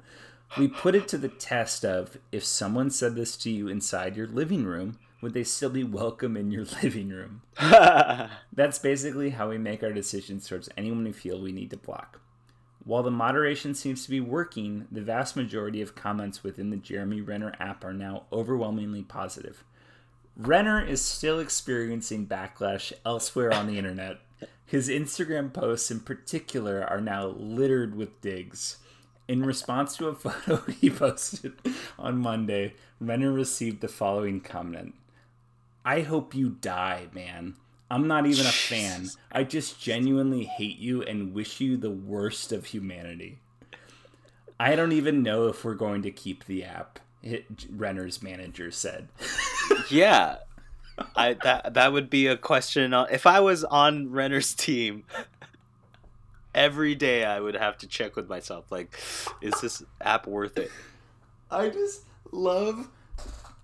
We 0.58 0.68
put 0.68 0.96
it 0.96 1.08
to 1.10 1.18
the 1.18 1.30
test 1.30 1.86
of 1.86 2.18
if 2.32 2.44
someone 2.44 2.90
said 2.90 3.16
this 3.16 3.38
to 3.38 3.52
you 3.52 3.68
inside 3.68 4.18
your 4.18 4.28
living 4.28 4.66
room, 4.66 4.98
would 5.22 5.34
they 5.34 5.44
still 5.44 5.70
be 5.70 5.84
welcome 5.84 6.36
in 6.36 6.52
your 6.52 6.66
living 6.84 7.10
room? 7.10 7.42
That's 7.60 8.80
basically 8.80 9.32
how 9.32 9.50
we 9.50 9.58
make 9.58 9.84
our 9.84 9.94
decisions 9.94 10.48
towards 10.48 10.70
anyone 10.76 11.04
we 11.04 11.12
feel 11.12 11.40
we 11.40 11.52
need 11.52 11.70
to 11.72 11.78
block. 11.78 12.22
While 12.84 13.04
the 13.04 13.12
moderation 13.12 13.76
seems 13.76 14.04
to 14.04 14.10
be 14.10 14.22
working, 14.22 14.88
the 14.92 15.02
vast 15.02 15.36
majority 15.36 15.82
of 15.82 15.96
comments 15.96 16.44
within 16.44 16.72
the 16.72 16.78
Jeremy 16.78 17.22
Renner 17.22 17.54
app 17.60 17.84
are 17.84 17.94
now 17.94 18.24
overwhelmingly 18.32 19.04
positive. 19.04 19.64
Renner 20.36 20.84
is 20.84 21.04
still 21.04 21.40
experiencing 21.40 22.26
backlash 22.26 22.94
elsewhere 23.06 23.54
on 23.54 23.68
the 23.68 23.78
internet. 23.78 24.22
His 24.66 24.88
Instagram 24.88 25.52
posts, 25.52 25.92
in 25.92 26.00
particular, 26.00 26.84
are 26.84 27.02
now 27.02 27.28
littered 27.28 27.96
with 27.96 28.22
digs. 28.22 28.78
In 29.30 29.46
response 29.46 29.96
to 29.98 30.08
a 30.08 30.16
photo 30.16 30.58
he 30.72 30.90
posted 30.90 31.54
on 32.00 32.18
Monday, 32.18 32.74
Renner 33.00 33.32
received 33.32 33.80
the 33.80 33.88
following 33.88 34.42
comment 34.42 34.96
I 35.86 36.02
hope 36.02 36.34
you 36.34 36.50
die, 36.50 37.08
man. 37.14 37.54
I'm 37.92 38.08
not 38.08 38.26
even 38.26 38.46
a 38.46 38.52
fan. 38.52 39.10
I 39.32 39.44
just 39.44 39.80
genuinely 39.80 40.46
hate 40.46 40.80
you 40.80 41.04
and 41.04 41.34
wish 41.34 41.62
you 41.62 41.78
the 41.78 41.92
worst 41.92 42.52
of 42.52 42.66
humanity. 42.66 43.40
I 44.60 44.76
don't 44.76 44.92
even 44.92 45.24
know 45.24 45.48
if 45.48 45.64
we're 45.64 45.76
going 45.76 46.02
to 46.04 46.12
keep 46.12 46.46
the 46.46 46.64
app, 46.64 47.00
Renner's 47.72 48.22
manager 48.22 48.72
said. 48.72 49.10
yeah. 49.90 50.38
I 51.16 51.36
that 51.44 51.76
that 51.76 51.94
would 51.94 52.10
be 52.10 52.28
a 52.28 52.36
question 52.36 52.94
on, 52.94 53.08
if 53.12 53.26
I 53.26 53.40
was 53.40 53.64
on 53.64 54.12
Renner's 54.12 54.54
team 54.54 55.04
every 56.56 56.96
day 56.96 57.24
I 57.26 57.40
would 57.40 57.56
have 57.56 57.78
to 57.80 57.88
check 57.88 58.16
with 58.16 58.28
myself 58.30 58.72
like 58.72 59.00
is 59.42 59.54
this 59.62 59.84
app 60.02 60.28
worth 60.28 60.58
it? 60.58 60.72
I 61.52 61.70
just 61.70 62.04
love. 62.32 62.88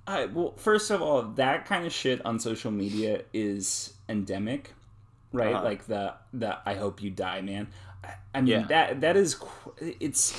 I 0.08 0.26
well, 0.26 0.54
first 0.58 0.92
of 0.92 1.02
all, 1.02 1.22
that 1.24 1.66
kind 1.66 1.86
of 1.86 1.92
shit 1.94 2.24
on 2.26 2.40
social 2.40 2.72
media 2.72 3.24
is 3.34 3.94
endemic. 4.08 4.74
right? 5.34 5.54
Uh-huh. 5.56 5.64
Like 5.64 5.86
the 5.88 6.14
the 6.34 6.58
I 6.66 6.76
hope 6.76 7.02
you 7.02 7.10
die, 7.10 7.42
man. 7.42 7.68
I- 8.04 8.14
I 8.36 8.42
mean 8.42 8.48
Yeah. 8.62 8.66
that 8.68 9.02
that 9.02 9.18
is 9.18 9.36
it's. 10.00 10.34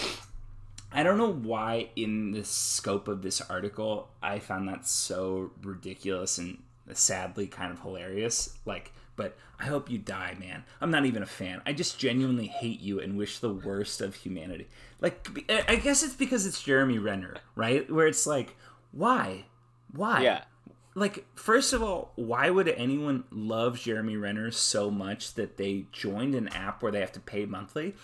I 0.93 1.03
don't 1.03 1.19
know 1.19 1.33
why 1.33 1.91
in 1.97 2.31
the 2.31 2.45
scope 2.45 3.09
of 3.09 3.21
this 3.23 3.41
article 3.43 4.09
I 4.23 4.39
found 4.39 4.69
that 4.69 4.87
so 4.87 5.51
ridiculous 5.63 6.39
and 6.39 6.59
sadly 6.95 7.49
kind 7.49 7.73
of 7.73 7.81
hilarious. 7.81 8.57
Like, 8.65 8.93
but 9.17 9.37
I 9.59 9.65
hope 9.67 9.91
you 9.91 9.99
die, 9.99 10.37
man. 10.39 10.65
I'm 10.81 10.91
not 10.91 11.07
even 11.07 11.23
a 11.23 11.27
fan. 11.27 11.63
I 11.67 11.73
just 11.73 11.99
genuinely 11.99 12.47
hate 12.47 12.81
you 12.81 13.01
and 13.01 13.17
wish 13.17 13.39
the 13.39 13.53
worst 13.53 14.01
of 14.01 14.15
humanity. 14.15 14.69
Like, 15.01 15.27
I 15.69 15.77
guess 15.77 16.03
it's 16.03 16.15
because 16.15 16.47
it's 16.47 16.63
Jeremy 16.63 16.99
Renner, 16.99 17.37
right? 17.55 17.91
Where 17.91 18.07
it's 18.07 18.27
like, 18.27 18.57
why, 18.93 19.47
why? 19.95 20.21
Yeah. 20.23 20.45
like 20.95 21.27
first 21.35 21.73
of 21.75 21.83
all 21.83 22.13
why 22.17 22.49
would 22.49 22.69
anyone 22.69 23.25
love 23.31 23.79
jeremy 23.79 24.17
renner 24.17 24.51
so 24.51 24.91
much 24.91 25.35
that 25.35 25.59
they 25.59 25.85
joined 25.93 26.35
an 26.35 26.49
app 26.49 26.83
where 26.83 26.91
they 26.91 27.01
have 27.01 27.13
to 27.13 27.21
pay 27.21 27.45
monthly 27.45 27.95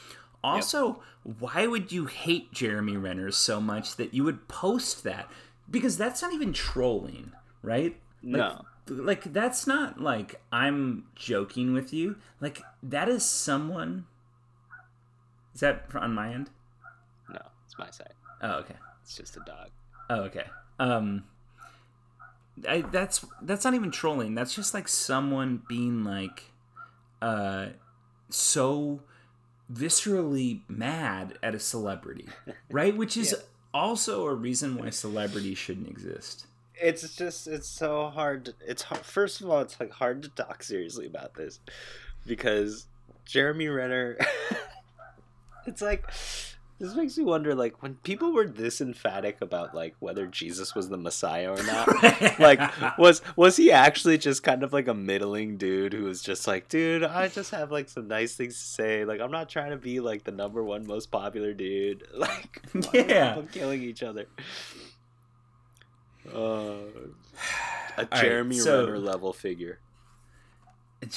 also 0.44 1.02
why 1.22 1.66
would 1.66 1.90
you 1.92 2.04
hate 2.06 2.52
jeremy 2.52 2.96
renner 2.96 3.30
so 3.30 3.60
much 3.60 3.96
that 3.96 4.12
you 4.12 4.22
would 4.24 4.46
post 4.48 5.04
that 5.04 5.30
because 5.70 5.96
that's 5.96 6.20
not 6.20 6.34
even 6.34 6.52
trolling 6.52 7.32
right 7.62 7.96
like, 8.22 8.36
No. 8.40 8.64
Like 8.88 9.32
that's 9.32 9.66
not 9.66 10.00
like 10.00 10.40
i'm 10.50 11.04
joking 11.14 11.72
with 11.72 11.92
you 11.92 12.16
like 12.40 12.62
that 12.82 13.08
is 13.08 13.24
someone 13.24 14.06
is 15.54 15.60
that 15.60 15.84
on 15.94 16.14
my 16.14 16.32
end 16.32 16.50
No, 17.28 17.40
it's 17.64 17.78
my 17.78 17.90
side. 17.90 18.14
oh 18.42 18.54
okay 18.60 18.74
It's 19.02 19.16
just 19.16 19.36
a 19.36 19.40
dog. 19.40 19.68
Oh, 20.10 20.22
okay. 20.22 20.44
Um, 20.78 21.24
I, 22.68 22.82
that's 22.82 23.24
that's 23.42 23.64
not 23.64 23.74
even 23.74 23.90
trolling. 23.90 24.34
That's 24.34 24.54
just 24.54 24.74
like 24.74 24.86
someone 24.88 25.62
being 25.68 26.04
like, 26.04 26.44
uh, 27.20 27.66
so 28.28 29.00
viscerally 29.72 30.60
mad 30.68 31.38
at 31.42 31.54
a 31.54 31.58
celebrity, 31.58 32.28
right? 32.70 32.96
Which 32.96 33.16
is 33.16 33.34
also 33.72 34.26
a 34.26 34.34
reason 34.34 34.76
why 34.76 34.90
celebrities 34.90 35.58
shouldn't 35.58 35.88
exist. 35.88 36.46
It's 36.82 37.14
just 37.16 37.46
it's 37.46 37.68
so 37.68 38.08
hard. 38.08 38.46
To, 38.46 38.54
it's 38.66 38.82
hard, 38.82 39.04
first 39.04 39.40
of 39.40 39.48
all, 39.48 39.60
it's 39.60 39.78
like 39.78 39.92
hard 39.92 40.22
to 40.24 40.28
talk 40.30 40.62
seriously 40.62 41.06
about 41.06 41.34
this 41.34 41.60
because 42.26 42.86
Jeremy 43.24 43.68
Renner. 43.68 44.18
it's 45.66 45.80
like 45.82 46.10
this 46.78 46.96
makes 46.96 47.16
me 47.16 47.22
wonder, 47.22 47.54
like 47.54 47.80
when 47.80 47.94
people 47.96 48.32
were 48.32 48.46
this 48.46 48.80
emphatic 48.80 49.40
about 49.40 49.72
like 49.72 49.94
whether 50.00 50.26
Jesus 50.26 50.74
was 50.74 50.88
the 50.88 50.96
Messiah 50.96 51.52
or 51.52 51.62
not. 51.62 52.38
like 52.40 52.98
was 52.98 53.22
was 53.36 53.56
he 53.56 53.70
actually 53.70 54.18
just 54.18 54.42
kind 54.42 54.64
of 54.64 54.72
like 54.72 54.88
a 54.88 54.94
middling 54.94 55.56
dude 55.56 55.92
who 55.92 56.02
was 56.04 56.22
just 56.22 56.46
like 56.48 56.68
dude 56.68 57.04
i 57.04 57.28
just 57.28 57.50
have 57.52 57.70
like 57.70 57.88
some 57.88 58.08
nice 58.08 58.34
things 58.34 58.54
to 58.54 58.64
say 58.64 59.04
like 59.04 59.20
i'm 59.20 59.30
not 59.30 59.48
trying 59.48 59.70
to 59.70 59.76
be 59.76 60.00
like 60.00 60.24
the 60.24 60.32
number 60.32 60.62
one 60.64 60.86
most 60.86 61.10
popular 61.10 61.52
dude 61.54 62.04
like 62.14 62.60
Yeah. 62.92 63.40
killing 63.52 63.82
each 63.82 64.02
other 64.02 64.26
uh, 66.32 66.38
a 66.38 66.76
right, 67.98 68.10
jeremy 68.20 68.58
so- 68.58 68.86
renner 68.86 68.98
level 68.98 69.32
figure. 69.32 69.78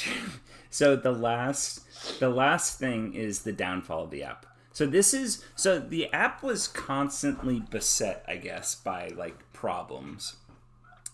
So 0.76 0.98
the 0.98 1.14
last 1.14 2.20
the 2.20 2.28
last 2.28 2.80
thing 2.80 3.14
is 3.14 3.44
the 3.44 3.54
downfall 3.54 4.04
of 4.04 4.12
the 4.12 4.24
app. 4.24 4.46
So 4.74 4.86
this 4.86 5.14
is 5.14 5.42
so 5.56 5.80
the 5.80 6.12
app 6.12 6.44
was 6.44 6.68
constantly 6.68 7.62
beset 7.62 8.26
i 8.28 8.36
guess 8.36 8.76
by 8.76 9.08
like 9.16 9.54
problems. 9.54 10.36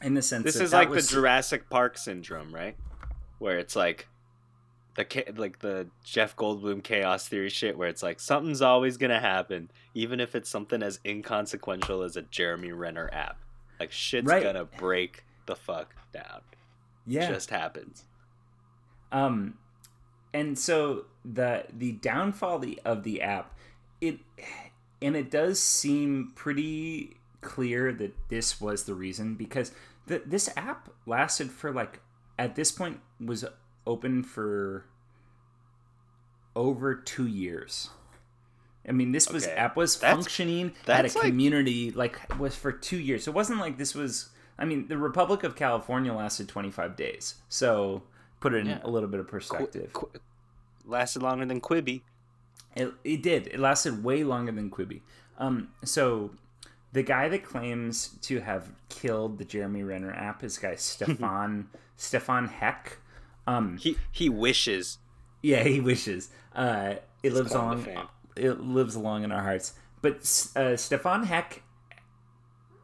In 0.02 0.16
the 0.16 0.24
sense 0.24 0.46
this 0.46 0.56
is 0.56 0.74
like 0.74 0.89
was- 0.89 1.08
the 1.08 1.14
jurassic 1.14 1.70
park 1.70 1.96
syndrome 2.00 2.52
right? 2.52 2.76
Where 3.38 3.60
it's 3.60 3.76
like 3.76 4.08
the 4.96 5.06
like 5.36 5.60
the 5.60 5.89
Jeff 6.04 6.36
Goldblum 6.36 6.84
chaos 6.84 7.28
theory 7.28 7.52
shit 7.52 7.78
where 7.78 7.88
it's 7.88 8.02
like 8.02 8.20
something's 8.20 8.64
always 8.64 8.98
gonna 8.98 9.20
happen 9.20 9.70
even 9.94 10.20
if 10.20 10.34
it's 10.34 10.50
something 10.50 10.82
as 10.82 11.00
inconsequential 11.06 12.02
as 12.02 12.18
a 12.18 12.24
Jeremy 12.24 12.72
Renner 12.72 13.12
app 13.14 13.38
like 13.82 13.92
shit's 13.92 14.26
Right. 14.28 14.44
gonna 14.44 14.66
break 14.66 15.24
the 15.48 15.56
fuck 15.56 15.96
down 16.14 16.42
yeah 17.08 17.30
just 17.32 17.50
happens 17.50 18.06
Um, 19.12 19.56
and 20.34 20.58
so 20.58 21.06
the 21.26 21.66
the 21.72 21.92
downfall 21.94 22.64
of 22.86 23.04
the, 23.04 23.22
app, 23.22 23.58
it 24.00 24.20
and 25.02 25.16
it 25.16 25.30
does 25.30 25.60
seem 25.60 26.32
pretty 26.36 27.18
clear 27.42 27.92
that 27.92 28.14
this 28.30 28.62
was 28.62 28.84
the 28.84 28.94
reason 28.94 29.36
because 29.36 29.72
the, 30.06 30.22
this 30.26 30.50
app 30.56 30.90
lasted 31.06 31.52
for 31.52 31.72
like 31.74 32.00
at 32.40 32.56
this 32.56 32.72
point 32.72 33.00
was 33.20 33.44
open 33.86 34.24
for 34.24 34.86
over 36.56 36.96
two 36.96 37.28
years. 37.28 37.90
I 38.88 38.92
mean, 38.94 39.12
this 39.12 39.30
was 39.30 39.46
Okay. 39.46 39.54
app 39.56 39.76
was 39.76 39.98
That's- 40.00 40.16
functioning 40.16 40.74
at 40.88 41.06
a 41.06 41.08
like- 41.20 41.28
community 41.28 41.92
like 41.92 42.38
was 42.40 42.56
for 42.56 42.72
two 42.72 42.98
years. 42.98 43.26
So 43.26 43.32
it 43.32 43.36
wasn't 43.36 43.60
like 43.60 43.78
this 43.78 43.94
was. 43.96 44.30
I 44.58 44.66
mean, 44.66 44.88
the 44.88 44.98
Republic 44.98 45.44
of 45.44 45.56
California 45.56 46.14
lasted 46.14 46.48
twenty 46.48 46.72
five 46.72 46.96
days. 46.96 47.36
So 47.50 48.04
put 48.40 48.54
it 48.54 48.58
in 48.60 48.68
Yeah. 48.68 48.80
a 48.84 48.90
little 48.90 49.10
bit 49.10 49.20
of 49.20 49.28
perspective. 49.28 49.94
Qu- 49.94 50.12
lasted 50.86 51.22
longer 51.22 51.46
than 51.46 51.62
Quibi 51.62 52.02
It, 52.76 52.92
it 53.04 53.22
did. 53.22 53.48
It 53.48 53.60
lasted 53.60 54.04
way 54.04 54.24
longer 54.24 54.52
than 54.52 54.70
Quibi. 54.72 55.02
Um, 55.38 55.70
so 55.84 56.32
the 56.94 57.04
guy 57.04 57.30
that 57.30 57.44
claims 57.44 58.10
to 58.24 58.40
have 58.40 58.70
killed 58.90 59.38
the 59.38 59.46
Jeremy 59.46 59.84
Renner 59.84 60.12
app 60.14 60.44
is 60.44 60.58
guy 60.58 60.76
Stefan 61.22 61.70
Stefan 61.98 62.48
Heck. 62.48 62.98
Um, 63.46 63.78
he 63.78 63.98
he 64.12 64.28
wishes 64.30 64.98
yeah, 65.44 65.64
he 65.64 65.80
wishes. 65.80 66.30
Uh, 66.56 66.96
it 67.24 67.34
lives 67.34 67.52
come 67.54 67.84
to 67.84 67.96
on. 67.96 68.08
It 68.36 68.62
lives 68.62 68.96
along 68.96 69.24
in 69.24 69.32
our 69.32 69.42
hearts. 69.42 69.74
But 70.02 70.18
uh, 70.56 70.76
Stefan 70.78 71.24
Heck, 71.24 71.62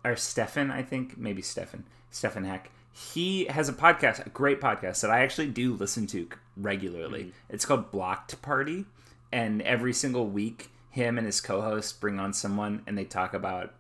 or 0.05 0.15
Stefan, 0.15 0.71
I 0.71 0.83
think 0.83 1.17
maybe 1.17 1.41
Stefan, 1.41 1.85
Stefan 2.11 2.45
Heck. 2.45 2.69
He 2.91 3.45
has 3.45 3.69
a 3.69 3.73
podcast, 3.73 4.25
a 4.25 4.29
great 4.29 4.59
podcast 4.59 5.01
that 5.01 5.11
I 5.11 5.19
actually 5.21 5.49
do 5.49 5.73
listen 5.73 6.07
to 6.07 6.27
regularly. 6.55 7.33
It's 7.49 7.65
called 7.65 7.91
Blocked 7.91 8.41
Party, 8.41 8.85
and 9.31 9.61
every 9.61 9.93
single 9.93 10.27
week, 10.27 10.71
him 10.89 11.17
and 11.17 11.25
his 11.25 11.41
co-host 11.41 12.01
bring 12.01 12.19
on 12.19 12.33
someone, 12.33 12.83
and 12.87 12.97
they 12.97 13.05
talk 13.05 13.33
about 13.33 13.73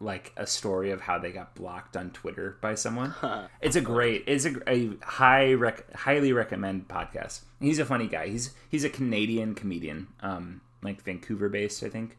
like 0.00 0.32
a 0.36 0.46
story 0.46 0.90
of 0.90 1.02
how 1.02 1.18
they 1.18 1.30
got 1.30 1.54
blocked 1.54 1.96
on 1.96 2.10
Twitter 2.10 2.56
by 2.60 2.74
someone. 2.74 3.14
It's 3.60 3.76
a 3.76 3.80
great, 3.80 4.24
it's 4.26 4.44
a, 4.44 4.54
a 4.68 4.90
high 5.02 5.52
rec, 5.52 5.92
highly 5.94 6.32
recommend 6.32 6.88
podcast. 6.88 7.42
He's 7.60 7.78
a 7.78 7.84
funny 7.84 8.08
guy. 8.08 8.28
He's 8.28 8.52
he's 8.68 8.82
a 8.84 8.90
Canadian 8.90 9.54
comedian, 9.54 10.08
um, 10.20 10.60
like 10.82 11.02
Vancouver 11.02 11.48
based, 11.48 11.82
I 11.82 11.88
think. 11.88 12.18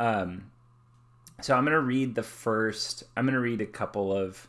Um, 0.00 0.50
so 1.40 1.54
I'm 1.54 1.64
gonna 1.64 1.80
read 1.80 2.14
the 2.14 2.22
first. 2.22 3.04
I'm 3.16 3.26
gonna 3.26 3.40
read 3.40 3.60
a 3.60 3.66
couple 3.66 4.12
of 4.16 4.48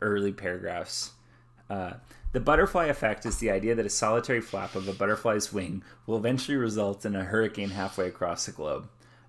early 0.00 0.32
paragraphs. 0.32 1.12
Uh, 1.68 1.94
the 2.32 2.40
butterfly 2.40 2.86
effect 2.86 3.24
is 3.26 3.38
the 3.38 3.50
idea 3.50 3.74
that 3.74 3.86
a 3.86 3.90
solitary 3.90 4.40
flap 4.40 4.74
of 4.74 4.88
a 4.88 4.92
butterfly's 4.92 5.52
wing 5.52 5.82
will 6.06 6.18
eventually 6.18 6.56
result 6.56 7.04
in 7.04 7.16
a 7.16 7.24
hurricane 7.24 7.70
halfway 7.70 8.06
across 8.06 8.46
the 8.46 8.52
globe. 8.52 8.88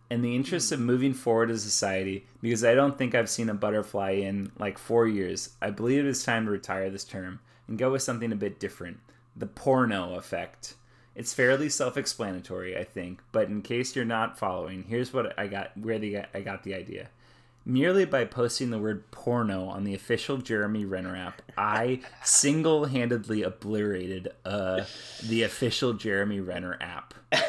In 0.09 0.21
the 0.21 0.35
interest 0.35 0.71
of 0.71 0.79
moving 0.79 1.13
forward 1.13 1.51
as 1.51 1.65
a 1.65 1.69
society, 1.69 2.25
because 2.41 2.63
I 2.63 2.73
don't 2.73 2.97
think 2.97 3.13
I've 3.13 3.29
seen 3.29 3.49
a 3.49 3.53
butterfly 3.53 4.11
in 4.11 4.51
like 4.57 4.77
four 4.77 5.07
years, 5.07 5.51
I 5.61 5.69
believe 5.69 5.99
it 5.99 6.09
is 6.09 6.23
time 6.23 6.45
to 6.45 6.51
retire 6.51 6.89
this 6.89 7.03
term 7.03 7.39
and 7.67 7.77
go 7.77 7.91
with 7.91 8.01
something 8.01 8.31
a 8.31 8.35
bit 8.35 8.59
different 8.59 8.99
the 9.35 9.45
porno 9.45 10.15
effect. 10.15 10.75
It's 11.19 11.33
fairly 11.33 11.67
self-explanatory, 11.67 12.77
I 12.77 12.85
think, 12.85 13.19
but 13.33 13.49
in 13.49 13.61
case 13.61 13.93
you're 13.93 14.05
not 14.05 14.39
following, 14.39 14.85
here's 14.87 15.11
what 15.11 15.37
I 15.37 15.47
got 15.47 15.75
where 15.75 15.99
the 15.99 16.19
I 16.33 16.39
got 16.39 16.63
the 16.63 16.73
idea. 16.73 17.09
Merely 17.65 18.05
by 18.05 18.23
posting 18.23 18.69
the 18.69 18.79
word 18.79 19.11
porno 19.11 19.65
on 19.65 19.83
the 19.83 19.93
official 19.93 20.37
Jeremy 20.37 20.85
Renner 20.85 21.17
app, 21.17 21.41
I 21.57 21.99
single-handedly 22.23 23.43
obliterated 23.43 24.29
uh, 24.45 24.85
the 25.21 25.43
official 25.43 25.91
Jeremy 25.91 26.39
Renner 26.39 26.77
app. 26.79 27.13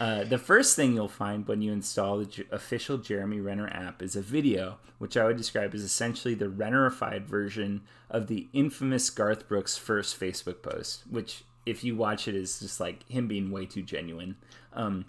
Uh, 0.00 0.24
the 0.24 0.38
first 0.38 0.74
thing 0.74 0.94
you'll 0.94 1.06
find 1.06 1.46
when 1.46 1.62
you 1.62 1.70
install 1.70 2.18
the 2.18 2.24
J- 2.24 2.44
official 2.50 2.98
Jeremy 2.98 3.38
Renner 3.38 3.68
app 3.68 4.02
is 4.02 4.16
a 4.16 4.22
video, 4.22 4.78
which 4.98 5.16
I 5.16 5.24
would 5.24 5.36
describe 5.36 5.74
as 5.74 5.82
essentially 5.82 6.34
the 6.34 6.46
Rennerified 6.46 7.24
version 7.26 7.82
of 8.10 8.26
the 8.26 8.48
infamous 8.52 9.10
Garth 9.10 9.46
Brooks' 9.46 9.76
first 9.76 10.18
Facebook 10.18 10.60
post, 10.60 11.02
which, 11.08 11.44
if 11.64 11.84
you 11.84 11.96
watch 11.96 12.28
it, 12.28 12.34
is 12.34 12.60
just 12.60 12.80
like 12.80 13.08
him 13.08 13.28
being 13.28 13.50
way 13.50 13.66
too 13.66 13.82
genuine. 13.82 14.36
Um, 14.74 15.04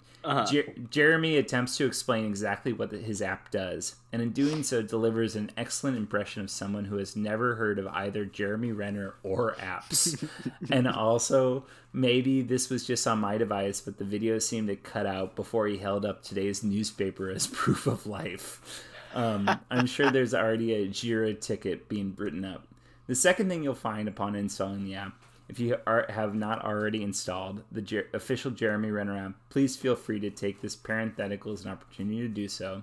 Jer- 0.50 0.74
Jeremy 0.90 1.36
attempts 1.36 1.76
to 1.76 1.86
explain 1.86 2.24
exactly 2.24 2.72
what 2.72 2.90
the, 2.90 2.98
his 2.98 3.20
app 3.20 3.50
does, 3.50 3.96
and 4.12 4.22
in 4.22 4.30
doing 4.30 4.62
so, 4.62 4.82
delivers 4.82 5.36
an 5.36 5.50
excellent 5.56 5.96
impression 5.96 6.42
of 6.42 6.50
someone 6.50 6.86
who 6.86 6.96
has 6.96 7.14
never 7.14 7.56
heard 7.56 7.78
of 7.78 7.86
either 7.88 8.24
Jeremy 8.24 8.72
Renner 8.72 9.14
or 9.22 9.54
apps. 9.58 10.28
and 10.70 10.88
also, 10.88 11.64
maybe 11.92 12.40
this 12.42 12.70
was 12.70 12.86
just 12.86 13.06
on 13.06 13.18
my 13.18 13.36
device, 13.36 13.80
but 13.80 13.98
the 13.98 14.04
video 14.04 14.38
seemed 14.38 14.68
to 14.68 14.76
cut 14.76 15.06
out 15.06 15.36
before 15.36 15.66
he 15.66 15.78
held 15.78 16.04
up 16.04 16.22
today's 16.22 16.62
newspaper 16.62 17.30
as 17.30 17.46
proof 17.52 17.86
of 17.86 18.06
life. 18.06 18.84
Um, 19.14 19.48
I'm 19.70 19.86
sure 19.86 20.10
there's 20.10 20.34
already 20.34 20.74
a 20.74 20.88
Jira 20.88 21.38
ticket 21.38 21.88
being 21.88 22.14
written 22.16 22.44
up. 22.44 22.66
The 23.06 23.14
second 23.14 23.48
thing 23.48 23.62
you'll 23.62 23.74
find 23.74 24.08
upon 24.08 24.34
installing 24.34 24.84
the 24.84 24.94
app 24.94 25.12
If 25.48 25.60
you 25.60 25.76
are, 25.86 26.06
have 26.08 26.34
not 26.34 26.64
already 26.64 27.02
installed 27.02 27.62
the 27.70 27.82
Jer- 27.82 28.08
official 28.14 28.50
Jeremy 28.50 28.90
Renner 28.90 29.16
app, 29.16 29.32
please 29.50 29.76
feel 29.76 29.94
free 29.94 30.18
to 30.20 30.30
take 30.30 30.60
this 30.62 30.74
parenthetical 30.74 31.52
as 31.52 31.64
an 31.64 31.70
opportunity 31.70 32.20
to 32.20 32.28
do 32.28 32.48
so. 32.48 32.82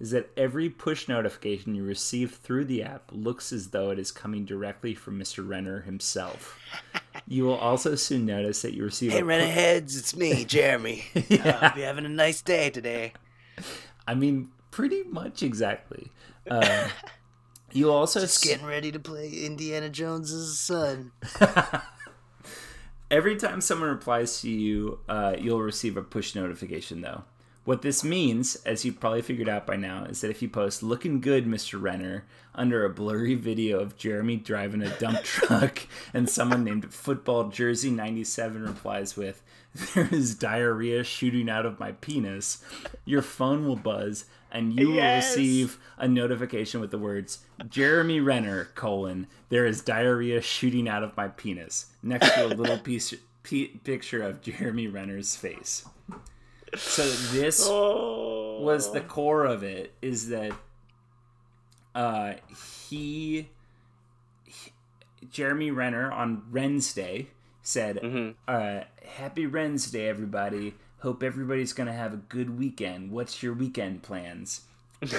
Is 0.00 0.10
that 0.10 0.30
every 0.36 0.68
push 0.68 1.08
notification 1.08 1.74
you 1.74 1.84
receive 1.84 2.34
through 2.34 2.64
the 2.66 2.82
app 2.82 3.04
looks 3.12 3.52
as 3.52 3.68
though 3.68 3.90
it 3.90 3.98
is 3.98 4.10
coming 4.10 4.44
directly 4.44 4.92
from 4.94 5.18
Mr. 5.18 5.48
Renner 5.48 5.82
himself. 5.82 6.58
You 7.28 7.44
will 7.44 7.56
also 7.56 7.94
soon 7.94 8.26
notice 8.26 8.60
that 8.62 8.74
you 8.74 8.84
receive 8.84 9.12
Hey, 9.12 9.20
a 9.20 9.22
pu- 9.22 9.28
Rennerheads, 9.28 9.96
it's 9.96 10.14
me, 10.16 10.44
Jeremy. 10.48 11.04
Yeah. 11.28 11.48
Uh, 11.48 11.68
hope 11.68 11.76
you're 11.76 11.86
having 11.86 12.04
a 12.06 12.08
nice 12.10 12.42
day 12.42 12.70
today. 12.70 13.12
I 14.06 14.14
mean, 14.14 14.50
pretty 14.72 15.04
much 15.04 15.42
exactly. 15.44 16.10
Uh, 16.50 16.88
you 17.72 17.90
also 17.90 18.20
Just 18.20 18.44
s- 18.44 18.50
getting 18.50 18.66
ready 18.66 18.90
to 18.92 18.98
play 18.98 19.30
Indiana 19.30 19.88
Jones's 19.88 20.58
son. 20.58 21.12
Every 23.10 23.36
time 23.36 23.60
someone 23.60 23.90
replies 23.90 24.40
to 24.40 24.50
you, 24.50 25.00
uh, 25.08 25.36
you'll 25.38 25.62
receive 25.62 25.96
a 25.96 26.02
push 26.02 26.34
notification, 26.34 27.02
though. 27.02 27.24
What 27.64 27.80
this 27.80 28.04
means, 28.04 28.56
as 28.56 28.84
you've 28.84 29.00
probably 29.00 29.22
figured 29.22 29.48
out 29.48 29.66
by 29.66 29.76
now, 29.76 30.04
is 30.04 30.20
that 30.20 30.30
if 30.30 30.42
you 30.42 30.48
post 30.50 30.82
looking 30.82 31.20
good, 31.20 31.46
Mr. 31.46 31.80
Renner, 31.80 32.26
under 32.54 32.84
a 32.84 32.90
blurry 32.90 33.34
video 33.34 33.80
of 33.80 33.96
Jeremy 33.96 34.36
driving 34.36 34.82
a 34.82 34.98
dump 34.98 35.22
truck 35.22 35.86
and 36.12 36.28
someone 36.28 36.62
named 36.62 36.92
Football 36.92 37.48
Jersey 37.48 37.90
97 37.90 38.62
replies 38.62 39.16
with, 39.16 39.42
There 39.94 40.08
is 40.12 40.34
diarrhea 40.34 41.04
shooting 41.04 41.48
out 41.48 41.64
of 41.64 41.80
my 41.80 41.92
penis, 41.92 42.62
your 43.06 43.22
phone 43.22 43.66
will 43.66 43.76
buzz 43.76 44.26
and 44.54 44.72
you 44.78 44.92
will 44.92 45.14
receive 45.16 45.78
a 45.98 46.08
notification 46.08 46.80
with 46.80 46.90
the 46.90 46.98
words 46.98 47.40
Jeremy 47.68 48.20
Renner 48.20 48.70
colon 48.74 49.26
there 49.50 49.66
is 49.66 49.82
diarrhea 49.82 50.40
shooting 50.40 50.88
out 50.88 51.02
of 51.02 51.14
my 51.16 51.28
penis 51.28 51.86
next 52.02 52.32
to 52.34 52.46
a 52.46 52.48
little 52.48 52.78
piece 52.88 53.12
p- 53.42 53.78
picture 53.84 54.22
of 54.22 54.40
Jeremy 54.40 54.86
Renner's 54.86 55.36
face. 55.36 55.84
So 56.76 57.06
this 57.32 57.66
Oh. 57.68 58.60
was 58.62 58.92
the 58.92 59.00
core 59.02 59.44
of 59.44 59.62
it 59.62 59.92
is 60.00 60.28
that 60.30 60.52
uh 61.94 62.34
he, 62.88 63.48
he- 64.44 64.72
Jeremy 65.30 65.70
Renner 65.70 66.10
on 66.10 66.42
Wednesday 66.52 67.28
said 67.62 68.34
uh 68.48 68.80
happy 69.16 69.46
Wednesday 69.46 70.08
everybody 70.08 70.74
hope 71.04 71.22
everybody's 71.22 71.74
going 71.74 71.86
to 71.86 71.92
have 71.92 72.14
a 72.14 72.16
good 72.16 72.58
weekend. 72.58 73.10
What's 73.10 73.42
your 73.42 73.52
weekend 73.52 74.02
plans? 74.02 74.62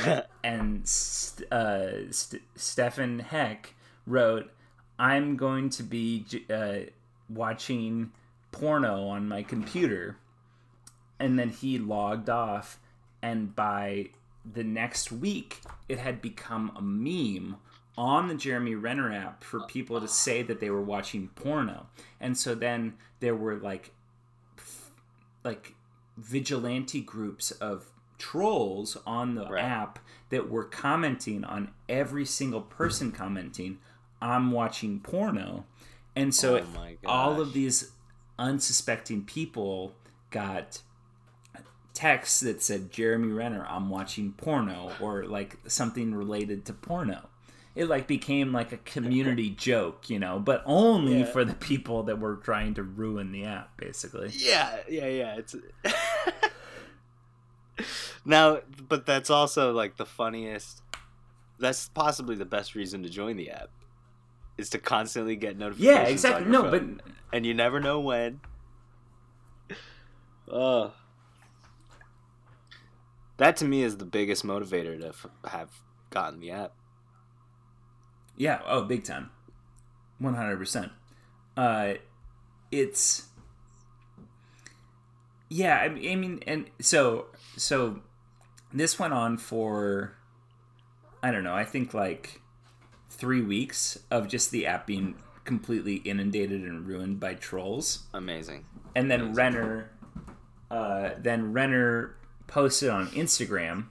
And 0.44 0.88
St- 0.88 1.52
uh, 1.52 2.12
St- 2.12 2.42
Stefan 2.56 3.20
Heck 3.20 3.76
wrote, 4.06 4.52
"I'm 4.98 5.38
going 5.38 5.70
to 5.72 5.84
be 5.84 6.26
uh, 6.50 6.92
watching 7.30 8.12
porno 8.52 9.08
on 9.08 9.28
my 9.28 9.44
computer," 9.44 10.18
and 11.20 11.38
then 11.38 11.50
he 11.50 11.78
logged 11.78 12.30
off. 12.30 12.80
And 13.22 13.56
by 13.56 14.10
the 14.44 14.64
next 14.64 15.12
week, 15.12 15.62
it 15.90 15.98
had 15.98 16.22
become 16.22 16.72
a 16.76 16.82
meme 16.82 17.58
on 17.98 18.28
the 18.28 18.36
Jeremy 18.36 18.76
Renner 18.76 19.12
app 19.12 19.44
for 19.44 19.62
people 19.62 20.00
to 20.00 20.08
say 20.08 20.44
that 20.44 20.60
they 20.60 20.70
were 20.70 20.82
watching 20.82 21.30
porno, 21.30 21.88
and 22.20 22.38
so 22.38 22.54
then 22.56 22.94
there 23.20 23.36
were 23.36 23.56
like 23.56 23.95
like 25.46 25.76
vigilante 26.18 27.00
groups 27.02 27.52
of 27.52 27.92
trolls 28.18 28.98
on 29.06 29.36
the 29.36 29.46
Right. 29.48 29.64
app 29.64 30.00
that 30.30 30.50
were 30.50 30.64
commenting 30.64 31.44
on 31.44 31.72
every 31.88 32.26
single 32.26 32.62
person 32.62 33.12
commenting 33.12 33.78
i'm 34.22 34.52
watching 34.52 35.00
porno. 35.02 35.66
And 36.16 36.34
so 36.34 36.58
Oh 36.58 36.62
all 37.06 37.42
of 37.42 37.52
these 37.54 37.92
unsuspecting 38.40 39.24
people 39.26 39.94
got 40.32 40.82
texts 41.94 42.42
that 42.42 42.62
said 42.62 42.92
jeremy 42.92 43.32
renner 43.32 43.66
i'm 43.70 43.90
watching 43.90 44.34
porno 44.34 44.92
or 45.00 45.24
like 45.26 45.58
something 45.68 46.14
related 46.14 46.66
to 46.66 46.74
porno 46.74 47.30
it 47.76 47.88
like 47.90 48.08
became 48.08 48.54
like 48.54 48.72
a 48.72 48.78
community 48.78 49.50
joke 49.50 50.10
you 50.10 50.18
know 50.18 50.40
but 50.40 50.64
only 50.66 51.20
Yeah. 51.20 51.26
for 51.26 51.44
the 51.46 51.54
people 51.54 52.04
that 52.04 52.20
were 52.20 52.38
trying 52.38 52.74
to 52.76 52.84
ruin 52.84 53.32
the 53.32 53.46
app 53.46 53.78
basically 53.78 54.30
Yeah, 54.34 54.78
yeah, 54.90 55.08
yeah. 55.08 55.36
It's 55.38 55.56
now, 58.26 58.60
but 58.88 59.06
that's 59.06 59.30
also 59.30 59.72
like 59.74 59.98
the 59.98 60.06
funniest. 60.06 60.82
That's 61.60 61.88
possibly 61.90 62.36
the 62.36 62.46
best 62.46 62.76
reason 62.76 63.04
to 63.04 63.10
join 63.10 63.38
the 63.38 63.52
app, 63.52 63.70
is 64.58 64.70
to 64.72 64.78
constantly 64.78 65.36
get 65.36 65.58
notifications. 65.58 65.96
yeah 65.96 66.04
exactly 66.12 66.50
no 66.50 66.64
phone, 66.70 67.02
but 67.02 67.14
and 67.36 67.46
you 67.46 67.54
never 67.54 67.80
know 67.80 68.00
when. 68.00 68.40
Oh, 70.48 70.94
that 73.38 73.58
to 73.58 73.66
me 73.66 73.82
is 73.82 73.98
the 73.98 74.06
biggest 74.06 74.46
motivator 74.46 75.00
to 75.02 75.08
f- 75.08 75.26
have 75.46 75.72
gotten 76.12 76.40
the 76.40 76.52
app. 76.52 76.74
Yeah, 78.38 78.62
oh, 78.66 78.84
big 78.84 79.04
time. 79.04 79.32
100%. 80.22 80.92
Uh 81.58 81.94
it's 82.72 83.28
Yeah, 85.50 85.78
I 85.78 85.90
mean, 85.90 86.42
and 86.48 86.70
so 86.82 87.28
so 87.58 88.02
this 88.74 89.00
went 89.00 89.14
on 89.14 89.38
for 89.38 90.16
I 91.24 91.32
don't 91.32 91.44
know, 91.44 91.56
I 91.56 91.64
think 91.64 91.94
like 91.94 92.42
3 93.10 93.42
weeks 93.42 93.98
of 94.12 94.28
just 94.28 94.52
the 94.52 94.66
app 94.66 94.86
being 94.86 95.16
completely 95.46 95.96
inundated 95.98 96.62
and 96.64 96.86
ruined 96.86 97.20
by 97.20 97.36
trolls. 97.36 98.04
Amazing. 98.14 98.66
And 98.96 99.10
then 99.10 99.34
Renner 99.34 99.92
uh 100.72 101.12
then 101.18 101.54
Renner 101.54 102.16
posted 102.48 102.90
on 102.90 103.08
Instagram 103.08 103.86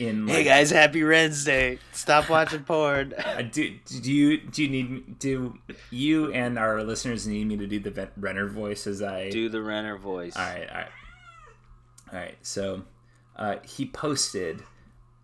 in 0.00 0.26
Hey 0.26 0.44
guys, 0.44 0.70
happy 0.70 1.04
Wednesday! 1.04 1.78
Stop 1.92 2.30
watching 2.30 2.64
porn. 2.64 3.12
Uh, 3.12 3.42
do, 3.42 3.76
do 4.00 4.12
you 4.12 4.38
do 4.38 4.64
you 4.64 4.68
need 4.70 5.18
do 5.18 5.58
you 5.90 6.32
and 6.32 6.58
our 6.58 6.82
listeners 6.82 7.26
need 7.26 7.46
me 7.46 7.58
to 7.58 7.66
do 7.66 7.78
the 7.78 7.90
Ven- 7.90 8.10
Renner 8.16 8.48
voice 8.48 8.86
as 8.86 9.02
I? 9.02 9.28
Do 9.28 9.50
the 9.50 9.60
Renner 9.60 9.98
voice. 9.98 10.34
All 10.36 10.42
right, 10.42 10.68
all 10.68 10.76
right, 10.76 10.88
all 12.12 12.18
right. 12.18 12.36
So, 12.40 12.84
uh, 13.36 13.56
he 13.62 13.86
posted 13.86 14.62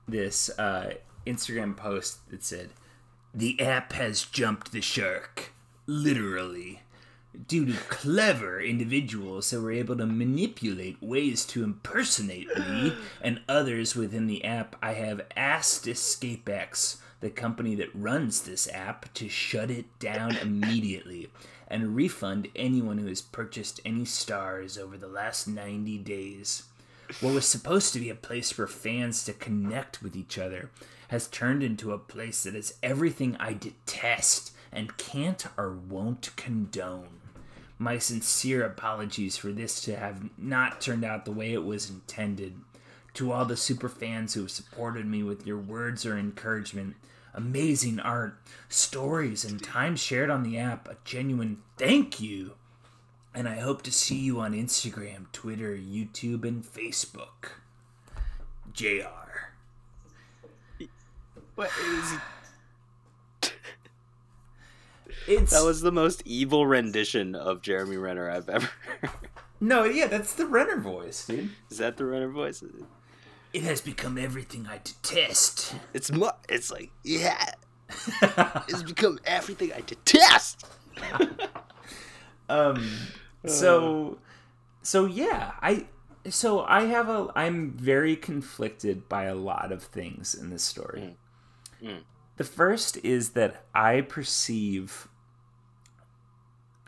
this 0.06 0.50
uh, 0.58 0.94
Instagram 1.26 1.74
post 1.74 2.28
that 2.30 2.44
said, 2.44 2.68
"The 3.34 3.58
app 3.60 3.94
has 3.94 4.24
jumped 4.26 4.72
the 4.72 4.82
shark, 4.82 5.52
literally." 5.86 6.82
Due 7.48 7.66
to 7.66 7.74
clever 7.88 8.60
individuals 8.60 9.50
that 9.50 9.60
were 9.60 9.72
able 9.72 9.96
to 9.96 10.06
manipulate 10.06 11.02
ways 11.02 11.44
to 11.44 11.62
impersonate 11.62 12.48
me 12.56 12.94
and 13.22 13.40
others 13.48 13.94
within 13.94 14.26
the 14.26 14.44
app, 14.44 14.76
I 14.82 14.94
have 14.94 15.20
asked 15.36 15.84
EscapeX, 15.84 16.96
the 17.20 17.30
company 17.30 17.74
that 17.74 17.94
runs 17.94 18.42
this 18.42 18.68
app, 18.72 19.12
to 19.14 19.28
shut 19.28 19.70
it 19.70 19.98
down 19.98 20.36
immediately 20.42 21.30
and 21.68 21.96
refund 21.96 22.48
anyone 22.54 22.98
who 22.98 23.06
has 23.06 23.20
purchased 23.20 23.80
any 23.84 24.04
stars 24.04 24.78
over 24.78 24.96
the 24.96 25.08
last 25.08 25.46
90 25.46 25.98
days. 25.98 26.64
What 27.20 27.34
was 27.34 27.46
supposed 27.46 27.92
to 27.92 28.00
be 28.00 28.10
a 28.10 28.14
place 28.14 28.50
for 28.50 28.66
fans 28.66 29.24
to 29.24 29.32
connect 29.32 30.02
with 30.02 30.16
each 30.16 30.38
other 30.38 30.70
has 31.08 31.28
turned 31.28 31.62
into 31.62 31.92
a 31.92 31.98
place 31.98 32.42
that 32.42 32.54
is 32.54 32.74
everything 32.82 33.36
I 33.36 33.52
detest 33.52 34.52
and 34.72 34.96
can't 34.96 35.46
or 35.56 35.72
won't 35.72 36.30
condone. 36.36 37.15
My 37.78 37.98
sincere 37.98 38.64
apologies 38.64 39.36
for 39.36 39.52
this 39.52 39.80
to 39.82 39.96
have 39.96 40.30
not 40.38 40.80
turned 40.80 41.04
out 41.04 41.24
the 41.24 41.32
way 41.32 41.52
it 41.52 41.64
was 41.64 41.90
intended. 41.90 42.60
To 43.14 43.32
all 43.32 43.44
the 43.44 43.56
super 43.56 43.88
fans 43.88 44.34
who 44.34 44.42
have 44.42 44.50
supported 44.50 45.06
me 45.06 45.22
with 45.22 45.46
your 45.46 45.58
words 45.58 46.04
or 46.04 46.18
encouragement, 46.18 46.96
amazing 47.34 48.00
art, 48.00 48.38
stories, 48.68 49.44
and 49.44 49.62
time 49.62 49.96
shared 49.96 50.30
on 50.30 50.42
the 50.42 50.58
app, 50.58 50.88
a 50.88 50.96
genuine 51.04 51.58
thank 51.76 52.20
you. 52.20 52.52
And 53.34 53.48
I 53.48 53.60
hope 53.60 53.82
to 53.82 53.92
see 53.92 54.16
you 54.16 54.40
on 54.40 54.54
Instagram, 54.54 55.30
Twitter, 55.32 55.76
YouTube, 55.76 56.44
and 56.44 56.64
Facebook. 56.64 57.52
JR. 58.72 59.52
What 61.54 61.70
is 61.84 62.18
It's 65.28 65.52
That 65.52 65.64
was 65.64 65.80
the 65.80 65.92
most 65.92 66.22
evil 66.24 66.66
rendition 66.66 67.34
of 67.34 67.62
Jeremy 67.62 67.96
Renner 67.96 68.30
I've 68.30 68.48
ever 68.48 68.68
heard. 69.00 69.10
no, 69.60 69.84
yeah, 69.84 70.06
that's 70.06 70.34
the 70.34 70.46
Renner 70.46 70.78
voice, 70.78 71.26
dude. 71.26 71.50
Is 71.70 71.78
that 71.78 71.96
the 71.96 72.04
Renner 72.04 72.28
voice? 72.30 72.62
It 73.52 73.62
has 73.62 73.80
become 73.80 74.18
everything 74.18 74.66
I 74.70 74.80
detest. 74.84 75.74
It's 75.94 76.10
mu- 76.12 76.28
It's 76.48 76.70
like, 76.70 76.90
yeah. 77.02 77.52
It's 78.68 78.82
become 78.82 79.18
everything 79.24 79.72
I 79.72 79.80
detest. 79.80 80.64
um 82.48 82.88
so 83.44 84.18
so 84.82 85.04
yeah 85.04 85.52
i 85.60 85.84
so 86.28 86.62
i 86.64 86.82
have 86.84 87.08
a 87.08 87.28
i'm 87.34 87.72
very 87.72 88.14
conflicted 88.16 89.08
by 89.08 89.24
a 89.24 89.34
lot 89.34 89.72
of 89.72 89.82
things 89.82 90.34
in 90.34 90.50
this 90.50 90.62
story 90.62 91.16
Mm. 91.82 92.04
the 92.38 92.44
first 92.44 92.96
is 93.04 93.30
that 93.30 93.66
i 93.74 94.00
perceive 94.00 95.08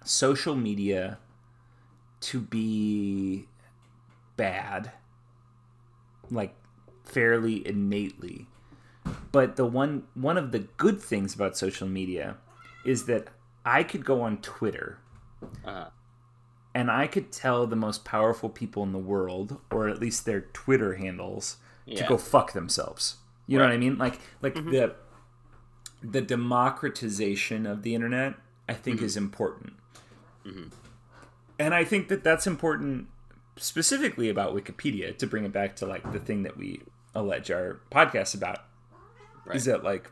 social 0.09 0.54
media 0.54 1.18
to 2.20 2.40
be 2.40 3.46
bad, 4.36 4.92
like 6.30 6.54
fairly 7.04 7.66
innately. 7.66 8.46
But 9.32 9.56
the 9.56 9.64
one 9.66 10.04
one 10.14 10.36
of 10.36 10.52
the 10.52 10.61
good 10.76 11.00
things 11.00 11.34
about 11.34 11.56
social 11.56 11.88
media 11.88 12.36
is 12.84 13.04
that 13.06 13.28
I 13.64 13.82
could 13.82 14.04
go 14.04 14.22
on 14.22 14.38
Twitter 14.38 14.98
Uh-huh. 15.64 15.90
and 16.74 16.90
I 16.90 17.06
could 17.06 17.30
tell 17.32 17.66
the 17.66 17.76
most 17.76 18.04
powerful 18.04 18.48
people 18.48 18.82
in 18.82 18.92
the 18.92 18.98
world, 18.98 19.61
or 19.70 19.88
at 19.88 20.00
least 20.00 20.24
their 20.24 20.40
Twitter 20.40 20.94
handles, 20.94 21.59
to 21.86 22.04
go 22.09 22.16
fuck 22.18 22.52
themselves. 22.52 23.16
You 23.46 23.59
know 23.59 23.64
what 23.64 23.72
I 23.72 23.78
mean? 23.78 23.96
Like 23.98 24.20
like 24.42 24.54
the 24.54 24.94
the 26.02 26.20
democratization 26.20 27.66
of 27.66 27.82
the 27.82 27.94
internet, 27.94 28.34
I 28.68 28.74
think, 28.74 29.00
is 29.02 29.16
important. 29.16 29.72
Mm-hmm. 30.49 30.68
And 31.59 31.74
I 31.74 31.84
think 31.84 32.09
that 32.09 32.24
that's 32.24 32.46
important 32.46 33.09
specifically 33.57 34.28
about 34.28 34.55
Wikipedia 34.55 35.16
to 35.18 35.26
bring 35.26 35.44
it 35.44 35.53
back 35.53 35.76
to 35.76 35.86
like 35.86 36.12
the 36.12 36.20
thing 36.20 36.44
that 36.44 36.57
we 36.57 36.82
allege 37.14 37.51
our 37.51 37.80
podcast 37.90 38.34
about. 38.34 38.64
Is 39.53 39.64
that 39.64 39.82
like 39.82 40.11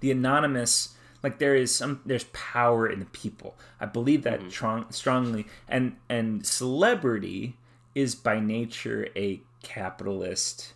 the 0.00 0.12
anonymous 0.12 0.94
like 1.26 1.38
there 1.38 1.56
is 1.56 1.74
some 1.74 2.00
there's 2.06 2.24
power 2.32 2.88
in 2.88 3.00
the 3.00 3.06
people. 3.06 3.58
I 3.80 3.86
believe 3.86 4.22
that 4.22 4.40
mm-hmm. 4.40 4.48
strong, 4.48 4.86
strongly. 4.90 5.46
And 5.68 5.96
and 6.08 6.46
celebrity 6.46 7.56
is 7.96 8.14
by 8.14 8.38
nature 8.38 9.08
a 9.16 9.40
capitalist 9.62 10.74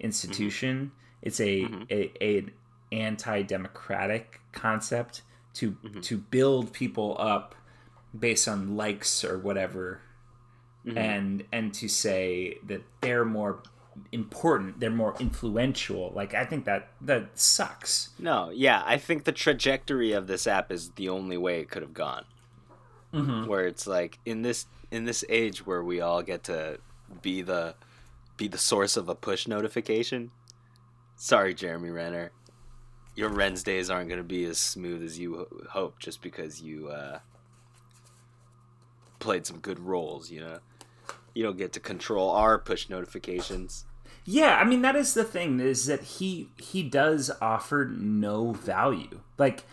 institution. 0.00 0.76
Mm-hmm. 0.86 1.22
It's 1.22 1.40
a, 1.40 1.68
a, 1.90 2.12
a 2.20 2.38
an 2.38 2.50
anti-democratic 2.90 4.40
concept 4.52 5.22
to 5.56 5.76
to 6.02 6.16
build 6.16 6.72
people 6.72 7.16
up 7.18 7.54
based 8.18 8.48
on 8.48 8.76
likes 8.76 9.24
or 9.24 9.38
whatever 9.38 10.00
and 10.94 11.42
and 11.52 11.74
to 11.74 11.88
say 11.88 12.58
that 12.64 12.80
they're 13.00 13.24
more 13.24 13.60
important 14.12 14.78
they're 14.78 14.90
more 14.90 15.14
influential 15.18 16.12
like 16.14 16.32
i 16.32 16.44
think 16.44 16.64
that 16.64 16.90
that 17.00 17.26
sucks 17.34 18.10
No, 18.18 18.50
yeah, 18.50 18.82
I 18.86 18.96
think 18.98 19.24
the 19.24 19.32
trajectory 19.32 20.12
of 20.12 20.26
this 20.26 20.46
app 20.46 20.70
is 20.70 20.90
the 20.90 21.08
only 21.08 21.36
way 21.36 21.60
it 21.60 21.70
could 21.70 21.82
have 21.82 21.94
gone. 21.94 22.24
Mm-hmm. 23.12 23.46
Where 23.46 23.66
it's 23.66 23.86
like 23.86 24.18
in 24.24 24.42
this 24.42 24.66
in 24.90 25.04
this 25.04 25.24
age 25.28 25.66
where 25.66 25.82
we 25.82 26.00
all 26.00 26.22
get 26.22 26.44
to 26.44 26.78
be 27.22 27.42
the 27.42 27.74
be 28.36 28.48
the 28.48 28.58
source 28.58 28.96
of 28.96 29.08
a 29.08 29.14
push 29.14 29.48
notification. 29.48 30.30
Sorry, 31.16 31.54
Jeremy 31.54 31.90
Renner, 31.90 32.30
your 33.16 33.30
Renndnesdays 33.30 33.92
aren't 33.92 34.08
going 34.08 34.20
to 34.20 34.24
be 34.24 34.44
as 34.44 34.58
smooth 34.58 35.02
as 35.02 35.18
you 35.18 35.36
ho- 35.36 35.48
hope 35.70 35.98
just 35.98 36.22
because 36.22 36.60
you 36.60 36.88
uh, 36.88 37.18
played 39.18 39.46
some 39.46 39.58
good 39.58 39.80
roles. 39.80 40.30
You 40.30 40.40
know, 40.40 40.58
you 41.34 41.42
don't 41.42 41.56
get 41.56 41.72
to 41.72 41.80
control 41.80 42.30
our 42.30 42.58
push 42.58 42.88
notifications. 42.88 43.86
Yeah, 44.24 44.56
I 44.56 44.64
mean 44.64 44.82
that 44.82 44.96
is 44.96 45.14
the 45.14 45.24
thing 45.24 45.60
is 45.60 45.86
that 45.86 46.02
he 46.02 46.50
he 46.58 46.82
does 46.82 47.30
offer 47.40 47.90
no 47.96 48.52
value. 48.52 49.20
Like 49.38 49.64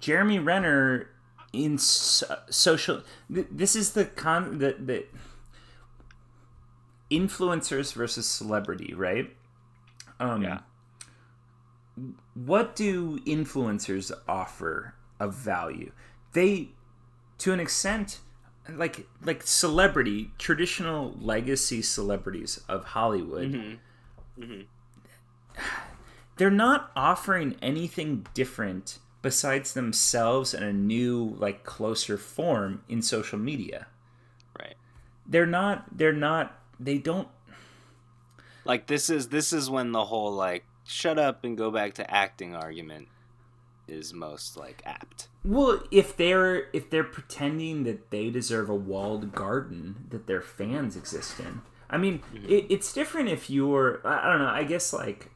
Jeremy 0.00 0.38
Renner 0.38 1.10
in 1.52 1.76
so, 1.76 2.38
social 2.48 3.02
th- 3.32 3.48
this 3.50 3.76
is 3.76 3.92
the 3.92 4.06
con 4.06 4.58
the, 4.58 4.76
the 4.78 5.04
influencers 7.10 7.92
versus 7.92 8.26
celebrity, 8.26 8.94
right? 8.94 9.36
Um 10.18 10.42
Yeah. 10.42 10.60
What 12.34 12.74
do 12.74 13.18
influencers 13.20 14.10
offer 14.28 14.94
of 15.20 15.34
value? 15.34 15.92
They 16.32 16.70
to 17.38 17.52
an 17.52 17.60
extent 17.60 18.20
like 18.68 19.06
like 19.24 19.42
celebrity 19.42 20.30
traditional 20.38 21.16
legacy 21.20 21.82
celebrities 21.82 22.60
of 22.68 22.84
Hollywood 22.84 23.52
mm-hmm. 23.52 24.42
Mm-hmm. 24.42 25.60
they're 26.36 26.50
not 26.50 26.92
offering 26.94 27.56
anything 27.60 28.24
different 28.34 28.98
besides 29.20 29.74
themselves 29.74 30.54
in 30.54 30.62
a 30.62 30.72
new 30.72 31.36
like 31.38 31.64
closer 31.64 32.16
form 32.16 32.82
in 32.88 33.02
social 33.02 33.38
media 33.38 33.86
Right. 34.58 34.76
they're 35.26 35.46
not 35.46 35.96
they're 35.98 36.12
not 36.12 36.56
they 36.78 36.98
don't 36.98 37.28
Like 38.64 38.86
this 38.86 39.10
is 39.10 39.28
this 39.28 39.52
is 39.52 39.68
when 39.68 39.90
the 39.90 40.04
whole 40.04 40.30
like 40.32 40.64
shut 40.92 41.18
up 41.18 41.44
and 41.44 41.56
go 41.56 41.70
back 41.70 41.94
to 41.94 42.10
acting 42.14 42.54
argument 42.54 43.08
is 43.88 44.14
most 44.14 44.56
like 44.56 44.80
apt. 44.86 45.28
well 45.44 45.82
if 45.90 46.16
they're 46.16 46.68
if 46.72 46.88
they're 46.90 47.02
pretending 47.04 47.82
that 47.84 48.10
they 48.10 48.30
deserve 48.30 48.70
a 48.70 48.74
walled 48.74 49.32
garden 49.34 50.06
that 50.10 50.26
their 50.26 50.40
fans 50.40 50.96
exist 50.96 51.40
in. 51.40 51.60
I 51.90 51.98
mean 51.98 52.22
it, 52.32 52.66
it's 52.70 52.92
different 52.92 53.28
if 53.28 53.50
you're 53.50 54.00
I, 54.06 54.28
don't 54.30 54.38
know 54.38 54.48
i 54.48 54.62
guess 54.64 54.92
like 54.92 55.30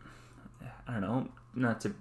i 0.88 0.92
don't 0.94 1.02
know 1.02 1.28
not 1.54 1.80
to 1.82 1.94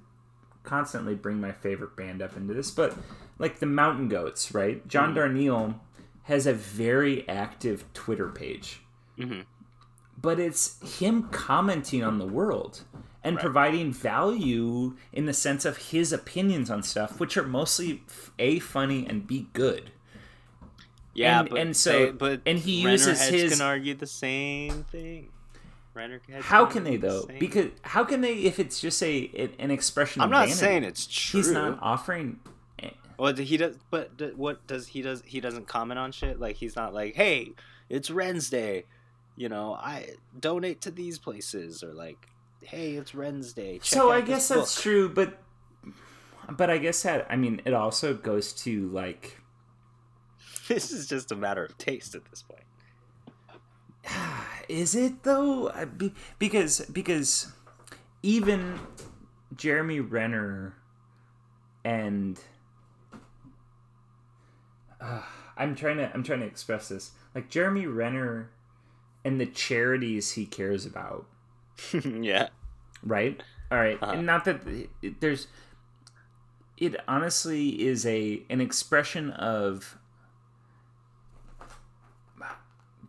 constantly 0.64 1.16
bring 1.16 1.42
my 1.42 1.52
favorite 1.52 1.96
band 1.98 2.22
up 2.22 2.38
into 2.38 2.54
this 2.54 2.72
but 2.72 2.96
like 3.40 3.60
the 3.60 3.66
mountain 3.66 4.08
goats 4.08 4.54
right? 4.54 4.88
John 4.88 5.14
darnielle 5.16 5.80
has 6.24 6.48
a 6.48 6.54
very 6.54 7.28
active 7.28 7.86
twitter 7.94 8.30
page. 8.30 8.82
Mhm. 9.20 9.46
but 10.22 10.40
it's 10.40 11.00
him 11.00 11.24
commenting 11.30 12.04
on 12.04 12.18
the 12.20 12.26
world 12.28 12.84
and 13.26 13.38
providing 13.40 13.92
value 13.92 14.96
in 15.12 15.26
the 15.26 15.34
sense 15.34 15.66
of 15.66 15.78
his 15.78 16.14
opinions 16.14 16.70
on 16.70 16.82
stuff 16.84 17.20
which 17.20 17.36
are 17.36 17.44
mostly 17.44 18.04
a 18.40 18.60
funny 18.60 19.06
and 19.08 19.28
b 19.28 19.48
good 19.54 19.92
Yeah, 21.14 21.40
And- 21.42 21.50
but 21.50 21.60
and 21.60 21.78
so- 21.78 22.06
they- 22.08 22.12
but 22.12 22.42
and 22.46 22.60
he 22.60 22.84
Renner 22.84 22.92
uses 22.92 23.22
his- 23.30 23.54
can 23.58 23.62
argue 23.66 23.94
the 23.96 24.06
same 24.08 24.84
thing. 24.92 25.30
Renner 25.94 26.20
heads 26.30 26.46
how 26.46 26.66
can 26.66 26.74
can 26.74 26.84
they 26.84 26.90
argue 26.98 27.00
the 27.00 27.08
though 27.08 27.40
because 27.40 27.72
how 27.84 28.04
can 28.04 28.20
they 28.20 28.34
if 28.40 28.60
it's 28.60 28.82
just 28.82 29.02
a 29.02 29.50
an 29.60 29.72
expression 29.72 30.22
I'm 30.22 30.28
of 30.28 30.32
not 30.32 30.40
vanity? 30.48 30.54
saying 30.60 30.84
it's 30.84 31.08
true. 31.08 31.40
he's 31.40 31.52
not 31.52 31.80
offering 31.82 32.40
Well, 33.18 33.34
he 33.34 33.56
does, 33.56 33.78
but 33.90 34.12
what 34.36 34.68
does 34.68 34.88
he 34.88 35.02
does? 35.02 35.24
He 35.26 35.40
doesn't 35.40 35.68
comment 35.70 35.98
on 35.98 36.12
shit. 36.12 36.38
Like 36.38 36.58
he's 36.58 36.76
not 36.76 36.94
like, 36.94 37.16
"Hey, 37.16 37.54
it's 37.88 38.12
Wednesday, 38.12 38.84
you 39.38 39.48
know, 39.48 39.76
I 39.76 40.16
donate 40.38 40.82
to 40.82 40.92
these 40.92 41.18
places," 41.18 41.82
or 41.82 41.94
like, 41.94 42.28
"Hey, 42.66 42.94
it's 42.96 43.14
Wednesday." 43.14 43.78
check 43.80 43.86
so 43.86 44.10
out 44.10 44.16
i 44.16 44.22
this 44.22 44.30
guess 44.30 44.48
that's 44.50 44.76
book." 44.76 44.84
true 44.84 45.10
but 45.10 45.42
but 46.50 46.70
i 46.70 46.78
guess 46.78 47.02
that 47.04 47.26
i 47.30 47.36
mean 47.36 47.62
it 47.66 47.74
also 47.74 48.14
goes 48.14 48.54
to 48.54 48.90
like 48.90 49.38
This 50.68 50.92
is 50.92 51.08
just 51.08 51.32
a 51.32 51.36
matter 51.36 51.64
of 51.64 51.78
taste 51.78 52.16
at 52.16 52.26
this 52.26 52.44
point. 52.44 52.64
Is 54.70 54.96
it 54.96 55.24
though? 55.24 55.72
Because 56.40 56.82
because 56.92 57.52
even 58.24 58.80
Jeremy 59.56 60.00
Renner 60.00 60.76
and 61.84 62.40
uh, 65.00 65.22
I'm 65.56 65.76
trying 65.76 65.98
to 65.98 66.12
I'm 66.14 66.24
trying 66.24 66.40
to 66.40 66.48
express 66.48 66.90
this 66.90 67.12
like 67.36 67.50
Jeremy 67.50 67.86
Renner 67.86 68.50
and 69.24 69.40
the 69.40 69.46
charities 69.46 70.32
he 70.32 70.46
cares 70.48 70.86
about, 70.86 71.28
yeah. 72.22 72.50
right? 73.04 73.42
All 73.72 73.78
right, 73.78 73.98
Uh-huh. 74.02 74.14
and 74.14 74.26
not 74.26 74.46
that 74.46 74.62
there's. 75.20 75.48
It 76.78 76.96
honestly 77.08 77.82
is 77.88 78.06
a 78.06 78.44
an 78.50 78.60
expression 78.62 79.32
of 79.32 79.98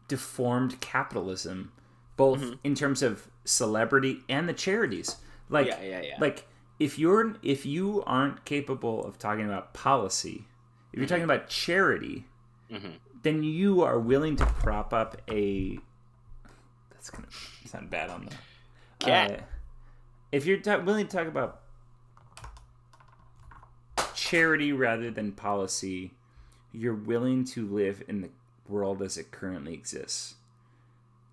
deformed 0.08 0.80
capitalism, 0.80 1.72
both 2.16 2.40
Mm-hmm. 2.40 2.52
in 2.64 2.74
terms 2.74 3.02
of 3.02 3.28
celebrity 3.44 4.20
and 4.28 4.48
the 4.48 4.52
charities. 4.52 5.16
Like, 5.48 5.66
Yeah, 5.66 5.82
yeah, 5.82 6.00
yeah. 6.02 6.16
like 6.20 6.46
if 6.78 6.98
you're 6.98 7.36
if 7.42 7.66
you 7.66 8.02
aren't 8.06 8.44
capable 8.44 9.04
of 9.04 9.18
talking 9.18 9.46
about 9.46 9.74
policy, 9.74 10.44
if 10.92 10.98
you're 10.98 11.08
talking 11.08 11.24
about 11.24 11.48
charity, 11.48 12.24
Mhm. 12.70 12.94
then 13.22 13.42
you 13.42 13.82
are 13.82 13.98
willing 13.98 14.36
to 14.36 14.46
prop 14.46 14.92
up 14.92 15.20
a. 15.28 15.78
That's 16.90 17.10
gonna 17.10 17.28
sound 17.66 17.90
bad 17.90 18.10
on 18.10 18.26
the 18.26 18.34
Cat. 18.98 19.30
uh, 19.30 19.42
if 20.32 20.46
you're 20.46 20.58
ta- 20.58 20.78
willing 20.78 21.06
to 21.06 21.16
talk 21.16 21.26
about 21.26 21.60
charity 24.14 24.72
rather 24.72 25.10
than 25.10 25.32
policy, 25.32 26.12
you're 26.72 26.94
willing 26.94 27.44
to 27.44 27.66
live 27.66 28.02
in 28.08 28.20
the 28.22 28.30
world 28.68 29.02
as 29.02 29.16
it 29.16 29.30
currently 29.30 29.74
exists. 29.74 30.34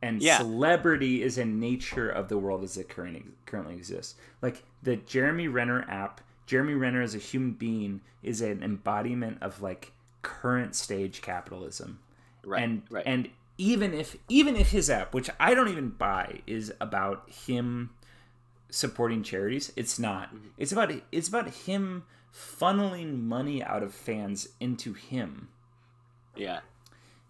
And 0.01 0.21
Yeah. 0.21 0.37
celebrity 0.39 1.23
is 1.23 1.37
a 1.37 1.45
nature 1.45 2.09
of 2.09 2.27
the 2.27 2.37
world 2.37 2.63
as 2.63 2.77
it 2.77 2.89
currently 2.89 3.23
currently 3.45 3.75
exists. 3.75 4.15
Like 4.41 4.63
the 4.81 4.97
Jeremy 4.97 5.47
Renner 5.47 5.85
app, 5.89 6.19
Jeremy 6.45 6.73
Renner 6.73 7.01
as 7.01 7.15
a 7.15 7.19
human 7.19 7.53
being 7.53 8.01
is 8.21 8.41
an 8.41 8.61
embodiment 8.61 9.41
of 9.41 9.61
like 9.61 9.93
current 10.21 10.75
stage 10.75 11.21
capitalism. 11.21 11.99
Right. 12.43 12.61
And 12.63 12.83
right. 12.89 13.03
and 13.05 13.29
even 13.57 13.93
if 13.93 14.15
even 14.29 14.55
if 14.55 14.71
his 14.71 14.89
app, 14.89 15.13
which 15.13 15.29
I 15.39 15.53
don't 15.53 15.69
even 15.69 15.89
buy, 15.89 16.41
is 16.47 16.73
about 16.81 17.29
him 17.29 17.91
supporting 18.69 19.23
charities. 19.23 19.71
It's 19.75 19.99
not. 19.99 20.33
Mm-hmm. 20.33 20.47
It's 20.57 20.71
about 20.71 20.91
it's 21.11 21.27
about 21.27 21.49
him 21.49 22.03
funneling 22.33 23.21
money 23.21 23.63
out 23.63 23.83
of 23.83 23.93
fans 23.93 24.49
into 24.59 24.93
him. 24.93 25.49
Yeah. 26.35 26.61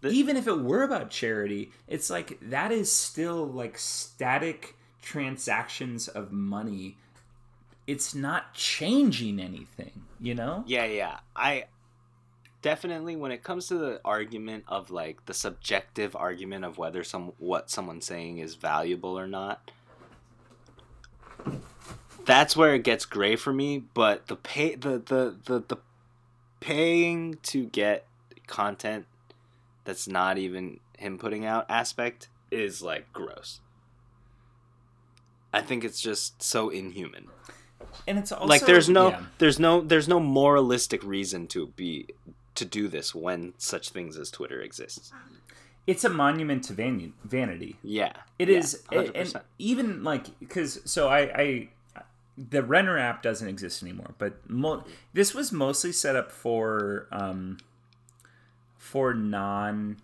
Even 0.02 0.36
if 0.36 0.46
it 0.46 0.60
were 0.60 0.82
about 0.82 1.10
charity, 1.10 1.72
it's 1.88 2.10
like 2.10 2.38
that 2.42 2.70
is 2.72 2.92
still 2.92 3.46
like 3.46 3.78
static 3.78 4.76
transactions 5.00 6.08
of 6.08 6.32
money. 6.32 6.98
It's 7.86 8.14
not 8.14 8.54
changing 8.54 9.38
anything, 9.38 10.04
you 10.20 10.34
know? 10.34 10.64
Yeah, 10.66 10.84
yeah. 10.84 11.20
I 11.36 11.64
definitely 12.64 13.14
when 13.14 13.30
it 13.30 13.42
comes 13.42 13.66
to 13.66 13.76
the 13.76 14.00
argument 14.06 14.64
of 14.66 14.90
like 14.90 15.26
the 15.26 15.34
subjective 15.34 16.16
argument 16.16 16.64
of 16.64 16.78
whether 16.78 17.04
some 17.04 17.34
what 17.36 17.68
someone's 17.68 18.06
saying 18.06 18.38
is 18.38 18.54
valuable 18.54 19.18
or 19.18 19.26
not. 19.26 19.70
That's 22.24 22.56
where 22.56 22.74
it 22.74 22.82
gets 22.82 23.04
gray 23.04 23.36
for 23.36 23.52
me, 23.52 23.84
but 23.92 24.28
the 24.28 24.36
pay 24.36 24.76
the 24.76 24.92
the 24.92 25.36
the, 25.44 25.62
the 25.68 25.76
paying 26.60 27.36
to 27.42 27.66
get 27.66 28.06
content 28.46 29.04
that's 29.84 30.08
not 30.08 30.38
even 30.38 30.80
him 30.96 31.18
putting 31.18 31.44
out 31.44 31.66
aspect 31.68 32.30
is 32.50 32.80
like 32.80 33.12
gross. 33.12 33.60
I 35.52 35.60
think 35.60 35.84
it's 35.84 36.00
just 36.00 36.42
so 36.42 36.70
inhuman. 36.70 37.26
And 38.06 38.18
it's 38.18 38.32
also 38.32 38.46
like 38.46 38.64
there's 38.64 38.88
no 38.88 39.10
yeah. 39.10 39.22
there's 39.36 39.58
no 39.58 39.82
there's 39.82 40.08
no 40.08 40.18
moralistic 40.18 41.04
reason 41.04 41.46
to 41.48 41.66
be 41.66 42.06
to 42.54 42.64
do 42.64 42.88
this 42.88 43.14
when 43.14 43.54
such 43.58 43.90
things 43.90 44.16
as 44.16 44.30
Twitter 44.30 44.60
exists. 44.60 45.12
it's 45.86 46.04
a 46.04 46.08
monument 46.08 46.64
to 46.64 46.72
van- 46.72 47.12
vanity. 47.24 47.76
Yeah. 47.82 48.12
It 48.38 48.48
yeah, 48.48 48.58
is, 48.58 48.82
and 48.90 49.08
100%. 49.08 49.42
even 49.58 50.02
like 50.04 50.38
because 50.38 50.80
so 50.84 51.08
I, 51.08 51.20
I 51.42 51.68
the 52.36 52.62
Renner 52.62 52.98
app 52.98 53.22
doesn't 53.22 53.46
exist 53.48 53.82
anymore, 53.82 54.14
but 54.18 54.48
mo- 54.48 54.84
this 55.12 55.34
was 55.34 55.52
mostly 55.52 55.92
set 55.92 56.16
up 56.16 56.32
for 56.32 57.06
um 57.12 57.58
for 58.76 59.14
non 59.14 59.96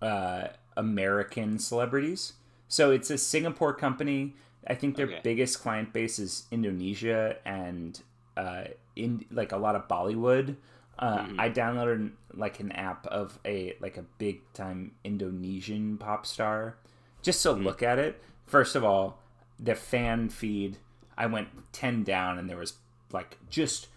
uh, 0.00 0.48
American 0.76 1.58
celebrities. 1.58 2.34
So 2.68 2.90
it's 2.90 3.10
a 3.10 3.18
Singapore 3.18 3.74
company. 3.74 4.34
I 4.66 4.74
think 4.74 4.96
their 4.96 5.06
Okay. 5.06 5.20
biggest 5.22 5.60
client 5.60 5.92
base 5.92 6.18
is 6.18 6.44
Indonesia 6.50 7.36
and 7.44 8.00
uh, 8.36 8.64
in 8.94 9.24
like 9.30 9.52
a 9.52 9.56
lot 9.56 9.74
of 9.74 9.88
Bollywood. 9.88 10.56
Uh, 10.98 11.18
Mm-hmm. 11.18 11.40
I 11.40 11.50
downloaded 11.50 12.10
like 12.34 12.60
an 12.60 12.72
app 12.72 13.06
of 13.06 13.38
a 13.44 13.74
like 13.80 13.96
a 13.96 14.02
big 14.18 14.40
time 14.52 14.92
Indonesian 15.04 15.96
pop 15.98 16.26
star 16.26 16.76
just 17.22 17.44
Mm-hmm. 17.44 17.58
to 17.58 17.64
look 17.64 17.82
at 17.82 17.98
it. 17.98 18.22
First 18.46 18.74
of 18.76 18.84
all, 18.84 19.18
the 19.58 19.74
fan 19.74 20.28
feed. 20.28 20.78
I 21.16 21.26
went 21.26 21.48
ten 21.72 22.04
down, 22.04 22.38
and 22.38 22.48
there 22.48 22.56
was 22.56 22.74
like 23.12 23.38
just 23.50 23.88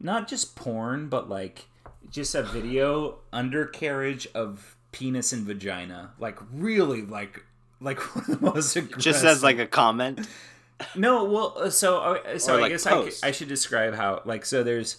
not 0.00 0.28
just 0.28 0.54
porn, 0.56 1.08
but 1.08 1.28
like 1.28 1.66
just 2.10 2.34
a 2.34 2.42
video 2.42 3.18
undercarriage 3.32 4.26
of 4.34 4.76
penis 4.92 5.32
and 5.32 5.44
vagina. 5.44 6.12
Like 6.18 6.38
really, 6.52 7.02
like 7.02 7.44
like 7.80 7.98
one 8.14 8.24
of 8.28 8.40
the 8.40 8.46
most 8.54 8.76
aggressive. 8.76 8.98
just 9.02 9.24
as 9.24 9.42
like 9.42 9.58
a 9.58 9.66
comment. 9.66 10.26
No, 10.94 11.24
well, 11.24 11.54
uh, 11.58 11.70
so 11.70 11.98
uh, 11.98 12.38
so 12.38 12.54
Or, 12.54 12.58
I 12.58 12.60
like, 12.62 12.70
guess 12.72 12.86
I. 12.86 13.10
I 13.28 13.30
should 13.32 13.48
describe 13.48 13.94
how 13.94 14.22
like 14.24 14.44
so 14.46 14.62
there's 14.62 14.98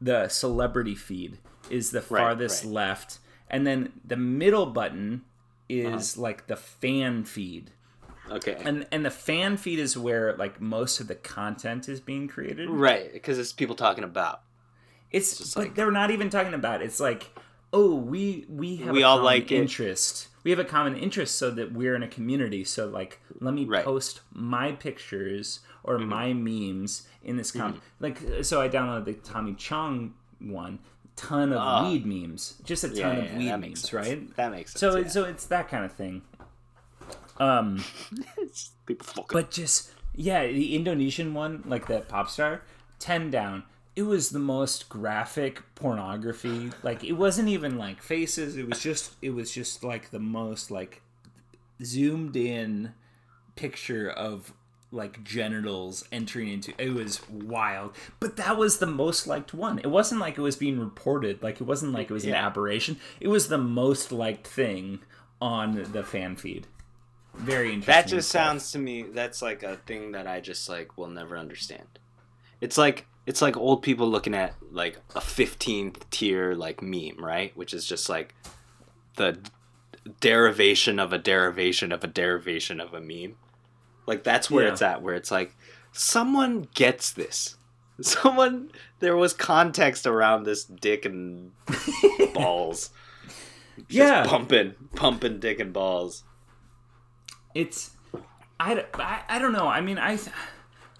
the 0.00 0.28
celebrity 0.28 0.94
feed 0.94 1.38
is 1.70 1.90
the 1.90 2.00
farthest 2.00 2.64
right. 2.64 2.72
left, 2.72 3.18
and 3.50 3.66
then 3.66 3.92
the 4.04 4.16
middle 4.16 4.66
button 4.66 5.22
Uh-huh. 5.70 5.96
is 5.96 6.16
like 6.16 6.46
the 6.46 6.56
fan 6.56 7.24
feed, 7.24 7.70
Okay. 8.30 8.56
and 8.64 8.86
and 8.90 9.04
the 9.04 9.10
fan 9.10 9.56
feed 9.56 9.78
is 9.78 9.96
where 9.96 10.34
like 10.36 10.60
most 10.60 11.00
of 11.00 11.08
the 11.08 11.14
content 11.14 11.88
is 11.88 12.00
being 12.00 12.28
created. 12.28 12.70
right, 12.70 13.12
because 13.12 13.38
it's 13.38 13.52
people 13.52 13.74
talking 13.76 14.04
about. 14.04 14.40
It's 15.10 15.38
just 15.38 15.54
but 15.54 15.60
like- 15.64 15.74
they're 15.74 15.90
not 15.90 16.10
even 16.10 16.30
talking 16.30 16.54
about. 16.54 16.80
It. 16.82 16.86
It's 16.86 17.00
like 17.00 17.30
oh 17.72 17.94
we 17.94 18.46
we 18.48 18.76
have 18.76 18.94
We 18.94 19.02
all 19.02 19.20
like 19.22 19.50
it. 19.52 19.56
We 20.48 20.52
have 20.52 20.58
a 20.60 20.64
common 20.64 20.96
interest 20.96 21.36
so 21.36 21.50
that 21.50 21.72
we're 21.72 21.94
in 21.94 22.02
a 22.02 22.08
community. 22.08 22.64
So 22.64 22.86
like 22.88 23.20
let 23.38 23.52
me 23.52 23.66
Right. 23.66 23.80
Mm-hmm. 23.80 23.90
post 23.90 24.20
my 24.32 24.72
pictures 24.72 25.60
or 25.84 25.98
my 25.98 26.32
memes 26.32 27.06
in 27.22 27.36
this 27.36 27.50
com 27.50 27.82
like 28.00 28.16
so 28.40 28.58
I 28.62 28.68
downloaded 28.70 29.04
the 29.04 29.12
Tommy 29.12 29.52
Chong 29.54 30.14
one 30.38 30.78
ton 31.16 31.52
of 31.52 31.58
Ah. 31.58 31.82
weed 31.90 32.06
memes 32.06 32.54
just 32.64 32.82
a 32.82 32.88
ton 32.88 32.96
Yeah, 32.96 33.08
of 33.24 33.42
yeah, 33.42 33.56
weed 33.56 33.66
memes 33.68 33.80
sense. 33.82 33.92
right 33.92 34.36
That 34.36 34.50
makes 34.52 34.72
sense. 34.72 34.80
so 34.80 34.96
yeah. 34.96 35.08
so 35.08 35.24
it's 35.24 35.44
that 35.48 35.68
kind 35.68 35.84
of 35.84 35.92
thing 35.92 36.22
um 37.38 37.84
people 38.86 39.06
fucking. 39.06 39.26
but 39.30 39.50
just 39.50 39.90
yeah, 40.14 40.46
the 40.46 40.74
Indonesian 40.74 41.34
one, 41.34 41.62
like 41.66 41.86
that 41.88 42.08
pop 42.08 42.28
star, 42.30 42.62
ten 42.98 43.30
down. 43.30 43.64
It 43.98 44.06
was 44.06 44.30
the 44.30 44.38
most 44.38 44.88
graphic 44.88 45.62
pornography. 45.74 46.70
Like 46.82 47.02
it 47.02 47.12
wasn't 47.12 47.48
even 47.48 47.76
like 47.76 48.02
faces. 48.02 48.56
It 48.56 48.68
was 48.68 48.80
just 48.80 49.14
it 49.22 49.30
was 49.30 49.50
just 49.50 49.82
like 49.82 50.10
the 50.10 50.20
most 50.20 50.70
like 50.70 51.02
zoomed 51.82 52.36
in 52.36 52.92
picture 53.56 54.08
of 54.08 54.52
like 54.90 55.22
genitals 55.22 56.04
entering 56.10 56.48
into 56.48 56.72
it 56.78 56.94
was 56.94 57.28
wild 57.28 57.94
but 58.20 58.38
that 58.38 58.56
was 58.56 58.78
the 58.78 58.86
most 58.86 59.26
liked 59.26 59.52
one 59.52 59.78
it 59.80 59.86
wasn't 59.86 60.18
like 60.18 60.38
it 60.38 60.40
was 60.40 60.56
being 60.56 60.80
reported 60.80 61.42
like 61.42 61.60
it 61.60 61.64
wasn't 61.64 61.92
like 61.92 62.08
it 62.08 62.12
was 62.12 62.24
an 62.24 62.32
aberration 62.32 62.96
it 63.20 63.28
was 63.28 63.48
the 63.48 63.58
most 63.58 64.10
liked 64.12 64.46
thing 64.46 64.98
on 65.42 65.86
the 65.92 66.02
fan 66.02 66.34
feed 66.34 66.66
very 67.38 67.72
interesting 67.72 67.92
that 67.92 68.08
just 68.08 68.28
stuff. 68.28 68.44
sounds 68.46 68.72
to 68.72 68.78
me. 68.78 69.02
That's 69.02 69.40
like 69.40 69.62
a 69.62 69.76
thing 69.76 70.12
that 70.12 70.26
I 70.26 70.40
just 70.40 70.68
like 70.68 70.98
will 70.98 71.08
never 71.08 71.36
understand. 71.38 71.98
It's 72.60 72.76
like 72.76 73.06
it's 73.28 73.42
like 73.42 73.56
old 73.56 73.82
people 73.82 74.08
looking 74.08 74.34
at 74.34 74.54
like 74.72 74.98
a 75.14 75.20
fifteenth 75.20 76.08
tier 76.10 76.54
like 76.54 76.80
meme, 76.82 77.22
right? 77.22 77.54
Which 77.56 77.74
is 77.74 77.84
just 77.86 78.08
like 78.08 78.34
the 79.16 79.38
derivation 80.20 80.98
of 80.98 81.12
a 81.12 81.18
derivation 81.18 81.92
of 81.92 82.02
a 82.02 82.06
derivation 82.06 82.80
of 82.80 82.94
a 82.94 83.00
meme. 83.00 83.36
Like 84.06 84.24
that's 84.24 84.50
where 84.50 84.64
Yeah. 84.64 84.72
it's 84.72 84.82
at. 84.82 85.02
Where 85.02 85.14
it's 85.14 85.30
like 85.30 85.54
someone 85.92 86.68
gets 86.74 87.12
this. 87.12 87.56
Someone 88.00 88.70
there 89.00 89.16
was 89.16 89.32
context 89.32 90.06
around 90.06 90.44
this 90.44 90.64
dick 90.64 91.04
and 91.04 91.50
balls. 92.34 92.90
Just 93.76 93.90
Yeah. 93.90 94.24
pumping, 94.24 94.74
pumping 94.94 95.40
dick 95.40 95.58
and 95.60 95.72
balls. 95.72 96.22
it's 97.54 97.90
I, 98.60 98.84
I, 98.94 99.22
I 99.28 99.38
don't 99.38 99.52
know 99.52 99.66
i 99.68 99.80
mean 99.80 99.98
i 99.98 100.18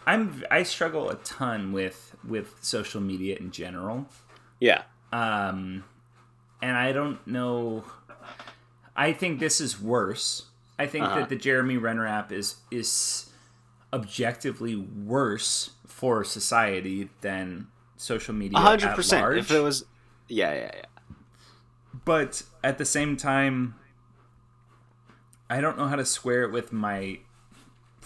i'm 0.07 0.45
i 0.51 0.62
struggle 0.62 1.11
a 1.11 1.16
ton 1.16 1.72
with 1.72 2.08
with 2.27 2.55
social 2.62 3.01
media 3.01 3.37
in 3.37 3.51
general 3.51 4.07
Yeah, 4.61 4.83
um 5.12 5.85
and 6.61 6.77
i 6.77 6.93
don't 6.93 7.25
know 7.27 7.85
i 8.97 9.12
think 9.12 9.39
this 9.41 9.61
is 9.61 9.81
worse 9.81 10.47
i 10.79 10.87
think 10.87 11.05
Uh-huh. 11.05 11.21
that 11.21 11.29
the 11.29 11.37
jeremy 11.37 11.77
renner 11.77 12.07
app 12.07 12.33
is 12.33 12.57
is 12.71 13.31
objectively 13.93 14.77
worse 14.77 15.71
for 15.87 16.25
society 16.25 17.09
than 17.23 17.69
social 17.97 18.35
media 18.35 18.59
a 18.59 18.61
hundred 18.62 18.95
percent. 18.95 19.37
If 19.39 19.51
it 19.51 19.61
was, 19.61 19.85
yeah, 20.29 20.53
yeah, 20.55 20.71
yeah. 20.75 21.14
but 22.05 22.43
at 22.62 22.77
the 22.79 22.85
same 22.85 23.16
time 23.16 23.75
i 25.49 25.61
don't 25.61 25.79
know 25.79 25.87
how 25.87 25.97
to 25.97 26.05
square 26.05 26.43
it 26.43 26.53
with 26.53 26.73
my 26.73 27.19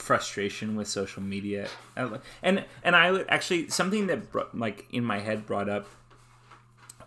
frustration 0.02 0.74
with 0.74 0.88
social 0.88 1.22
media 1.22 1.68
and 2.42 2.64
and 2.82 2.96
i 2.96 3.10
would 3.12 3.24
actually 3.28 3.68
something 3.68 4.08
that 4.08 4.32
brought, 4.32 4.52
like 4.56 4.86
in 4.90 5.04
my 5.04 5.20
head 5.20 5.46
brought 5.46 5.68
up 5.68 5.86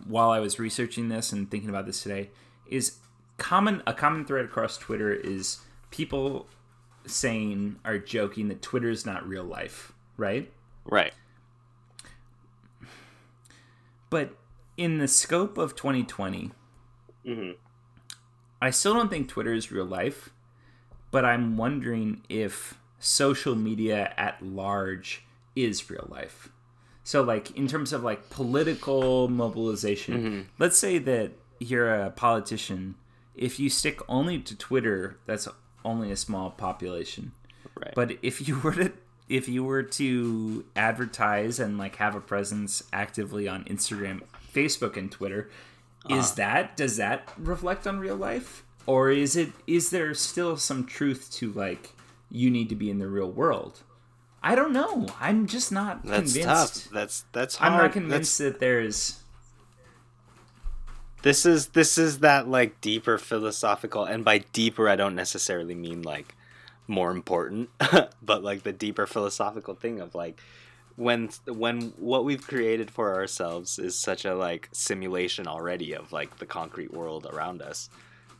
while 0.06 0.30
i 0.30 0.40
was 0.40 0.58
researching 0.58 1.08
this 1.10 1.30
and 1.32 1.50
thinking 1.50 1.68
about 1.68 1.84
this 1.84 2.02
today 2.02 2.30
is 2.66 2.96
common 3.36 3.82
a 3.86 3.92
common 3.92 4.24
thread 4.24 4.44
across 4.46 4.78
twitter 4.78 5.12
is 5.12 5.58
people 5.90 6.46
saying 7.06 7.76
are 7.84 7.98
joking 7.98 8.48
that 8.48 8.62
twitter 8.62 8.88
is 8.88 9.04
not 9.04 9.26
real 9.28 9.44
life 9.44 9.92
right 10.16 10.50
Right. 10.88 11.12
But 14.08 14.36
in 14.76 14.98
the 14.98 15.08
scope 15.08 15.58
of 15.58 15.74
2020, 15.74 16.52
Mhm. 17.26 17.56
I 18.62 18.70
still 18.70 18.94
don't 18.94 19.08
think 19.08 19.28
Twitter 19.28 19.52
is 19.52 19.72
real 19.72 19.84
life, 19.84 20.30
but 21.10 21.24
I'm 21.24 21.56
wondering 21.56 22.22
if 22.28 22.78
social 22.98 23.54
media 23.54 24.12
at 24.16 24.42
large 24.44 25.24
is 25.54 25.90
real 25.90 26.06
life. 26.10 26.50
So, 27.02 27.22
like, 27.22 27.56
in 27.56 27.68
terms 27.68 27.92
of 27.92 28.02
like 28.02 28.30
political 28.30 29.28
mobilization, 29.28 30.14
mm-hmm. 30.14 30.40
let's 30.58 30.76
say 30.76 30.98
that 30.98 31.32
you're 31.60 31.94
a 31.94 32.10
politician. 32.10 32.96
If 33.34 33.60
you 33.60 33.70
stick 33.70 34.00
only 34.08 34.40
to 34.40 34.56
Twitter, 34.56 35.18
that's 35.26 35.46
only 35.84 36.10
a 36.10 36.16
small 36.16 36.50
population. 36.50 37.32
Right. 37.78 37.94
But 37.94 38.18
if 38.22 38.48
you 38.48 38.58
were 38.58 38.74
to 38.74 38.92
if 39.28 39.48
you 39.48 39.64
were 39.64 39.82
to 39.82 40.64
advertise 40.76 41.58
and 41.58 41.78
like 41.78 41.96
have 41.96 42.14
a 42.14 42.20
presence 42.20 42.82
actively 42.92 43.48
on 43.48 43.64
Instagram, 43.64 44.22
Facebook 44.52 44.96
and 44.96 45.10
Twitter, 45.10 45.50
is 46.08 46.32
uh. 46.32 46.34
that 46.36 46.76
does 46.76 46.96
that 46.96 47.32
reflect 47.38 47.86
on 47.86 47.98
real 47.98 48.16
life? 48.16 48.64
Or 48.86 49.10
is 49.10 49.36
it 49.36 49.52
is 49.66 49.90
there 49.90 50.14
still 50.14 50.56
some 50.56 50.84
truth 50.84 51.30
to 51.34 51.52
like 51.52 51.92
you 52.30 52.50
need 52.50 52.68
to 52.68 52.74
be 52.74 52.90
in 52.90 52.98
the 52.98 53.08
real 53.08 53.30
world. 53.30 53.82
I 54.42 54.54
don't 54.54 54.72
know. 54.72 55.06
I'm 55.20 55.46
just 55.46 55.72
not 55.72 56.02
convinced. 56.02 56.34
That's 56.34 56.44
convinced. 56.44 56.84
tough. 56.84 56.92
That's 56.92 57.24
that's 57.32 57.56
hard. 57.56 57.72
I'm 57.72 57.76
not 57.78 57.82
That's- 57.82 57.94
convinced 57.94 58.38
that 58.38 58.60
there's. 58.60 59.20
this 61.22 61.44
is 61.46 61.68
this 61.68 61.98
is 61.98 62.20
that 62.20 62.48
like 62.48 62.80
deeper 62.80 63.18
philosophical 63.18 64.04
and 64.04 64.24
by 64.24 64.38
deeper 64.52 64.88
I 64.88 64.96
don't 64.96 65.14
necessarily 65.14 65.74
mean 65.74 66.02
like 66.02 66.34
more 66.86 67.10
important 67.10 67.68
but 68.22 68.44
like 68.44 68.62
the 68.62 68.72
deeper 68.72 69.06
philosophical 69.06 69.74
thing 69.74 70.00
of 70.00 70.14
like 70.14 70.40
when 70.94 71.30
when 71.46 71.92
what 71.96 72.24
we've 72.24 72.46
created 72.46 72.90
for 72.90 73.14
ourselves 73.14 73.78
is 73.78 73.98
such 73.98 74.24
a 74.24 74.34
like 74.36 74.68
simulation 74.72 75.48
already 75.48 75.94
of 75.94 76.12
like 76.12 76.38
the 76.38 76.46
concrete 76.46 76.92
world 76.92 77.26
around 77.32 77.60
us 77.60 77.90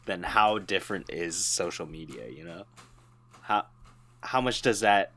then 0.04 0.22
how 0.22 0.58
different 0.58 1.10
is 1.10 1.34
social 1.36 1.86
media 1.86 2.28
you 2.28 2.44
know 2.44 2.62
how 4.26 4.40
much 4.40 4.62
does 4.62 4.80
that 4.80 5.12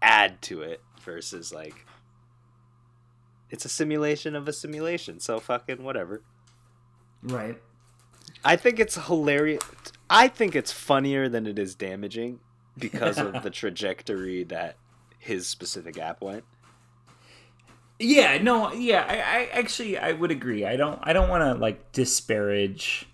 add 0.00 0.40
to 0.42 0.62
it 0.62 0.80
versus 1.02 1.52
like 1.52 1.86
it's 3.50 3.64
a 3.64 3.68
simulation 3.68 4.34
of 4.34 4.48
a 4.48 4.52
simulation 4.52 5.20
so 5.20 5.38
fucking 5.38 5.82
whatever 5.82 6.22
Right. 7.22 7.56
I 8.44 8.56
think 8.56 8.80
it's 8.80 8.96
hilarious. 9.06 9.62
I 10.10 10.28
think 10.28 10.56
it's 10.56 10.72
funnier 10.72 11.28
than 11.28 11.46
it 11.46 11.58
is 11.58 11.74
damaging 11.74 12.40
because 12.76 13.18
of 13.18 13.42
the 13.42 13.50
trajectory 13.50 14.44
that 14.44 14.76
his 15.18 15.46
specific 15.46 15.98
app 15.98 16.20
went. 16.20 16.44
Yeah, 17.98 18.38
no, 18.42 18.72
yeah, 18.72 19.06
I, 19.08 19.14
I 19.14 19.44
actually 19.52 19.96
I 19.96 20.12
would 20.12 20.32
agree. 20.32 20.64
I 20.64 20.74
don't 20.76 20.98
I 21.02 21.12
don't 21.12 21.28
want 21.28 21.42
to 21.42 21.54
like 21.54 21.92
disparage 21.92 23.06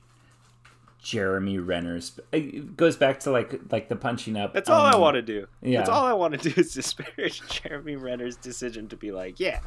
Jeremy 0.98 1.58
Renner's. 1.58 2.18
It 2.32 2.76
goes 2.76 2.96
back 2.96 3.20
to 3.20 3.30
like 3.30 3.60
like 3.70 3.88
the 3.88 3.96
punching 3.96 4.36
up. 4.36 4.52
That's 4.52 4.68
all 4.68 4.82
I 4.82 4.92
um, 4.92 5.00
want 5.00 5.14
to 5.14 5.22
do. 5.22 5.46
yeah. 5.62 5.78
That's 5.78 5.90
all 5.90 6.04
I 6.04 6.12
want 6.12 6.40
to 6.40 6.50
do 6.50 6.60
is 6.60 6.74
disparage 6.74 7.42
Jeremy 7.48 7.96
Renner's 7.96 8.36
decision 8.36 8.88
to 8.88 8.96
be 8.96 9.12
like, 9.12 9.38
yeah, 9.40 9.60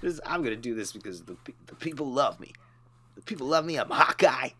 this, 0.00 0.20
I'm 0.24 0.42
gonna 0.42 0.56
do 0.56 0.74
this 0.74 0.92
because 0.92 1.22
the 1.22 1.36
the 1.66 1.74
people 1.74 2.10
love 2.10 2.40
me. 2.40 2.52
The 3.16 3.22
people 3.22 3.46
love 3.46 3.64
me. 3.64 3.76
I'm 3.76 3.90
hot. 3.90 4.22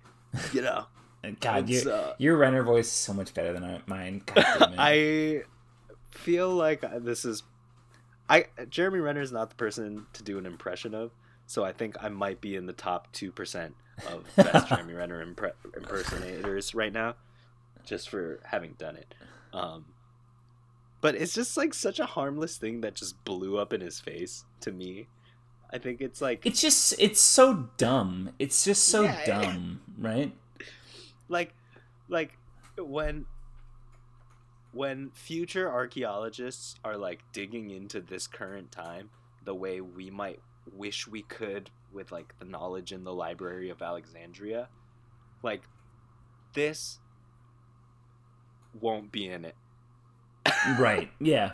You 0.52 0.60
know. 0.60 0.84
And 1.22 1.40
god, 1.40 1.68
your 1.68 1.90
uh, 1.90 2.12
your 2.18 2.36
Renner 2.36 2.62
voice 2.62 2.86
is 2.86 2.92
so 2.92 3.14
much 3.14 3.32
better 3.32 3.52
than 3.52 3.82
mine. 3.86 4.22
God 4.26 4.44
damn 4.58 4.72
it. 4.72 4.76
I 4.78 5.42
feel 6.10 6.50
like 6.50 6.82
this 7.02 7.24
is 7.24 7.42
I 8.28 8.46
Jeremy 8.68 8.98
Renner 8.98 9.20
is 9.20 9.32
not 9.32 9.50
the 9.50 9.56
person 9.56 10.06
to 10.12 10.22
do 10.22 10.38
an 10.38 10.46
impression 10.46 10.94
of, 10.94 11.12
so 11.46 11.64
I 11.64 11.72
think 11.72 11.96
I 12.00 12.08
might 12.08 12.40
be 12.40 12.56
in 12.56 12.66
the 12.66 12.72
top 12.72 13.12
two 13.12 13.32
percent 13.32 13.74
of 14.08 14.24
best 14.36 14.68
Jeremy 14.68 14.94
Renner 14.94 15.24
impre- 15.24 15.52
impersonators 15.76 16.74
right 16.74 16.92
now, 16.92 17.14
just 17.84 18.08
for 18.08 18.40
having 18.44 18.74
done 18.78 18.96
it. 18.96 19.14
Um, 19.52 19.86
but 21.00 21.14
it's 21.14 21.34
just 21.34 21.56
like 21.56 21.72
such 21.74 21.98
a 22.00 22.06
harmless 22.06 22.56
thing 22.56 22.80
that 22.82 22.94
just 22.94 23.22
blew 23.24 23.58
up 23.58 23.72
in 23.72 23.80
his 23.80 24.00
face 24.00 24.44
to 24.60 24.72
me. 24.72 25.08
I 25.72 25.78
think 25.78 26.00
it's 26.00 26.20
like 26.20 26.44
It's 26.46 26.60
just 26.60 26.94
it's 26.98 27.20
so 27.20 27.68
dumb. 27.76 28.30
It's 28.38 28.64
just 28.64 28.84
so 28.84 29.02
Yeah. 29.02 29.24
dumb, 29.26 29.80
right? 29.98 30.32
like 31.28 31.54
like 32.08 32.38
when 32.78 33.24
when 34.72 35.10
future 35.12 35.70
archaeologists 35.70 36.76
are 36.84 36.96
like 36.96 37.20
digging 37.32 37.70
into 37.70 38.00
this 38.00 38.26
current 38.26 38.70
time 38.70 39.10
the 39.44 39.54
way 39.54 39.80
we 39.80 40.10
might 40.10 40.40
wish 40.74 41.06
we 41.06 41.22
could 41.22 41.70
with 41.92 42.12
like 42.12 42.34
the 42.38 42.44
knowledge 42.44 42.92
in 42.92 43.04
the 43.04 43.12
library 43.12 43.70
of 43.70 43.80
alexandria 43.82 44.68
like 45.42 45.62
this 46.54 46.98
won't 48.80 49.10
be 49.12 49.28
in 49.28 49.44
it 49.44 49.54
right. 50.78 51.10
Yeah. 51.18 51.52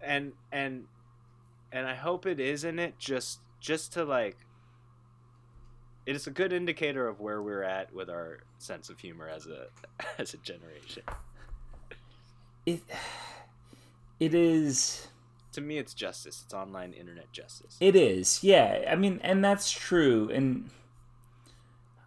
and 0.00 0.32
and 0.52 0.84
and 1.72 1.86
i 1.86 1.94
hope 1.94 2.26
it 2.26 2.38
is 2.40 2.64
in 2.64 2.78
it 2.78 2.98
just 2.98 3.40
just 3.60 3.92
to 3.94 4.04
like 4.04 4.36
it 6.04 6.14
is 6.14 6.26
a 6.26 6.30
good 6.30 6.52
indicator 6.52 7.08
of 7.08 7.18
where 7.20 7.42
we're 7.42 7.64
at 7.64 7.92
with 7.92 8.08
our 8.08 8.40
sense 8.58 8.88
of 8.88 8.98
humor 9.00 9.28
as 9.28 9.46
a 9.46 9.66
as 10.18 10.34
a 10.34 10.38
generation 10.38 11.02
It 12.64 12.80
it 14.20 14.34
is 14.34 15.08
to 15.56 15.60
me 15.60 15.78
it's 15.78 15.92
justice 15.94 16.42
it's 16.44 16.54
online 16.54 16.92
internet 16.92 17.30
justice 17.32 17.76
It 17.80 17.96
is, 17.96 18.44
yeah. 18.44 18.84
I 18.88 18.94
mean, 18.94 19.20
and 19.22 19.44
that's 19.44 19.70
true. 19.70 20.30
And 20.32 20.70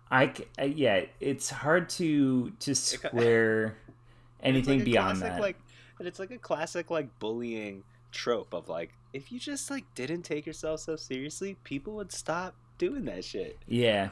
i, 0.10 0.34
yeah, 0.64 1.06
it's 1.20 1.50
hard 1.50 1.90
to 1.90 2.52
to 2.52 2.74
square 2.94 3.78
anything 4.42 4.80
like 4.80 4.86
beyond 4.86 5.18
classic, 5.20 5.36
that. 5.36 5.42
like 5.42 5.58
and 6.00 6.08
it's 6.08 6.20
like 6.20 6.32
a 6.32 6.38
classic 6.38 6.90
like 6.90 7.20
bullying 7.20 7.84
trope 8.12 8.54
of 8.54 8.70
like 8.70 8.94
if 9.14 9.32
you 9.32 9.40
just 9.40 9.70
like 9.70 9.84
didn't 9.96 10.24
take 10.24 10.46
yourself 10.46 10.80
so 10.80 10.96
seriously 10.96 11.58
people 11.64 11.94
would 11.94 12.12
stop 12.12 12.56
doing 12.78 13.06
that 13.06 13.24
shit 13.24 13.58
yeah, 13.68 14.10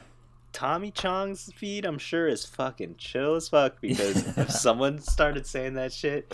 Tommy 0.52 0.90
Chong's 0.90 1.52
feed, 1.54 1.84
I'm 1.84 1.98
sure, 1.98 2.26
is 2.26 2.44
fucking 2.44 2.96
chill 2.98 3.34
as 3.34 3.48
fuck 3.48 3.80
because 3.80 4.26
if 4.38 4.50
someone 4.50 4.98
started 5.00 5.46
saying 5.46 5.74
that 5.74 5.92
shit, 5.92 6.32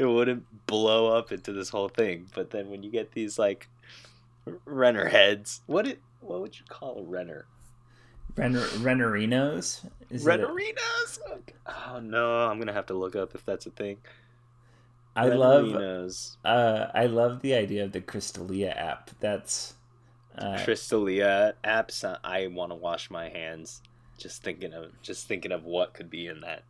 it 0.00 0.06
wouldn't 0.06 0.44
blow 0.66 1.08
up 1.16 1.30
into 1.30 1.52
this 1.52 1.68
whole 1.68 1.88
thing. 1.88 2.26
But 2.34 2.50
then 2.50 2.70
when 2.70 2.82
you 2.82 2.90
get 2.90 3.12
these 3.12 3.38
like 3.38 3.68
Renner 4.64 5.08
heads, 5.08 5.60
what 5.66 5.86
it 5.86 6.00
what 6.20 6.40
would 6.40 6.58
you 6.58 6.64
call 6.68 6.98
a 6.98 7.02
Renner? 7.02 7.46
Renner, 8.36 8.60
Rennerinos. 8.78 9.84
Is 10.08 10.26
it 10.26 10.40
a- 10.40 10.46
Rennerinos? 10.46 11.18
Oh 11.66 12.00
no, 12.00 12.48
I'm 12.48 12.58
gonna 12.58 12.72
have 12.72 12.86
to 12.86 12.94
look 12.94 13.14
up 13.14 13.34
if 13.34 13.44
that's 13.44 13.66
a 13.66 13.70
thing. 13.70 13.98
I 15.16 15.26
love, 15.28 15.66
Rennerinos. 15.66 16.36
uh, 16.44 16.86
I 16.94 17.06
love 17.06 17.42
the 17.42 17.54
idea 17.54 17.84
of 17.84 17.92
the 17.92 18.00
Crystalia 18.00 18.74
app. 18.76 19.10
That's, 19.18 19.74
uh, 20.38 20.56
Crystalia 20.64 21.54
apps. 21.64 22.04
I 22.24 22.46
want 22.46 22.70
to 22.70 22.76
wash 22.76 23.10
my 23.10 23.28
hands 23.28 23.82
just 24.16 24.42
thinking 24.42 24.72
of 24.72 24.92
just 25.02 25.26
thinking 25.26 25.50
of 25.52 25.64
what 25.64 25.92
could 25.94 26.08
be 26.08 26.26
in 26.26 26.40
that. 26.42 26.62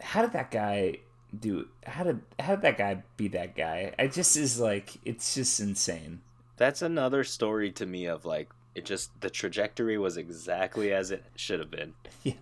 how 0.00 0.20
did 0.22 0.32
that 0.32 0.50
guy 0.50 0.98
do? 1.40 1.68
How 1.86 2.04
did 2.04 2.20
how 2.38 2.54
did 2.56 2.62
that 2.62 2.78
guy 2.78 3.02
be 3.16 3.28
that 3.28 3.54
guy? 3.56 3.94
I 3.98 4.06
just 4.06 4.36
is 4.36 4.58
like 4.60 4.90
it's 5.04 5.34
just 5.34 5.60
insane. 5.60 6.20
That's 6.56 6.82
another 6.82 7.24
story 7.24 7.70
to 7.72 7.86
me 7.86 8.06
of 8.06 8.24
like 8.24 8.50
it 8.74 8.84
just 8.84 9.20
the 9.20 9.30
trajectory 9.30 9.98
was 9.98 10.16
exactly 10.16 10.92
as 10.92 11.10
it 11.10 11.24
should 11.36 11.60
have 11.60 11.70
been. 11.70 11.94
Yeah. 12.22 12.34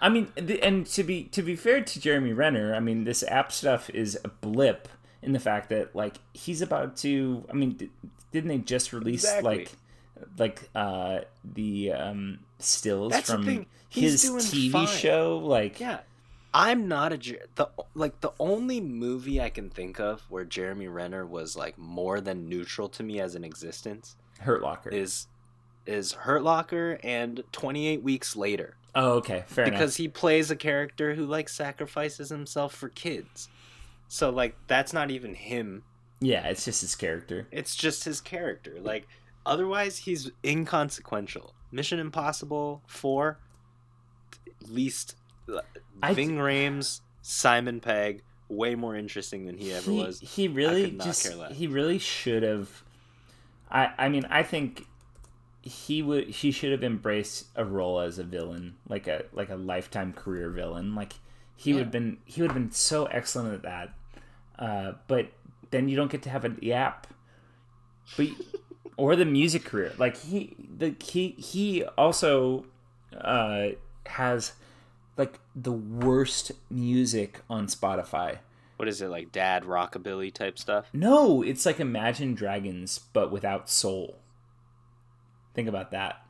I 0.00 0.08
mean, 0.10 0.28
and 0.62 0.86
to 0.88 1.02
be 1.02 1.24
to 1.24 1.42
be 1.42 1.56
fair 1.56 1.80
to 1.82 2.00
Jeremy 2.00 2.32
Renner, 2.32 2.74
I 2.74 2.80
mean, 2.80 3.04
this 3.04 3.22
app 3.22 3.52
stuff 3.52 3.88
is 3.90 4.18
a 4.24 4.28
blip 4.28 4.88
in 5.22 5.32
the 5.32 5.38
fact 5.40 5.70
that 5.70 5.94
like 5.96 6.16
he's 6.34 6.60
about 6.60 6.96
to. 6.98 7.44
I 7.50 7.54
mean, 7.54 7.72
d- 7.72 7.90
didn't 8.32 8.48
they 8.48 8.58
just 8.58 8.92
release 8.92 9.24
Exactly. 9.24 9.56
like 9.56 9.72
like 10.38 10.68
uh 10.74 11.20
the 11.44 11.92
um 11.92 12.40
stills 12.58 13.12
That's 13.12 13.30
from 13.30 13.66
his 13.88 14.24
TV 14.24 14.72
fine. 14.72 14.86
show? 14.88 15.38
Like, 15.38 15.80
Yeah. 15.80 16.00
I'm 16.54 16.86
not 16.86 17.12
a 17.12 17.16
the 17.56 17.68
like 17.94 18.20
the 18.20 18.32
only 18.38 18.80
movie 18.80 19.40
I 19.40 19.50
can 19.50 19.70
think 19.70 19.98
of 19.98 20.22
where 20.28 20.44
Jeremy 20.44 20.86
Renner 20.86 21.26
was 21.26 21.56
like 21.56 21.76
more 21.76 22.20
than 22.20 22.48
neutral 22.48 22.88
to 22.90 23.02
me 23.02 23.20
as 23.20 23.34
an 23.34 23.42
existence 23.42 24.16
Hurt 24.38 24.62
Locker. 24.62 24.90
is 24.90 25.26
is 25.84 26.12
Hurt 26.12 26.44
Locker 26.44 27.00
and 27.02 27.42
28 27.50 28.04
weeks 28.04 28.36
later 28.36 28.76
oh, 28.94 29.14
okay, 29.14 29.42
fair 29.48 29.64
because 29.64 29.96
he 29.96 30.06
plays 30.06 30.52
a 30.52 30.56
character 30.56 31.14
who 31.14 31.26
like 31.26 31.48
sacrifices 31.48 32.28
himself 32.28 32.72
for 32.72 32.88
kids. 32.88 33.48
So 34.06 34.30
like 34.30 34.56
that's 34.68 34.92
not 34.92 35.10
even 35.10 35.34
him. 35.34 35.82
Yeah, 36.20 36.46
it's 36.46 36.64
just 36.64 36.82
his 36.82 36.94
character. 36.94 37.48
It's 37.50 37.74
just 37.74 38.04
his 38.04 38.20
character. 38.20 38.76
Like 38.80 39.08
otherwise 39.44 39.98
he's 39.98 40.30
inconsequential. 40.44 41.52
Mission 41.72 41.98
Impossible 41.98 42.82
4 42.86 43.38
least 44.68 45.16
I- 46.02 46.14
Ving 46.14 46.36
Rhames, 46.36 47.00
Simon 47.22 47.80
Pegg, 47.80 48.22
way 48.48 48.74
more 48.74 48.94
interesting 48.94 49.46
than 49.46 49.56
he 49.56 49.72
ever 49.72 49.90
he, 49.90 49.98
was. 49.98 50.20
He 50.20 50.48
really 50.48 50.90
just 50.90 51.24
care 51.24 51.36
less. 51.36 51.54
he 51.54 51.66
really 51.66 51.98
should 51.98 52.42
have. 52.42 52.82
I 53.70 53.90
I 53.98 54.08
mean 54.08 54.26
I 54.30 54.42
think 54.42 54.86
he 55.62 56.02
would 56.02 56.28
he 56.28 56.50
should 56.50 56.72
have 56.72 56.84
embraced 56.84 57.46
a 57.56 57.64
role 57.64 57.98
as 57.98 58.18
a 58.18 58.22
villain 58.22 58.74
like 58.86 59.06
a 59.06 59.24
like 59.32 59.48
a 59.48 59.54
lifetime 59.56 60.12
career 60.12 60.50
villain 60.50 60.94
like 60.94 61.14
he 61.56 61.72
would 61.72 61.80
have 61.80 61.90
been 61.90 62.18
he 62.26 62.42
would 62.42 62.50
have 62.50 62.60
been 62.60 62.70
so 62.70 63.06
excellent 63.06 63.54
at 63.54 63.62
that 63.62 63.94
uh, 64.58 64.92
but 65.08 65.28
then 65.70 65.88
you 65.88 65.96
don't 65.96 66.10
get 66.10 66.20
to 66.20 66.28
have 66.28 66.44
an 66.44 66.58
app 66.70 67.06
but 68.18 68.28
or 68.98 69.16
the 69.16 69.24
music 69.24 69.64
career 69.64 69.90
like 69.96 70.18
he 70.18 70.54
the 70.76 70.94
he 71.02 71.30
he 71.38 71.82
also 71.96 72.66
uh, 73.16 73.68
has 74.04 74.52
like 75.16 75.38
the 75.54 75.72
worst 75.72 76.52
music 76.70 77.40
on 77.48 77.66
Spotify 77.68 78.38
What 78.76 78.88
is 78.88 79.00
it 79.00 79.08
like 79.08 79.30
dad 79.32 79.64
rockabilly 79.64 80.32
type 80.32 80.58
stuff? 80.58 80.86
no, 80.92 81.42
it's 81.42 81.64
like 81.66 81.78
Imagine 81.80 82.34
Dragons, 82.34 82.98
but 83.12 83.30
without 83.30 83.68
soul. 83.70 84.16
Think 85.54 85.68
about 85.68 85.90
that. 85.92 86.24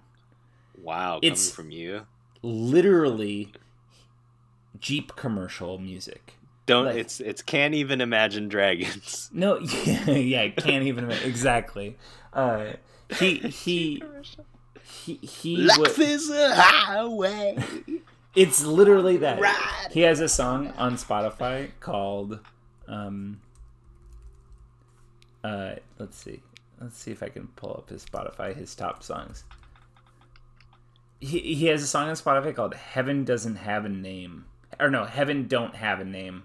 Wow, 0.80 1.18
It's- 1.22 1.50
coming 1.50 1.54
from 1.66 1.70
you. 1.72 2.06
Literally, 2.42 3.52
Jeep 4.78 5.16
commercial 5.16 5.78
music. 5.78 6.34
Don't 6.66 6.86
Like- 6.86 6.96
it's 6.96 7.20
it's 7.20 7.40
can't 7.42 7.74
even 7.74 8.00
imagine 8.00 8.48
dragons. 8.48 9.30
No, 9.32 9.58
yeah, 9.60 10.10
yeah, 10.10 10.48
can't 10.48 10.84
even 10.84 11.10
exactly. 11.10 11.96
Uh, 12.32 12.72
he 13.18 13.38
he 13.38 14.02
he 14.82 15.14
he. 15.16 15.56
Life 15.58 15.78
would- 15.78 15.98
is 16.00 16.28
a 16.30 16.54
highway. 16.54 17.56
It's 18.34 18.64
literally 18.64 19.16
that. 19.18 19.40
Ride 19.40 19.88
He 19.92 20.00
has 20.00 20.20
a 20.20 20.28
song 20.28 20.72
on 20.76 20.96
Spotify 20.96 21.70
called 21.80 22.40
um 22.88 23.40
uh 25.42 25.74
let's 25.98 26.16
see. 26.16 26.42
Let's 26.80 26.98
see 26.98 27.12
if 27.12 27.22
I 27.22 27.28
can 27.28 27.48
pull 27.56 27.74
up 27.74 27.88
his 27.88 28.04
Spotify, 28.04 28.54
his 28.56 28.74
top 28.74 29.02
songs. 29.02 29.44
He 31.20 31.38
he 31.38 31.66
has 31.66 31.82
a 31.82 31.86
song 31.86 32.08
on 32.08 32.14
Spotify 32.14 32.54
called 32.54 32.74
Heaven 32.74 33.24
Doesn't 33.24 33.56
Have 33.56 33.84
a 33.84 33.88
Name. 33.88 34.46
Or 34.80 34.90
no, 34.90 35.04
Heaven 35.04 35.46
Don't 35.46 35.76
Have 35.76 36.00
a 36.00 36.04
Name. 36.04 36.44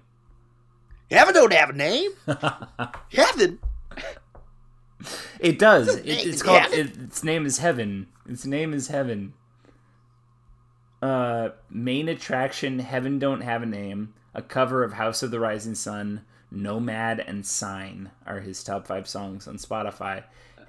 Heaven 1.12 1.34
don't 1.34 1.54
have 1.54 1.72
a 1.72 1.74
name. 1.74 2.12
Heaven. 3.12 3.60
It 5.40 5.58
does. 5.58 5.96
It, 5.96 6.06
it's 6.06 6.44
called. 6.44 6.72
It, 6.72 6.98
its 6.98 7.24
name 7.24 7.46
is 7.46 7.58
Heaven. 7.60 8.08
Its 8.28 8.46
name 8.46 8.74
is 8.74 8.90
Heaven. 8.90 9.34
Uh, 11.02 11.50
main 11.70 12.10
attraction: 12.10 12.80
Heaven 12.80 13.20
don't 13.20 13.42
have 13.42 13.64
a 13.64 13.68
name. 13.68 14.14
A 14.34 14.42
cover 14.42 14.84
of 14.84 14.94
House 14.94 15.24
of 15.24 15.32
the 15.32 15.40
Rising 15.40 15.76
Sun, 15.76 16.22
Nomad, 16.52 17.20
and 17.20 17.46
Sign 17.46 18.12
are 18.26 18.42
his 18.42 18.64
top 18.64 18.86
five 18.86 19.08
songs 19.08 19.48
on 19.48 19.58
Spotify, 19.58 20.24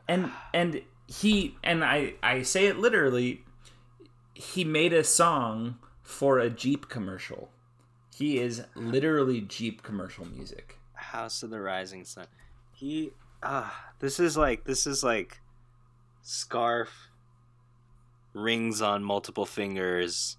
and 0.08 0.30
and 0.54 0.82
he 1.06 1.56
and 1.62 1.84
I 1.84 2.14
I 2.22 2.42
say 2.42 2.66
it 2.66 2.78
literally. 2.78 3.44
He 4.34 4.64
made 4.64 4.94
a 4.94 5.04
song 5.04 5.78
for 6.02 6.38
a 6.38 6.48
Jeep 6.48 6.88
commercial. 6.88 7.50
He 8.14 8.38
is 8.38 8.62
literally 8.74 9.42
Jeep 9.42 9.82
commercial 9.82 10.26
music. 10.26 10.78
House 10.94 11.42
of 11.42 11.50
the 11.50 11.60
Rising 11.60 12.04
Sun. 12.04 12.26
He 12.72 13.12
ah, 13.42 13.92
this 13.98 14.20
is 14.20 14.36
like 14.36 14.64
this 14.64 14.86
is 14.86 15.02
like 15.02 15.40
scarf 16.22 17.09
rings 18.34 18.80
on 18.82 19.02
multiple 19.04 19.46
fingers, 19.46 20.36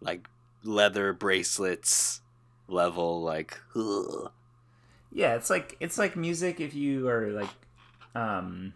like 0.00 0.28
leather 0.64 1.12
bracelets 1.12 2.20
level 2.68 3.22
like 3.22 3.58
ugh. 3.76 4.30
Yeah, 5.10 5.34
it's 5.34 5.50
like 5.50 5.76
it's 5.80 5.98
like 5.98 6.16
music 6.16 6.60
if 6.60 6.74
you 6.74 7.08
are 7.08 7.30
like 7.30 7.50
um 8.14 8.74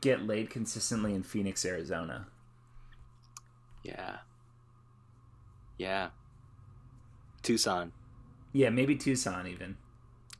get 0.00 0.22
laid 0.26 0.50
consistently 0.50 1.14
in 1.14 1.22
Phoenix, 1.22 1.64
Arizona. 1.64 2.26
yeah. 3.82 4.18
Yeah. 5.78 6.10
Tucson. 7.42 7.92
Yeah, 8.52 8.70
maybe 8.70 8.96
Tucson 8.96 9.46
even. 9.46 9.76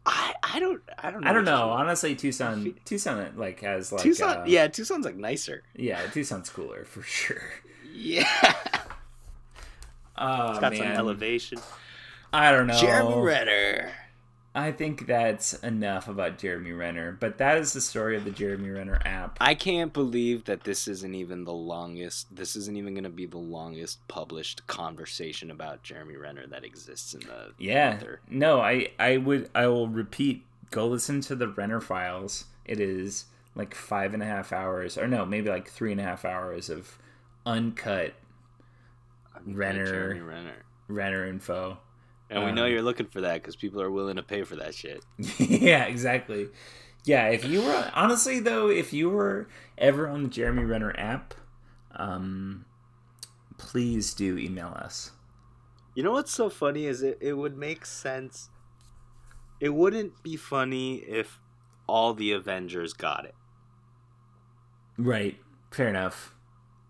I 0.06 0.31
I 0.54 0.60
don't 0.60 0.82
I 0.98 1.10
don't 1.10 1.22
know. 1.22 1.30
I 1.30 1.32
don't 1.32 1.44
know. 1.44 1.68
one. 1.68 1.80
Honestly, 1.80 2.14
Tucson 2.14 2.74
Tucson 2.84 3.32
like 3.36 3.60
has 3.60 3.90
like 3.92 4.02
Tucson 4.02 4.36
uh, 4.38 4.44
yeah, 4.46 4.68
Tucson's 4.68 5.04
like 5.04 5.16
nicer. 5.16 5.62
Yeah, 5.74 6.00
Tucson's 6.12 6.50
cooler 6.50 6.84
for 6.84 7.02
sure. 7.02 7.42
Yeah. 7.92 8.28
Oh 10.16 10.50
It's 10.50 10.60
got 10.60 10.72
man. 10.72 10.80
some 10.82 10.88
elevation. 10.92 11.58
I 12.34 12.52
don't 12.52 12.66
know. 12.66 12.78
Jeremy 12.78 13.14
Renner. 13.22 13.92
I 14.54 14.70
think 14.70 15.06
that's 15.06 15.54
enough 15.54 16.08
about 16.08 16.36
Jeremy 16.38 16.72
Renner, 16.72 17.12
but 17.18 17.38
that 17.38 17.56
is 17.56 17.72
the 17.72 17.80
story 17.80 18.16
of 18.18 18.24
the 18.24 18.30
Jeremy 18.30 18.68
Renner 18.68 19.00
app. 19.04 19.38
I 19.40 19.54
can't 19.54 19.94
believe 19.94 20.44
that 20.44 20.64
this 20.64 20.86
isn't 20.86 21.14
even 21.14 21.44
the 21.44 21.54
longest. 21.54 22.36
This 22.36 22.54
isn't 22.56 22.76
even 22.76 22.92
going 22.92 23.04
to 23.04 23.10
be 23.10 23.24
the 23.24 23.38
longest 23.38 24.06
published 24.08 24.66
conversation 24.66 25.50
about 25.50 25.82
Jeremy 25.82 26.16
Renner 26.16 26.46
that 26.48 26.64
exists 26.64 27.14
in 27.14 27.20
the 27.20 27.52
Yeah. 27.56 27.96
ether. 27.96 28.20
No, 28.28 28.60
I 28.60 28.88
I 28.98 29.16
would 29.16 29.48
I 29.54 29.68
will 29.68 29.88
repeat. 29.88 30.44
Go 30.70 30.86
listen 30.86 31.22
to 31.22 31.34
the 31.34 31.48
Renner 31.48 31.80
files. 31.80 32.44
It 32.66 32.78
is 32.78 33.26
like 33.54 33.74
five 33.74 34.12
and 34.12 34.22
a 34.22 34.26
half 34.26 34.52
hours, 34.52 34.98
or 34.98 35.08
no, 35.08 35.24
maybe 35.24 35.48
like 35.48 35.68
three 35.68 35.92
and 35.92 36.00
a 36.00 36.04
half 36.04 36.26
hours 36.26 36.68
of 36.68 36.98
uncut 37.46 38.12
Renner 39.46 40.14
Renner. 40.24 40.64
Renner 40.88 41.26
info. 41.26 41.78
And 42.32 42.44
we 42.44 42.52
know 42.52 42.64
Um, 42.64 42.70
you're 42.70 42.82
looking 42.82 43.06
for 43.06 43.20
that 43.20 43.34
because 43.34 43.56
people 43.56 43.80
are 43.82 43.90
willing 43.90 44.16
to 44.16 44.22
pay 44.22 44.42
for 44.42 44.56
that 44.56 44.74
shit. 44.74 45.04
yeah, 45.38 45.84
exactly. 45.84 46.48
Yeah, 47.04 47.28
if 47.28 47.44
you 47.44 47.62
were 47.62 47.90
honestly 47.94 48.40
though, 48.40 48.68
if 48.68 48.92
you 48.92 49.10
were 49.10 49.48
ever 49.76 50.08
on 50.08 50.22
the 50.24 50.28
Jeremy 50.28 50.64
Renner 50.64 50.94
app, 50.96 51.34
um, 51.96 52.64
please 53.58 54.14
do 54.14 54.38
email 54.38 54.68
us. 54.76 55.10
You 55.94 56.02
know 56.02 56.12
what's 56.12 56.32
so 56.32 56.48
funny 56.48 56.86
is 56.86 57.02
it, 57.02 57.18
it 57.20 57.34
would 57.34 57.56
make 57.56 57.84
sense. 57.84 58.48
It 59.60 59.70
wouldn't 59.70 60.22
be 60.22 60.36
funny 60.36 60.96
if 60.96 61.38
all 61.86 62.14
the 62.14 62.32
Avengers 62.32 62.92
got 62.94 63.24
it. 63.24 63.34
Right. 64.96 65.38
Fair 65.70 65.88
enough. 65.88 66.34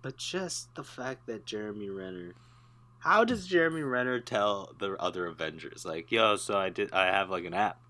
But 0.03 0.17
just 0.19 0.75
the 0.75 0.85
fact 0.85 1.27
that 1.27 1.47
Jeremy 1.47 1.89
Renner. 1.89 2.35
How 3.03 3.25
does 3.25 3.47
Jeremy 3.47 3.83
Renner 3.83 4.21
tell 4.21 4.75
the 4.79 4.93
other 5.01 5.27
Avengers 5.27 5.85
like, 5.85 6.13
"Yo, 6.13 6.37
so 6.37 6.57
I 6.57 6.69
did 6.69 6.93
I 6.93 7.07
have 7.07 7.31
like 7.31 7.45
an 7.45 7.55
app." 7.55 7.81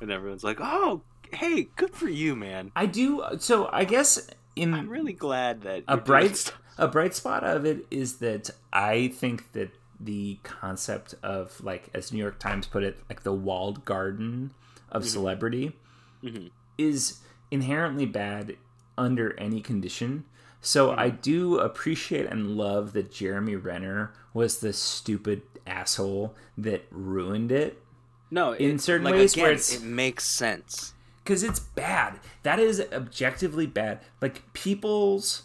And 0.00 0.10
everyone's 0.10 0.44
like, 0.44 0.58
"Oh, 0.60 1.02
hey, 1.32 1.68
good 1.76 1.94
for 1.94 2.08
you, 2.08 2.34
man." 2.34 2.72
I 2.74 2.86
do. 2.86 3.22
So 3.38 3.68
I 3.72 3.84
guess 3.84 4.28
in 4.56 4.74
I'm 4.74 4.88
really 4.88 5.12
glad 5.12 5.62
that 5.62 5.84
a 5.88 5.96
bright 5.96 6.52
a 6.78 6.88
bright 6.88 7.14
spot 7.14 7.44
of 7.44 7.64
it 7.64 7.86
is 7.90 8.16
that 8.18 8.50
I 8.72 9.08
think 9.08 9.52
that 9.52 9.70
the 10.00 10.40
concept 10.42 11.14
of 11.22 11.62
like 11.62 11.88
as 11.94 12.12
New 12.12 12.18
York 12.18 12.38
Times 12.40 12.66
put 12.66 12.82
it, 12.82 12.98
like 13.08 13.22
the 13.22 13.32
walled 13.32 13.84
garden 13.84 14.52
of 14.90 15.06
celebrity 15.06 15.76
Mhm. 16.22 16.50
is 16.76 17.20
inherently 17.52 18.06
bad 18.06 18.56
under 18.98 19.38
any 19.38 19.60
condition. 19.60 20.24
So 20.62 20.92
hmm. 20.92 20.98
I 20.98 21.10
do 21.10 21.58
appreciate 21.58 22.26
and 22.26 22.56
love 22.56 22.94
that 22.94 23.12
Jeremy 23.12 23.56
Renner 23.56 24.14
was 24.32 24.60
the 24.60 24.72
stupid 24.72 25.42
asshole 25.66 26.34
that 26.56 26.86
ruined 26.90 27.52
it 27.52 27.82
No, 28.30 28.52
in 28.52 28.76
it- 28.76 28.80
certain 28.80 29.04
like, 29.04 29.14
ways 29.14 29.34
again, 29.34 29.44
where 29.44 29.52
it 29.52 29.82
makes 29.82 30.24
sense. 30.24 30.94
because 31.22 31.42
it's 31.42 31.60
bad. 31.60 32.20
That 32.44 32.58
is 32.58 32.80
objectively 32.92 33.66
bad. 33.66 34.00
Like 34.22 34.50
people's 34.54 35.42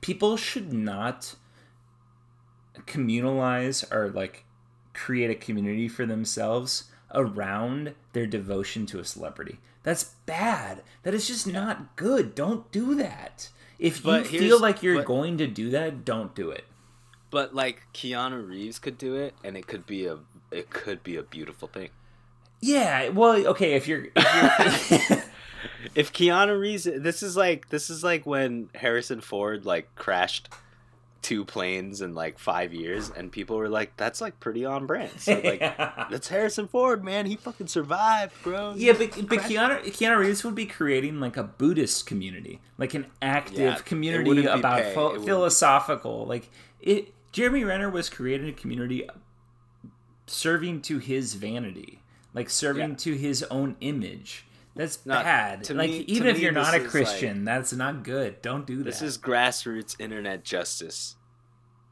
people 0.00 0.36
should 0.36 0.72
not 0.72 1.36
communalize 2.86 3.90
or 3.92 4.10
like 4.10 4.44
create 4.94 5.30
a 5.30 5.34
community 5.34 5.88
for 5.88 6.06
themselves 6.06 6.84
around 7.14 7.94
their 8.12 8.26
devotion 8.26 8.86
to 8.86 8.98
a 8.98 9.04
celebrity. 9.04 9.58
That's 9.86 10.02
bad. 10.02 10.82
That 11.04 11.14
is 11.14 11.28
just 11.28 11.46
not 11.46 11.94
good. 11.94 12.34
Don't 12.34 12.72
do 12.72 12.96
that. 12.96 13.50
If 13.78 14.04
you 14.04 14.24
feel 14.24 14.60
like 14.60 14.82
you're 14.82 14.96
but- 14.96 15.06
going 15.06 15.38
to 15.38 15.46
do 15.46 15.70
that, 15.70 16.04
don't 16.04 16.34
do 16.34 16.50
it. 16.50 16.64
But 17.30 17.54
like 17.54 17.82
Keanu 17.94 18.48
Reeves 18.48 18.80
could 18.80 18.98
do 18.98 19.14
it, 19.14 19.34
and 19.44 19.56
it 19.56 19.68
could 19.68 19.86
be 19.86 20.06
a 20.06 20.18
it 20.50 20.70
could 20.70 21.04
be 21.04 21.14
a 21.14 21.22
beautiful 21.22 21.68
thing. 21.68 21.90
Yeah, 22.60 23.10
well, 23.10 23.46
okay, 23.48 23.74
if 23.74 23.86
you're, 23.86 24.08
if 24.16 24.90
you're 24.90 25.18
If 25.94 26.12
Keanu 26.12 26.58
Reeves, 26.58 26.84
this 26.84 27.22
is 27.22 27.36
like 27.36 27.68
this 27.68 27.88
is 27.88 28.02
like 28.02 28.26
when 28.26 28.70
Harrison 28.74 29.20
Ford 29.20 29.64
like 29.64 29.94
crashed 29.94 30.48
two 31.26 31.44
planes 31.44 32.00
in 32.02 32.14
like 32.14 32.38
five 32.38 32.72
years, 32.72 33.10
and 33.10 33.32
people 33.32 33.56
were 33.56 33.68
like, 33.68 33.96
"That's 33.96 34.20
like 34.20 34.38
pretty 34.38 34.64
on 34.64 34.86
brand." 34.86 35.10
So 35.18 35.32
like, 35.44 35.58
that's 35.58 36.28
Harrison 36.28 36.68
Ford, 36.68 37.02
man. 37.02 37.26
He 37.26 37.34
fucking 37.34 37.66
survived, 37.66 38.32
bro. 38.44 38.74
Yeah, 38.76 38.92
but, 38.92 39.10
but 39.28 39.38
Keanu, 39.40 39.82
Keanu 39.86 40.18
Reeves 40.18 40.44
would 40.44 40.54
be 40.54 40.66
creating 40.66 41.18
like 41.18 41.36
a 41.36 41.42
Buddhist 41.42 42.06
community, 42.06 42.60
like 42.78 42.94
an 42.94 43.06
active 43.20 43.58
Yeah, 43.58 43.74
community 43.78 44.46
about 44.46 44.82
pay, 44.82 44.94
pho- 44.94 45.00
it 45.00 45.04
wouldn't 45.06 45.22
be- 45.24 45.26
philosophical. 45.32 46.26
Like 46.26 46.48
it, 46.80 47.12
Jeremy 47.32 47.64
Renner 47.64 47.90
was 47.90 48.08
creating 48.08 48.48
a 48.48 48.52
community 48.52 49.08
serving 50.26 50.82
to 50.82 50.98
his 50.98 51.34
vanity, 51.34 52.02
like 52.34 52.48
serving 52.50 52.90
Yeah. 52.90 52.96
to 52.96 53.14
his 53.14 53.42
own 53.44 53.74
image. 53.80 54.44
That's 54.76 55.04
Not- 55.06 55.24
bad. 55.24 55.68
like 55.70 55.90
me- 55.90 56.04
even 56.06 56.28
if 56.28 56.36
me, 56.36 56.42
you're 56.42 56.52
not 56.52 56.74
a 56.74 56.82
is, 56.82 56.90
Christian, 56.90 57.44
that's 57.44 57.72
not 57.72 58.02
good. 58.04 58.42
Don't 58.42 58.66
do 58.66 58.76
that. 58.78 58.84
This 58.84 59.02
is 59.02 59.16
grassroots 59.18 59.96
internet 59.98 60.44
justice. 60.44 61.15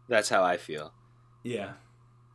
That's 0.09 0.29
how 0.29 0.43
I 0.43 0.57
feel. 0.57 0.93
yeah. 1.43 1.75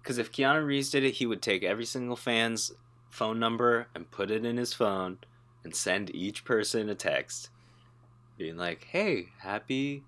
Because 0.02 0.18
if 0.18 0.32
Keanu 0.32 0.66
Reeves 0.66 0.90
did 0.90 1.04
it, 1.04 1.16
he 1.16 1.26
would 1.26 1.42
take 1.42 1.62
every 1.62 1.86
single 1.86 2.16
fan's 2.16 2.72
phone 3.10 3.38
number 3.40 3.88
and 3.94 4.10
put 4.10 4.32
it 4.32 4.46
in 4.46 4.58
his 4.58 4.74
phone 4.74 5.18
and 5.64 5.76
send 5.76 6.16
each 6.16 6.46
person 6.46 6.90
a 6.90 6.96
text 6.96 7.50
being 8.38 8.56
like, 8.56 8.86
hey, 8.86 9.28
happy, 9.40 10.04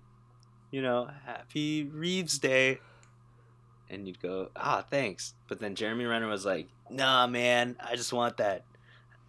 you 0.70 0.80
know, 0.82 1.08
happy 1.26 1.84
Reeves 1.84 2.38
Day. 2.38 2.80
And 3.90 4.08
you'd 4.08 4.20
go, 4.22 4.48
ah, 4.56 4.82
thanks. 4.90 5.34
But 5.46 5.60
then 5.60 5.74
Jeremy 5.74 6.06
Renner 6.06 6.26
was 6.26 6.46
like, 6.46 6.68
nah, 6.90 7.26
man, 7.26 7.76
I 7.78 7.94
just 7.94 8.12
want 8.12 8.38
that. 8.38 8.64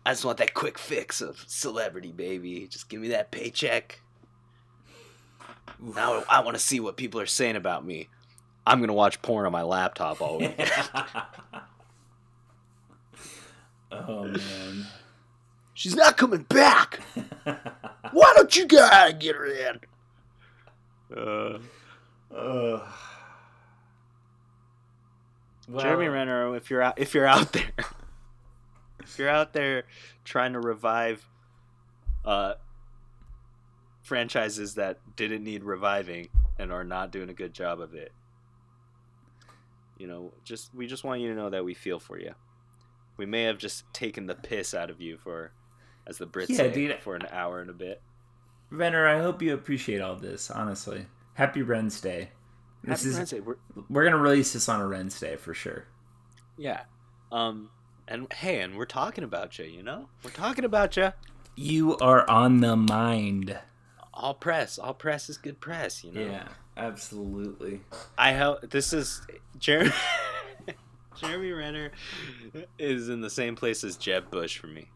I 0.05 0.11
just 0.11 0.23
want 0.23 0.38
that 0.38 0.53
quick 0.53 0.80
fix 0.80 1.19
of 1.22 1.43
celebrity, 1.47 2.14
baby. 2.14 2.68
Just 2.69 2.89
give 2.89 3.01
me 3.01 3.10
that 3.10 3.31
paycheck. 3.31 4.01
Now 5.80 6.23
I 6.30 6.39
want 6.39 6.55
to 6.55 6.64
see 6.64 6.80
what 6.80 6.97
people 6.97 7.19
are 7.19 7.26
saying 7.26 7.57
about 7.57 7.85
me. 7.85 8.07
I'm 8.65 8.80
gonna 8.80 8.94
watch 8.94 9.22
porn 9.22 9.45
on 9.45 9.52
my 9.52 9.64
laptop 9.64 10.22
all 10.22 10.40
weekend. 10.40 10.72
oh 13.91 14.23
man. 14.26 14.88
She's 15.73 15.95
not 15.95 16.18
coming 16.18 16.44
back. 16.44 17.02
Why 18.11 18.34
don't 18.35 18.56
you 18.56 18.68
guys 18.68 19.15
get 19.19 19.35
her 19.35 19.45
in? 19.45 19.80
Uh, 21.15 21.60
Ugh. 22.35 22.81
Well, 25.68 25.84
Jeremy 25.84 26.07
Renner, 26.07 26.56
if 26.56 26.69
you're 26.69 26.81
out, 26.81 26.99
if 26.99 27.14
you're 27.14 27.27
out 27.27 27.52
there, 27.53 27.72
if 29.02 29.18
you're 29.18 29.30
out 29.30 29.53
there 29.53 29.84
trying 30.26 30.53
to 30.53 30.60
revive 30.60 31.26
uh, 32.26 32.56
franchises 34.02 34.76
that 34.76 34.99
didn't 35.15 35.44
need 35.44 35.64
reviving 35.64 36.30
and 36.60 36.72
are 36.72 36.84
not 36.84 37.11
doing 37.11 37.30
a 37.30 37.34
good 37.34 37.53
job 37.53 37.80
of 37.80 37.94
it, 37.94 38.11
you 39.98 40.07
know, 40.07 40.34
just 40.44 40.74
we 40.74 40.88
just 40.88 41.03
want 41.03 41.22
you 41.22 41.30
to 41.30 41.36
know 41.36 41.49
that 41.49 41.64
we 41.65 41.74
feel 41.74 41.99
for 41.99 42.20
you. 42.20 42.34
We 43.18 43.26
may 43.26 43.44
have 43.44 43.57
just 43.57 43.91
taken 43.94 44.26
the 44.26 44.36
piss 44.36 44.74
out 44.74 44.90
of 44.90 44.99
you 44.99 45.18
for, 45.18 45.52
as 46.07 46.18
the 46.18 46.26
Brits 46.26 46.49
Yeah, 46.49 46.57
say, 46.57 46.72
dude. 46.74 46.99
for 46.99 47.15
an 47.15 47.28
hour 47.32 47.61
and 47.61 47.70
a 47.70 47.74
bit. 47.74 48.02
Renner, 48.72 49.07
I 49.07 49.20
hope 49.22 49.41
you 49.41 49.53
appreciate 49.53 50.02
all 50.02 50.15
this. 50.15 50.49
Honestly, 50.49 51.06
Happy 51.36 51.61
Ren's 51.61 52.02
Day. 52.02 52.30
This 52.84 53.02
Happy 53.02 53.10
is 53.11 53.18
Wednesday. 53.18 53.40
We're, 53.40 53.57
we're 53.90 54.03
gonna 54.03 54.18
release 54.18 54.53
this 54.53 54.68
on 54.68 54.82
a 54.82 54.88
Ren's 54.88 55.20
Day 55.20 55.36
for 55.36 55.53
sure. 55.53 55.86
yeah. 56.57 56.82
Um. 57.32 57.70
And 58.07 58.32
hey, 58.34 58.60
and 58.61 58.76
we're 58.76 58.86
talking 58.86 59.24
about 59.24 59.57
you. 59.57 59.65
You 59.65 59.82
know, 59.84 60.10
we're 60.24 60.32
talking 60.32 60.65
about 60.65 60.98
you. 60.98 61.14
You 61.56 61.95
are 61.98 62.30
on 62.30 62.60
the 62.61 62.76
mind. 62.76 63.57
All 64.14 64.34
press, 64.34 64.78
all 64.78 64.94
press 64.94 65.30
is 65.30 65.38
good 65.38 65.61
press. 65.61 66.03
You 66.03 66.11
know. 66.11 66.22
Yeah, 66.22 66.48
absolutely. 66.78 67.82
I 68.18 68.34
hope 68.34 68.70
this 68.70 68.94
is 68.94 69.22
Jeremy. 69.58 69.91
Jeremy 71.22 71.52
Renner 71.52 71.91
is 72.80 73.08
in 73.10 73.22
the 73.22 73.30
same 73.30 73.56
place 73.56 73.84
as 73.84 73.98
Jeb 73.98 74.30
Bush 74.32 74.58
for 74.58 74.68
me. 74.68 74.88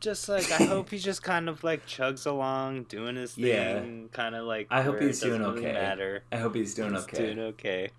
Just 0.00 0.28
like 0.28 0.48
I 0.52 0.64
hope 0.64 0.90
he 0.90 0.98
just 0.98 1.22
kind 1.24 1.48
of 1.48 1.64
like 1.64 1.84
chugs 1.86 2.24
along, 2.26 2.84
doing 2.84 3.16
his 3.16 3.34
thing, 3.34 3.44
Yeah. 3.46 3.82
kind 4.12 4.34
of 4.36 4.44
like. 4.44 4.68
I 4.70 4.82
hope 4.82 5.00
he's 5.00 5.18
doing 5.20 5.40
really 5.40 5.58
okay. 5.58 5.72
Matter. 5.72 6.22
I 6.30 6.36
hope 6.36 6.54
he's 6.54 6.74
doing 6.74 6.94
He's 6.94 7.02
okay. 7.04 7.18
Doing 7.34 7.38
okay. 7.40 7.90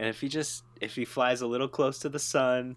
And 0.00 0.08
if 0.08 0.20
he 0.20 0.28
just 0.28 0.64
if 0.80 0.96
he 0.96 1.04
flies 1.04 1.40
a 1.40 1.46
little 1.46 1.68
close 1.68 1.98
to 2.00 2.08
the 2.08 2.18
sun 2.18 2.74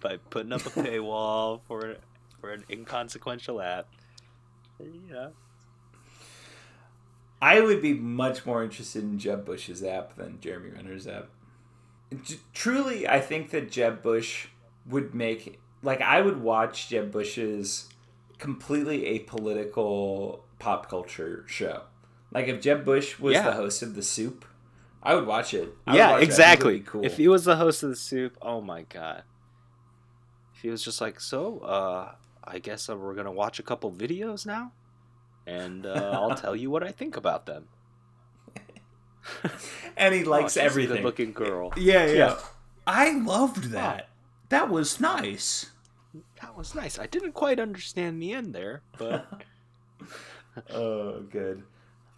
by 0.00 0.18
putting 0.28 0.52
up 0.52 0.66
a 0.66 0.70
paywall 0.70 1.60
for 1.66 1.96
for 2.40 2.50
an 2.50 2.64
inconsequential 2.68 3.62
app, 3.62 3.86
you 4.80 5.12
know. 5.12 5.32
I 7.42 7.60
would 7.60 7.82
be 7.82 7.92
much 7.92 8.46
more 8.46 8.62
interested 8.62 9.02
in 9.02 9.18
Jeb 9.18 9.44
Bush's 9.44 9.82
app 9.82 10.14
than 10.16 10.40
Jeremy 10.40 10.70
Renner's 10.70 11.06
app. 11.08 11.28
J- 12.22 12.36
truly, 12.54 13.08
I 13.08 13.20
think 13.20 13.50
that 13.50 13.70
Jeb 13.70 14.00
Bush 14.02 14.46
would 14.86 15.12
make 15.14 15.58
like 15.82 16.00
I 16.00 16.20
would 16.20 16.40
watch 16.40 16.88
Jeb 16.88 17.10
Bush's 17.10 17.88
completely 18.38 19.18
apolitical 19.18 20.40
pop 20.58 20.88
culture 20.88 21.44
show. 21.48 21.82
Like 22.32 22.46
if 22.48 22.60
Jeb 22.60 22.84
Bush 22.84 23.18
was 23.18 23.34
Yeah. 23.34 23.42
the 23.42 23.52
host 23.52 23.82
of 23.82 23.94
The 23.96 24.02
Soup, 24.02 24.44
I 25.02 25.14
would 25.16 25.26
watch 25.26 25.52
it. 25.52 25.74
I 25.86 25.96
yeah, 25.96 26.12
watch 26.12 26.22
exactly. 26.22 26.80
cool. 26.80 27.04
If 27.04 27.16
he 27.16 27.26
was 27.28 27.44
the 27.44 27.56
host 27.56 27.82
of 27.82 27.90
the 27.90 27.96
soup, 27.96 28.38
oh 28.40 28.60
my 28.60 28.82
god. 28.82 29.24
If 30.54 30.62
he 30.62 30.68
was 30.70 30.82
just 30.84 31.00
like, 31.00 31.18
so, 31.20 31.58
uh, 31.58 32.12
I 32.44 32.60
guess 32.60 32.88
uh, 32.88 32.96
we're 32.96 33.14
gonna 33.14 33.32
watch 33.32 33.58
a 33.58 33.64
couple 33.64 33.90
videos 33.90 34.46
now, 34.46 34.70
and 35.46 35.86
uh, 35.86 36.10
I'll 36.14 36.34
tell 36.34 36.56
you 36.56 36.70
what 36.70 36.82
I 36.82 36.90
think 36.90 37.16
about 37.16 37.46
them. 37.46 37.68
and 39.96 40.14
he 40.14 40.24
likes 40.24 40.56
oh, 40.56 40.62
everything. 40.62 40.96
good-looking 40.96 41.32
girl. 41.32 41.72
Yeah, 41.76 42.06
yeah, 42.06 42.12
Yeah. 42.12 42.38
I 42.86 43.12
loved 43.12 43.70
that. 43.70 44.08
That 44.48 44.68
was 44.68 45.00
nice. 45.00 45.70
That 46.40 46.56
was 46.56 46.74
nice. 46.74 46.98
I 46.98 47.06
didn't 47.06 47.32
quite 47.32 47.60
understand 47.60 48.20
the 48.20 48.32
end 48.32 48.54
there, 48.54 48.82
but 48.98 49.42
oh, 50.70 51.20
good. 51.20 51.62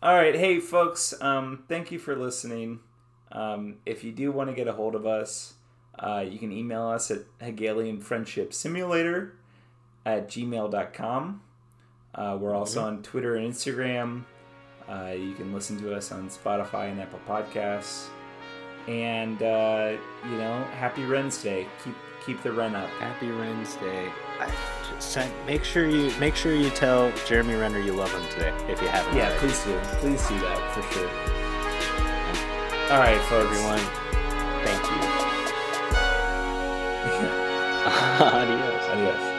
All 0.03 0.15
right, 0.15 0.35
hey 0.35 0.61
folks, 0.61 1.15
um, 1.21 1.65
thank 1.69 1.93
you 1.93 1.99
for 1.99 2.17
listening. 2.17 2.81
Um, 3.31 3.79
if 3.87 4.05
you 4.05 4.13
do 4.13 4.33
want 4.33 4.51
to 4.51 4.57
get 4.57 4.69
a 4.69 4.73
hold 4.73 4.95
of 4.95 5.07
us, 5.07 5.55
uh, 5.99 6.25
you 6.29 6.39
can 6.39 6.53
email 6.53 6.87
us 6.87 7.11
at 7.11 7.23
Hegelian 7.41 8.01
Friendship 8.01 8.53
Simulator 8.53 9.37
at 10.05 10.29
gmail.com. 10.29 11.43
Uh, 12.15 12.39
we're 12.41 12.55
also 12.55 12.83
on 12.85 13.03
Twitter 13.03 13.37
and 13.37 13.53
Instagram. 13.53 14.25
Uh, 14.89 15.15
you 15.17 15.35
can 15.35 15.53
listen 15.53 15.81
to 15.81 15.95
us 15.95 16.13
on 16.13 16.29
Spotify 16.29 16.91
and 16.91 17.01
Apple 17.01 17.21
Podcasts. 17.27 18.07
And 18.87 19.43
uh, 19.43 19.97
you 20.25 20.37
know, 20.37 20.63
happy 20.79 21.05
Ren's 21.05 21.43
Day. 21.43 21.67
Keep 21.83 21.95
keep 22.27 22.43
the 22.43 22.53
Ren 22.53 22.75
up. 22.75 22.89
Happy. 23.01 23.31
I 23.31 24.51
just 24.91 25.19
make 25.47 25.65
sure 25.65 25.89
you 25.89 26.13
make 26.19 26.35
sure 26.37 26.55
you 26.55 26.71
tell 26.71 27.13
Jeremy 27.27 27.55
Renner 27.55 27.79
you 27.79 27.93
love 27.93 28.13
him 28.13 28.29
today 28.31 28.53
if 28.69 28.83
you 28.83 28.89
haven't. 28.89 29.17
Yeah, 29.17 29.29
already. 29.29 29.41
please 29.41 29.65
do. 29.65 29.79
Please 30.01 30.29
do 30.29 30.39
that 30.41 30.75
for 30.75 30.83
sure. 30.93 31.09
All 32.93 32.99
right, 33.01 33.21
folks. 33.23 33.47
everyone. 33.47 33.81
Thank 34.65 34.85
you. 34.91 34.99
Adios. 38.25 38.85
Adios. 38.91 39.34